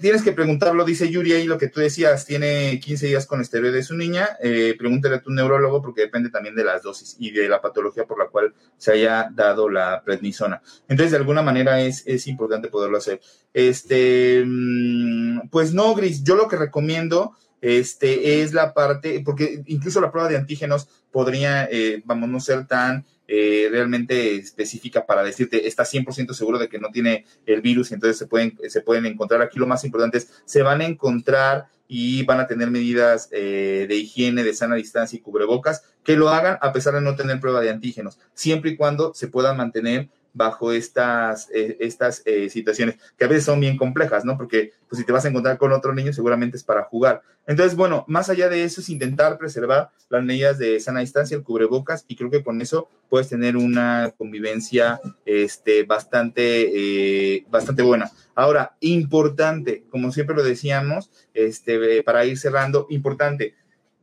Tienes 0.00 0.22
que 0.22 0.32
preguntarlo, 0.32 0.84
dice 0.84 1.10
Yuri 1.10 1.32
ahí 1.32 1.46
lo 1.46 1.58
que 1.58 1.68
tú 1.68 1.80
decías, 1.80 2.26
tiene 2.26 2.78
15 2.80 3.06
días 3.06 3.26
con 3.26 3.40
esteroides 3.40 3.86
su 3.86 3.96
niña, 3.96 4.28
eh, 4.40 4.74
pregúntale 4.78 5.16
a 5.16 5.22
tu 5.22 5.30
neurólogo 5.30 5.82
porque 5.82 6.02
depende 6.02 6.30
también 6.30 6.54
de 6.54 6.64
las 6.64 6.82
dosis 6.82 7.16
y 7.18 7.30
de 7.30 7.48
la 7.48 7.60
patología 7.60 8.04
por 8.04 8.18
la 8.18 8.28
cual 8.28 8.54
se 8.76 8.92
haya 8.92 9.28
dado 9.34 9.68
la 9.68 10.02
prednisona. 10.04 10.62
Entonces, 10.88 11.12
de 11.12 11.16
alguna 11.16 11.42
manera 11.42 11.80
es, 11.80 12.02
es 12.06 12.26
importante 12.26 12.68
poderlo 12.68 12.98
hacer. 12.98 13.20
Este, 13.52 14.42
mm, 14.46 15.48
pues 15.50 15.74
no, 15.74 15.94
Gris, 15.94 16.22
yo 16.22 16.36
lo 16.36 16.48
que 16.48 16.56
recomiendo 16.56 17.36
este, 17.62 18.42
es 18.42 18.52
la 18.52 18.74
parte, 18.74 19.22
porque 19.24 19.62
incluso 19.66 20.00
la 20.00 20.10
prueba 20.10 20.28
de 20.28 20.36
antígenos 20.36 20.88
podría, 21.10 21.68
eh, 21.70 22.02
vamos, 22.04 22.28
no 22.28 22.40
ser 22.40 22.66
tan 22.66 23.04
eh, 23.28 23.68
realmente 23.70 24.36
específica 24.36 25.06
para 25.06 25.22
decirte, 25.22 25.66
está 25.66 25.84
100% 25.84 26.34
seguro 26.34 26.58
de 26.58 26.68
que 26.68 26.78
no 26.78 26.90
tiene 26.90 27.24
el 27.46 27.60
virus 27.60 27.90
y 27.90 27.94
entonces 27.94 28.18
se 28.18 28.26
pueden, 28.26 28.58
se 28.68 28.80
pueden 28.80 29.06
encontrar. 29.06 29.42
Aquí 29.42 29.58
lo 29.58 29.66
más 29.66 29.84
importante 29.84 30.18
es, 30.18 30.42
se 30.44 30.62
van 30.62 30.80
a 30.80 30.86
encontrar 30.86 31.66
y 31.88 32.24
van 32.24 32.40
a 32.40 32.46
tener 32.46 32.70
medidas 32.70 33.28
eh, 33.32 33.86
de 33.88 33.96
higiene, 33.96 34.42
de 34.42 34.54
sana 34.54 34.76
distancia 34.76 35.16
y 35.16 35.20
cubrebocas, 35.20 35.82
que 36.02 36.16
lo 36.16 36.30
hagan 36.30 36.58
a 36.62 36.72
pesar 36.72 36.94
de 36.94 37.02
no 37.02 37.16
tener 37.16 37.38
prueba 37.38 37.60
de 37.60 37.70
antígenos, 37.70 38.18
siempre 38.34 38.70
y 38.70 38.76
cuando 38.76 39.12
se 39.14 39.28
puedan 39.28 39.56
mantener 39.56 40.08
bajo 40.34 40.72
estas, 40.72 41.48
eh, 41.52 41.76
estas 41.80 42.22
eh, 42.24 42.48
situaciones, 42.48 42.96
que 43.16 43.24
a 43.24 43.28
veces 43.28 43.44
son 43.44 43.60
bien 43.60 43.76
complejas, 43.76 44.24
¿no? 44.24 44.36
Porque 44.36 44.72
pues, 44.88 44.98
si 44.98 45.06
te 45.06 45.12
vas 45.12 45.24
a 45.24 45.28
encontrar 45.28 45.58
con 45.58 45.72
otro 45.72 45.94
niño, 45.94 46.12
seguramente 46.12 46.56
es 46.56 46.64
para 46.64 46.84
jugar. 46.84 47.22
Entonces, 47.46 47.76
bueno, 47.76 48.04
más 48.08 48.30
allá 48.30 48.48
de 48.48 48.64
eso, 48.64 48.80
es 48.80 48.88
intentar 48.88 49.36
preservar 49.36 49.90
las 50.08 50.22
medidas 50.22 50.58
de 50.58 50.78
sana 50.80 51.00
distancia, 51.00 51.36
el 51.36 51.42
cubrebocas, 51.42 52.04
y 52.06 52.16
creo 52.16 52.30
que 52.30 52.42
con 52.42 52.60
eso 52.60 52.88
puedes 53.08 53.28
tener 53.28 53.56
una 53.56 54.12
convivencia 54.16 55.00
este, 55.26 55.82
bastante, 55.82 57.34
eh, 57.34 57.44
bastante 57.50 57.82
buena. 57.82 58.10
Ahora, 58.34 58.76
importante, 58.80 59.84
como 59.90 60.12
siempre 60.12 60.36
lo 60.36 60.42
decíamos, 60.42 61.10
este, 61.34 62.02
para 62.02 62.24
ir 62.24 62.38
cerrando, 62.38 62.86
importante, 62.88 63.54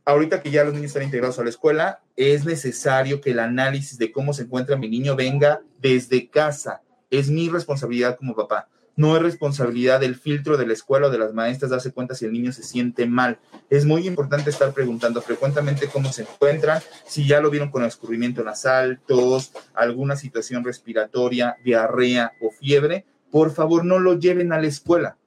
ahorita 0.05 0.41
que 0.41 0.51
ya 0.51 0.63
los 0.63 0.73
niños 0.73 0.89
están 0.89 1.03
integrados 1.03 1.39
a 1.39 1.43
la 1.43 1.49
escuela, 1.49 2.01
es 2.15 2.45
necesario 2.45 3.21
que 3.21 3.31
el 3.31 3.39
análisis 3.39 3.97
de 3.97 4.11
cómo 4.11 4.33
se 4.33 4.43
encuentra 4.43 4.77
mi 4.77 4.89
niño 4.89 5.15
venga 5.15 5.61
desde 5.79 6.29
casa. 6.29 6.81
Es 7.09 7.29
mi 7.29 7.49
responsabilidad 7.49 8.17
como 8.17 8.35
papá. 8.35 8.67
No 8.99 9.15
es 9.15 9.23
responsabilidad 9.23 10.01
del 10.01 10.15
filtro 10.15 10.57
de 10.57 10.67
la 10.67 10.73
escuela 10.73 11.07
o 11.07 11.09
de 11.09 11.17
las 11.17 11.33
maestras 11.33 11.71
darse 11.71 11.93
cuenta 11.93 12.15
si 12.15 12.25
el 12.25 12.33
niño 12.33 12.51
se 12.51 12.63
siente 12.63 13.05
mal. 13.05 13.39
Es 13.69 13.85
muy 13.85 14.05
importante 14.05 14.49
estar 14.49 14.73
preguntando 14.73 15.21
frecuentemente 15.21 15.87
cómo 15.87 16.11
se 16.11 16.23
encuentran, 16.23 16.81
si 17.07 17.25
ya 17.25 17.39
lo 17.39 17.49
vieron 17.49 17.71
con 17.71 17.85
escurrimiento 17.85 18.43
nasal, 18.43 18.99
tos, 19.07 19.53
alguna 19.73 20.17
situación 20.17 20.65
respiratoria, 20.65 21.55
diarrea 21.63 22.33
o 22.41 22.51
fiebre. 22.51 23.05
Por 23.31 23.51
favor, 23.51 23.85
no 23.85 23.99
lo 23.99 24.19
lleven 24.19 24.51
a 24.51 24.59
la 24.59 24.67
escuela. 24.67 25.17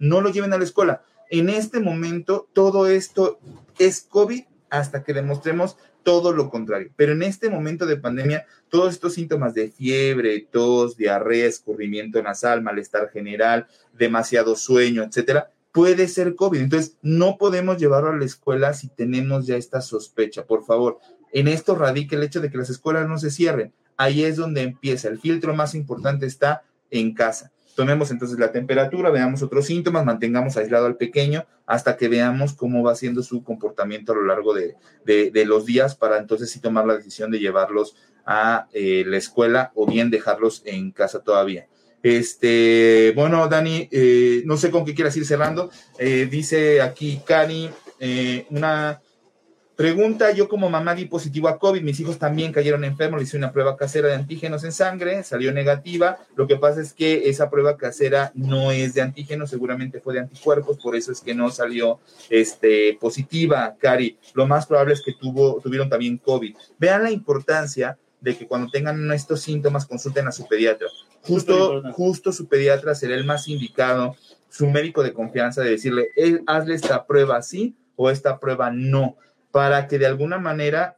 No 0.00 0.20
lo 0.20 0.32
lleven 0.32 0.52
a 0.52 0.58
la 0.58 0.64
escuela. 0.64 1.02
En 1.30 1.50
este 1.50 1.78
momento, 1.78 2.48
todo 2.52 2.88
esto 2.88 3.38
es 3.80 4.02
COVID 4.02 4.44
hasta 4.68 5.02
que 5.02 5.14
demostremos 5.14 5.76
todo 6.02 6.32
lo 6.32 6.50
contrario. 6.50 6.92
Pero 6.96 7.12
en 7.12 7.22
este 7.22 7.50
momento 7.50 7.86
de 7.86 7.96
pandemia, 7.96 8.46
todos 8.68 8.92
estos 8.92 9.14
síntomas 9.14 9.54
de 9.54 9.70
fiebre, 9.70 10.46
tos, 10.50 10.96
diarrea, 10.96 11.46
escurrimiento 11.46 12.22
nasal, 12.22 12.62
malestar 12.62 13.10
general, 13.10 13.66
demasiado 13.92 14.54
sueño, 14.54 15.02
etcétera, 15.02 15.50
puede 15.72 16.08
ser 16.08 16.36
COVID. 16.36 16.60
Entonces, 16.60 16.96
no 17.02 17.38
podemos 17.38 17.78
llevarlo 17.78 18.10
a 18.10 18.16
la 18.16 18.24
escuela 18.24 18.74
si 18.74 18.88
tenemos 18.88 19.46
ya 19.46 19.56
esta 19.56 19.80
sospecha. 19.80 20.44
Por 20.44 20.64
favor, 20.64 20.98
en 21.32 21.48
esto 21.48 21.74
radica 21.74 22.16
el 22.16 22.22
hecho 22.22 22.40
de 22.40 22.50
que 22.50 22.58
las 22.58 22.70
escuelas 22.70 23.08
no 23.08 23.18
se 23.18 23.30
cierren. 23.30 23.72
Ahí 23.96 24.24
es 24.24 24.36
donde 24.36 24.62
empieza. 24.62 25.08
El 25.08 25.18
filtro 25.18 25.54
más 25.54 25.74
importante 25.74 26.26
está 26.26 26.62
en 26.90 27.14
casa. 27.14 27.50
Tomemos 27.80 28.10
entonces 28.10 28.38
la 28.38 28.52
temperatura, 28.52 29.08
veamos 29.08 29.40
otros 29.40 29.64
síntomas, 29.64 30.04
mantengamos 30.04 30.58
aislado 30.58 30.84
al 30.84 30.98
pequeño 30.98 31.46
hasta 31.64 31.96
que 31.96 32.08
veamos 32.08 32.52
cómo 32.52 32.82
va 32.82 32.94
siendo 32.94 33.22
su 33.22 33.42
comportamiento 33.42 34.12
a 34.12 34.16
lo 34.16 34.26
largo 34.26 34.52
de, 34.52 34.76
los 35.46 35.64
días 35.64 35.94
para 35.94 36.18
entonces 36.18 36.50
sí 36.50 36.60
tomar 36.60 36.84
la 36.84 36.98
decisión 36.98 37.30
de 37.30 37.38
llevarlos 37.38 37.96
a 38.26 38.68
eh, 38.74 39.02
la 39.06 39.16
escuela 39.16 39.72
o 39.74 39.86
bien 39.86 40.10
dejarlos 40.10 40.60
en 40.66 40.90
casa 40.90 41.20
todavía. 41.20 41.68
Este, 42.02 43.14
bueno, 43.16 43.48
Dani, 43.48 43.88
eh, 43.90 44.42
no 44.44 44.58
sé 44.58 44.70
con 44.70 44.84
qué 44.84 44.94
quieras 44.94 45.16
ir 45.16 45.24
cerrando. 45.24 45.70
Eh, 45.98 46.28
dice 46.30 46.82
aquí 46.82 47.22
Cani, 47.24 47.70
una 48.50 49.00
Pregunta, 49.80 50.30
yo 50.32 50.46
como 50.46 50.68
mamá 50.68 50.94
di 50.94 51.06
positivo 51.06 51.48
a 51.48 51.58
COVID, 51.58 51.80
mis 51.80 51.98
hijos 52.00 52.18
también 52.18 52.52
cayeron 52.52 52.84
enfermos, 52.84 53.18
le 53.18 53.24
hice 53.24 53.38
una 53.38 53.50
prueba 53.50 53.78
casera 53.78 54.08
de 54.08 54.14
antígenos 54.14 54.62
en 54.64 54.72
sangre, 54.72 55.22
salió 55.22 55.52
negativa. 55.52 56.18
Lo 56.36 56.46
que 56.46 56.56
pasa 56.56 56.82
es 56.82 56.92
que 56.92 57.30
esa 57.30 57.48
prueba 57.48 57.78
casera 57.78 58.30
no 58.34 58.72
es 58.72 58.92
de 58.92 59.00
antígenos, 59.00 59.48
seguramente 59.48 59.98
fue 59.98 60.12
de 60.12 60.20
anticuerpos, 60.20 60.76
por 60.76 60.96
eso 60.96 61.12
es 61.12 61.22
que 61.22 61.34
no 61.34 61.50
salió 61.50 61.98
este, 62.28 62.98
positiva, 63.00 63.74
Cari. 63.78 64.18
Lo 64.34 64.46
más 64.46 64.66
probable 64.66 64.92
es 64.92 65.00
que 65.00 65.14
tuvo, 65.14 65.62
tuvieron 65.62 65.88
también 65.88 66.18
COVID. 66.18 66.54
Vean 66.78 67.02
la 67.02 67.10
importancia 67.10 67.96
de 68.20 68.36
que 68.36 68.46
cuando 68.46 68.70
tengan 68.70 69.10
estos 69.12 69.40
síntomas 69.40 69.86
consulten 69.86 70.28
a 70.28 70.32
su 70.32 70.46
pediatra. 70.46 70.88
Justo, 71.22 71.82
justo 71.92 72.32
su 72.32 72.48
pediatra 72.48 72.94
será 72.94 73.14
el 73.14 73.24
más 73.24 73.48
indicado, 73.48 74.14
su 74.50 74.68
médico 74.68 75.02
de 75.02 75.14
confianza 75.14 75.62
de 75.62 75.70
decirle, 75.70 76.10
hazle 76.46 76.74
esta 76.74 77.06
prueba 77.06 77.40
sí 77.40 77.76
o 77.96 78.10
esta 78.10 78.38
prueba 78.38 78.70
no 78.70 79.16
para 79.50 79.86
que 79.86 79.98
de 79.98 80.06
alguna 80.06 80.38
manera 80.38 80.96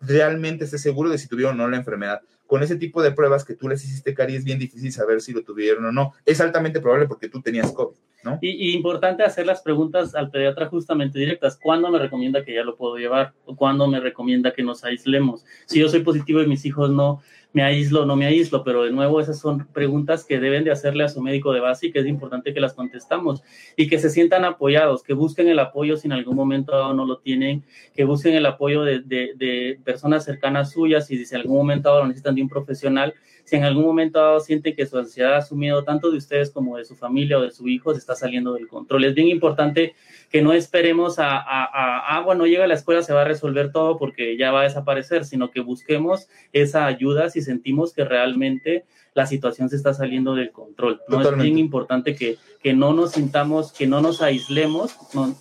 realmente 0.00 0.64
esté 0.64 0.78
seguro 0.78 1.10
de 1.10 1.18
si 1.18 1.28
tuvieron 1.28 1.60
o 1.60 1.64
no 1.64 1.70
la 1.70 1.76
enfermedad. 1.76 2.20
Con 2.46 2.62
ese 2.62 2.76
tipo 2.76 3.02
de 3.02 3.10
pruebas 3.10 3.44
que 3.44 3.54
tú 3.54 3.68
les 3.68 3.84
hiciste, 3.84 4.14
Cari, 4.14 4.36
es 4.36 4.44
bien 4.44 4.58
difícil 4.58 4.92
saber 4.92 5.20
si 5.20 5.32
lo 5.32 5.42
tuvieron 5.42 5.84
o 5.84 5.92
no. 5.92 6.12
Es 6.24 6.40
altamente 6.40 6.80
probable 6.80 7.08
porque 7.08 7.28
tú 7.28 7.42
tenías 7.42 7.72
COVID, 7.72 7.96
¿no? 8.22 8.38
Y, 8.40 8.70
importante 8.70 9.24
hacer 9.24 9.46
las 9.46 9.62
preguntas 9.62 10.14
al 10.14 10.30
pediatra 10.30 10.66
justamente 10.66 11.18
directas. 11.18 11.58
¿Cuándo 11.60 11.90
me 11.90 11.98
recomienda 11.98 12.44
que 12.44 12.54
ya 12.54 12.62
lo 12.62 12.76
puedo 12.76 12.96
llevar? 12.96 13.34
¿O 13.46 13.56
cuándo 13.56 13.88
me 13.88 13.98
recomienda 13.98 14.52
que 14.52 14.62
nos 14.62 14.84
aislemos? 14.84 15.44
Si 15.66 15.80
yo 15.80 15.88
soy 15.88 16.00
positivo 16.00 16.40
y 16.40 16.46
mis 16.46 16.64
hijos 16.64 16.90
no, 16.90 17.20
me 17.52 17.62
aíslo 17.62 18.04
no 18.04 18.16
me 18.16 18.26
aíslo, 18.26 18.62
pero 18.64 18.84
de 18.84 18.90
nuevo 18.90 19.20
esas 19.20 19.38
son 19.38 19.66
preguntas 19.72 20.24
que 20.24 20.38
deben 20.38 20.64
de 20.64 20.70
hacerle 20.70 21.04
a 21.04 21.08
su 21.08 21.22
médico 21.22 21.52
de 21.52 21.60
base 21.60 21.86
y 21.86 21.92
que 21.92 22.00
es 22.00 22.06
importante 22.06 22.52
que 22.52 22.60
las 22.60 22.74
contestamos 22.74 23.42
y 23.76 23.88
que 23.88 23.98
se 23.98 24.10
sientan 24.10 24.44
apoyados, 24.44 25.02
que 25.02 25.14
busquen 25.14 25.48
el 25.48 25.58
apoyo 25.58 25.96
si 25.96 26.06
en 26.06 26.12
algún 26.12 26.36
momento 26.36 26.92
no 26.92 27.06
lo 27.06 27.18
tienen, 27.18 27.64
que 27.94 28.04
busquen 28.04 28.34
el 28.34 28.44
apoyo 28.44 28.82
de, 28.82 29.80
personas 29.84 30.24
cercanas 30.24 30.72
suyas 30.72 31.10
y 31.10 31.24
si 31.24 31.34
en 31.34 31.40
algún 31.40 31.56
momento 31.56 31.98
lo 31.98 32.06
necesitan 32.06 32.34
de 32.34 32.42
un 32.42 32.48
profesional, 32.48 33.14
si 33.44 33.56
en 33.56 33.64
algún 33.64 33.84
momento 33.84 34.18
dado 34.18 34.40
sienten 34.40 34.74
que 34.74 34.86
su 34.86 34.98
ansiedad, 34.98 35.46
su 35.46 35.56
miedo, 35.56 35.84
tanto 35.84 36.10
de 36.10 36.18
ustedes 36.18 36.50
como 36.50 36.76
de 36.76 36.84
su 36.84 36.96
familia 36.96 37.38
o 37.38 37.42
de 37.42 37.52
su 37.52 37.68
hijo, 37.68 37.92
se 37.92 38.00
está 38.00 38.14
saliendo 38.14 38.52
del 38.54 38.66
control. 38.66 39.04
Es 39.04 39.14
bien 39.14 39.28
importante 39.28 39.94
que 40.30 40.42
no 40.42 40.52
esperemos 40.52 41.18
a, 41.18 41.36
a, 41.36 41.64
a, 41.64 42.16
ah, 42.16 42.20
bueno, 42.20 42.46
llega 42.46 42.64
a 42.64 42.66
la 42.68 42.74
escuela, 42.74 43.02
se 43.02 43.12
va 43.12 43.22
a 43.22 43.26
resolver 43.26 43.72
todo 43.72 43.98
porque 43.98 44.36
ya 44.36 44.52
va 44.52 44.60
a 44.60 44.64
desaparecer, 44.64 45.24
sino 45.24 45.50
que 45.50 45.60
busquemos 45.60 46.28
esa 46.52 46.86
ayuda 46.86 47.30
si 47.30 47.42
sentimos 47.42 47.92
que 47.92 48.04
realmente 48.04 48.84
la 49.14 49.26
situación 49.26 49.70
se 49.70 49.76
está 49.76 49.94
saliendo 49.94 50.34
del 50.34 50.52
control. 50.52 51.00
¿no? 51.08 51.22
Es 51.22 51.36
bien 51.36 51.58
importante 51.58 52.14
que, 52.14 52.36
que 52.62 52.74
no 52.74 52.92
nos 52.92 53.12
sintamos, 53.12 53.72
que 53.72 53.86
no 53.86 54.00
nos 54.00 54.20
aislemos, 54.20 54.96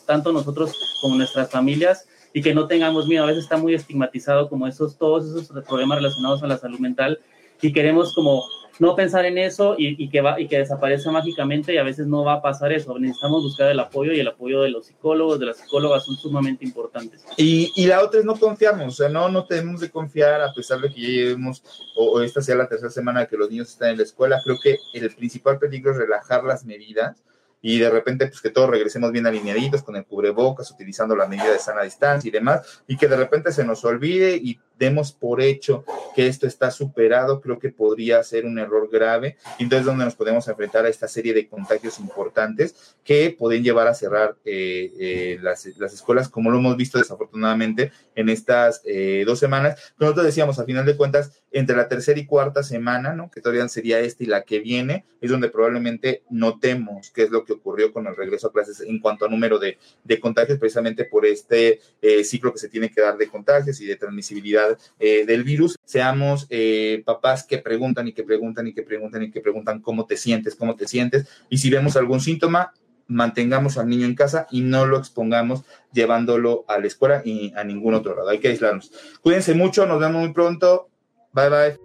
tanto 0.05 0.31
nosotros 0.31 0.73
como 1.01 1.15
nuestras 1.15 1.51
familias, 1.51 2.07
y 2.35 2.41
que 2.41 2.53
no 2.53 2.67
tengamos 2.67 3.07
miedo. 3.07 3.23
A 3.23 3.27
veces 3.27 3.43
está 3.43 3.55
muy 3.55 3.73
estigmatizado 3.73 4.49
como 4.49 4.67
esos, 4.67 4.97
todos 4.97 5.25
esos 5.25 5.63
problemas 5.63 5.99
relacionados 5.99 6.43
a 6.43 6.47
la 6.47 6.57
salud 6.57 6.79
mental 6.79 7.19
y 7.65 7.73
queremos 7.73 8.13
como 8.13 8.43
no 8.77 8.95
pensar 8.95 9.25
en 9.25 9.37
eso 9.37 9.75
y, 9.77 10.09
que 10.09 10.21
va, 10.21 10.39
y 10.39 10.47
que 10.47 10.59
desaparece 10.59 11.09
mágicamente 11.09 11.73
y 11.73 11.77
a 11.77 11.83
veces 11.83 12.07
no 12.07 12.23
va 12.23 12.33
a 12.33 12.41
pasar 12.41 12.73
eso. 12.73 12.97
Necesitamos 12.99 13.43
buscar 13.43 13.71
el 13.71 13.79
apoyo 13.79 14.11
y 14.11 14.19
el 14.19 14.27
apoyo 14.27 14.61
de 14.61 14.69
los 14.69 14.87
psicólogos, 14.87 15.39
de 15.39 15.45
las 15.47 15.57
psicólogas 15.57 16.05
son 16.05 16.15
sumamente 16.17 16.65
importantes. 16.65 17.25
Y, 17.37 17.71
y 17.75 17.87
la 17.87 18.03
otra 18.03 18.19
es 18.19 18.25
no 18.25 18.35
confiarnos, 18.35 18.87
o 18.87 18.97
sea, 18.97 19.09
no, 19.09 19.29
no 19.29 19.45
tenemos 19.45 19.81
de 19.81 19.89
confiar 19.89 20.41
a 20.41 20.53
pesar 20.53 20.79
de 20.81 20.91
que 20.91 21.01
ya 21.01 21.07
llevemos, 21.07 21.63
o, 21.95 22.21
esta 22.21 22.41
sea 22.41 22.55
la 22.55 22.67
tercera 22.67 22.91
semana 22.91 23.25
que 23.25 23.37
los 23.37 23.49
niños 23.49 23.69
están 23.69 23.91
en 23.91 23.97
la 23.97 24.03
escuela, 24.03 24.41
creo 24.43 24.57
que 24.61 24.77
el 24.93 25.15
principal 25.15 25.57
peligro 25.57 25.91
es 25.91 25.97
relajar 25.97 26.43
las 26.43 26.65
medidas 26.65 27.23
y 27.67 27.79
de 27.79 27.89
repente 27.89 28.27
pues 28.27 28.41
que 28.41 28.51
todos 28.51 28.69
regresemos 28.69 29.11
bien 29.11 29.25
alineaditos 29.25 29.81
con 29.81 29.95
el 29.95 30.05
cubrebocas, 30.05 30.69
utilizando 30.69 31.15
la 31.15 31.25
medida 31.25 31.51
de 31.51 31.57
sana 31.57 31.81
distancia 31.81 32.27
y 32.27 32.31
demás, 32.31 32.83
y 32.87 32.95
que 32.95 33.07
de 33.07 33.17
repente 33.17 33.51
se 33.51 33.65
nos 33.65 33.83
olvide 33.83 34.35
y 34.35 34.59
demos 34.77 35.11
por 35.11 35.41
hecho 35.41 35.83
que 36.15 36.27
esto 36.27 36.47
está 36.47 36.69
superado, 36.71 37.41
creo 37.41 37.59
que 37.59 37.69
podría 37.69 38.21
ser 38.23 38.45
un 38.45 38.59
error 38.59 38.89
grave. 38.91 39.37
Y 39.57 39.63
entonces, 39.63 39.85
donde 39.85 40.05
nos 40.05 40.15
podemos 40.15 40.47
enfrentar 40.47 40.85
a 40.85 40.89
esta 40.89 41.07
serie 41.07 41.33
de 41.33 41.47
contagios 41.47 41.99
importantes 41.99 42.95
que 43.03 43.35
pueden 43.37 43.63
llevar 43.63 43.87
a 43.87 43.93
cerrar 43.93 44.35
eh, 44.45 44.91
eh, 44.99 45.39
las, 45.41 45.65
escuelas, 45.65 46.29
como 46.29 46.51
lo 46.51 46.59
hemos 46.59 46.77
visto 46.77 46.97
desafortunadamente 46.97 47.91
en 48.15 48.29
estas 48.29 48.81
eh, 48.85 49.23
dos 49.25 49.39
semanas. 49.39 49.93
Nosotros 49.97 50.25
decíamos, 50.25 50.59
a 50.59 50.65
final 50.65 50.85
de 50.85 50.97
cuentas, 50.97 51.41
entre 51.55 51.75
la 51.75 51.87
tercera 51.87 52.19
y 52.19 52.25
cuarta 52.25 52.63
semana, 52.63 53.13
¿no? 53.13 53.31
que 53.31 53.41
todavía 53.41 53.67
sería 53.67 53.99
esta 53.99 54.23
y 54.23 54.27
la 54.27 54.43
que 54.43 54.59
viene, 54.59 55.05
es 55.21 55.31
donde 55.31 55.49
probablemente 55.49 56.23
notemos 56.29 57.11
qué 57.11 57.23
es 57.23 57.29
lo 57.29 57.45
que 57.45 57.53
ocurrió 57.53 57.91
con 57.91 58.07
el 58.07 58.15
regreso 58.15 58.47
a 58.47 58.51
clases 58.51 58.81
en 58.81 58.99
cuanto 58.99 59.25
a 59.25 59.29
número 59.29 59.57
de, 59.57 59.77
de 60.03 60.19
contagios, 60.19 60.59
precisamente 60.59 61.05
por 61.05 61.25
este 61.25 61.79
ciclo 62.23 62.51
que 62.51 62.59
se 62.59 62.69
tiene 62.69 62.89
que 62.89 63.01
dar 63.01 63.17
de 63.17 63.27
contagios 63.27 63.79
y 63.81 63.85
de 63.85 63.95
transmisibilidad 63.95 64.77
eh, 64.99 65.25
del 65.25 65.43
virus, 65.43 65.77
seamos 65.83 66.47
eh, 66.49 67.01
papás 67.05 67.45
que 67.45 67.57
preguntan 67.57 68.07
y 68.07 68.13
que 68.13 68.23
preguntan 68.23 68.67
y 68.67 68.73
que 68.73 68.83
preguntan 68.83 69.23
y 69.23 69.31
que 69.31 69.41
preguntan 69.41 69.81
cómo 69.81 70.05
te 70.05 70.17
sientes, 70.17 70.55
cómo 70.55 70.75
te 70.75 70.87
sientes, 70.87 71.27
y 71.49 71.57
si 71.57 71.69
vemos 71.69 71.95
algún 71.95 72.21
síntoma, 72.21 72.73
mantengamos 73.07 73.77
al 73.77 73.87
niño 73.87 74.05
en 74.05 74.15
casa 74.15 74.47
y 74.49 74.61
no 74.61 74.85
lo 74.85 74.97
expongamos 74.97 75.63
llevándolo 75.93 76.65
a 76.67 76.79
la 76.79 76.87
escuela 76.87 77.21
y 77.23 77.53
a 77.55 77.63
ningún 77.63 77.93
otro 77.93 78.15
lado. 78.15 78.29
Hay 78.29 78.39
que 78.39 78.47
aislarnos. 78.47 78.91
Cuídense 79.21 79.53
mucho, 79.53 79.85
nos 79.85 79.99
vemos 79.99 80.21
muy 80.21 80.33
pronto. 80.33 80.89
Bye 81.35 81.49
bye. 81.49 81.79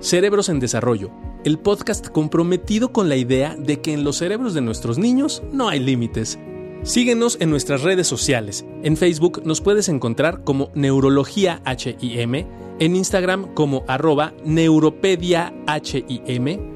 Cerebros 0.00 0.48
en 0.48 0.60
Desarrollo, 0.60 1.10
el 1.44 1.58
podcast 1.58 2.06
comprometido 2.10 2.92
con 2.92 3.08
la 3.08 3.16
idea 3.16 3.56
de 3.58 3.80
que 3.80 3.92
en 3.92 4.04
los 4.04 4.18
cerebros 4.18 4.54
de 4.54 4.60
nuestros 4.60 4.98
niños 4.98 5.42
no 5.52 5.68
hay 5.68 5.80
límites. 5.80 6.38
Síguenos 6.84 7.38
en 7.40 7.50
nuestras 7.50 7.82
redes 7.82 8.06
sociales. 8.06 8.64
En 8.84 8.96
Facebook 8.96 9.42
nos 9.44 9.60
puedes 9.60 9.88
encontrar 9.88 10.44
como 10.44 10.70
Neurología 10.76 11.60
HIM, 11.66 12.46
en 12.78 12.94
Instagram 12.94 13.52
como 13.54 13.84
arroba 13.88 14.34
Neuropedia 14.44 15.52
HIM, 15.66 16.75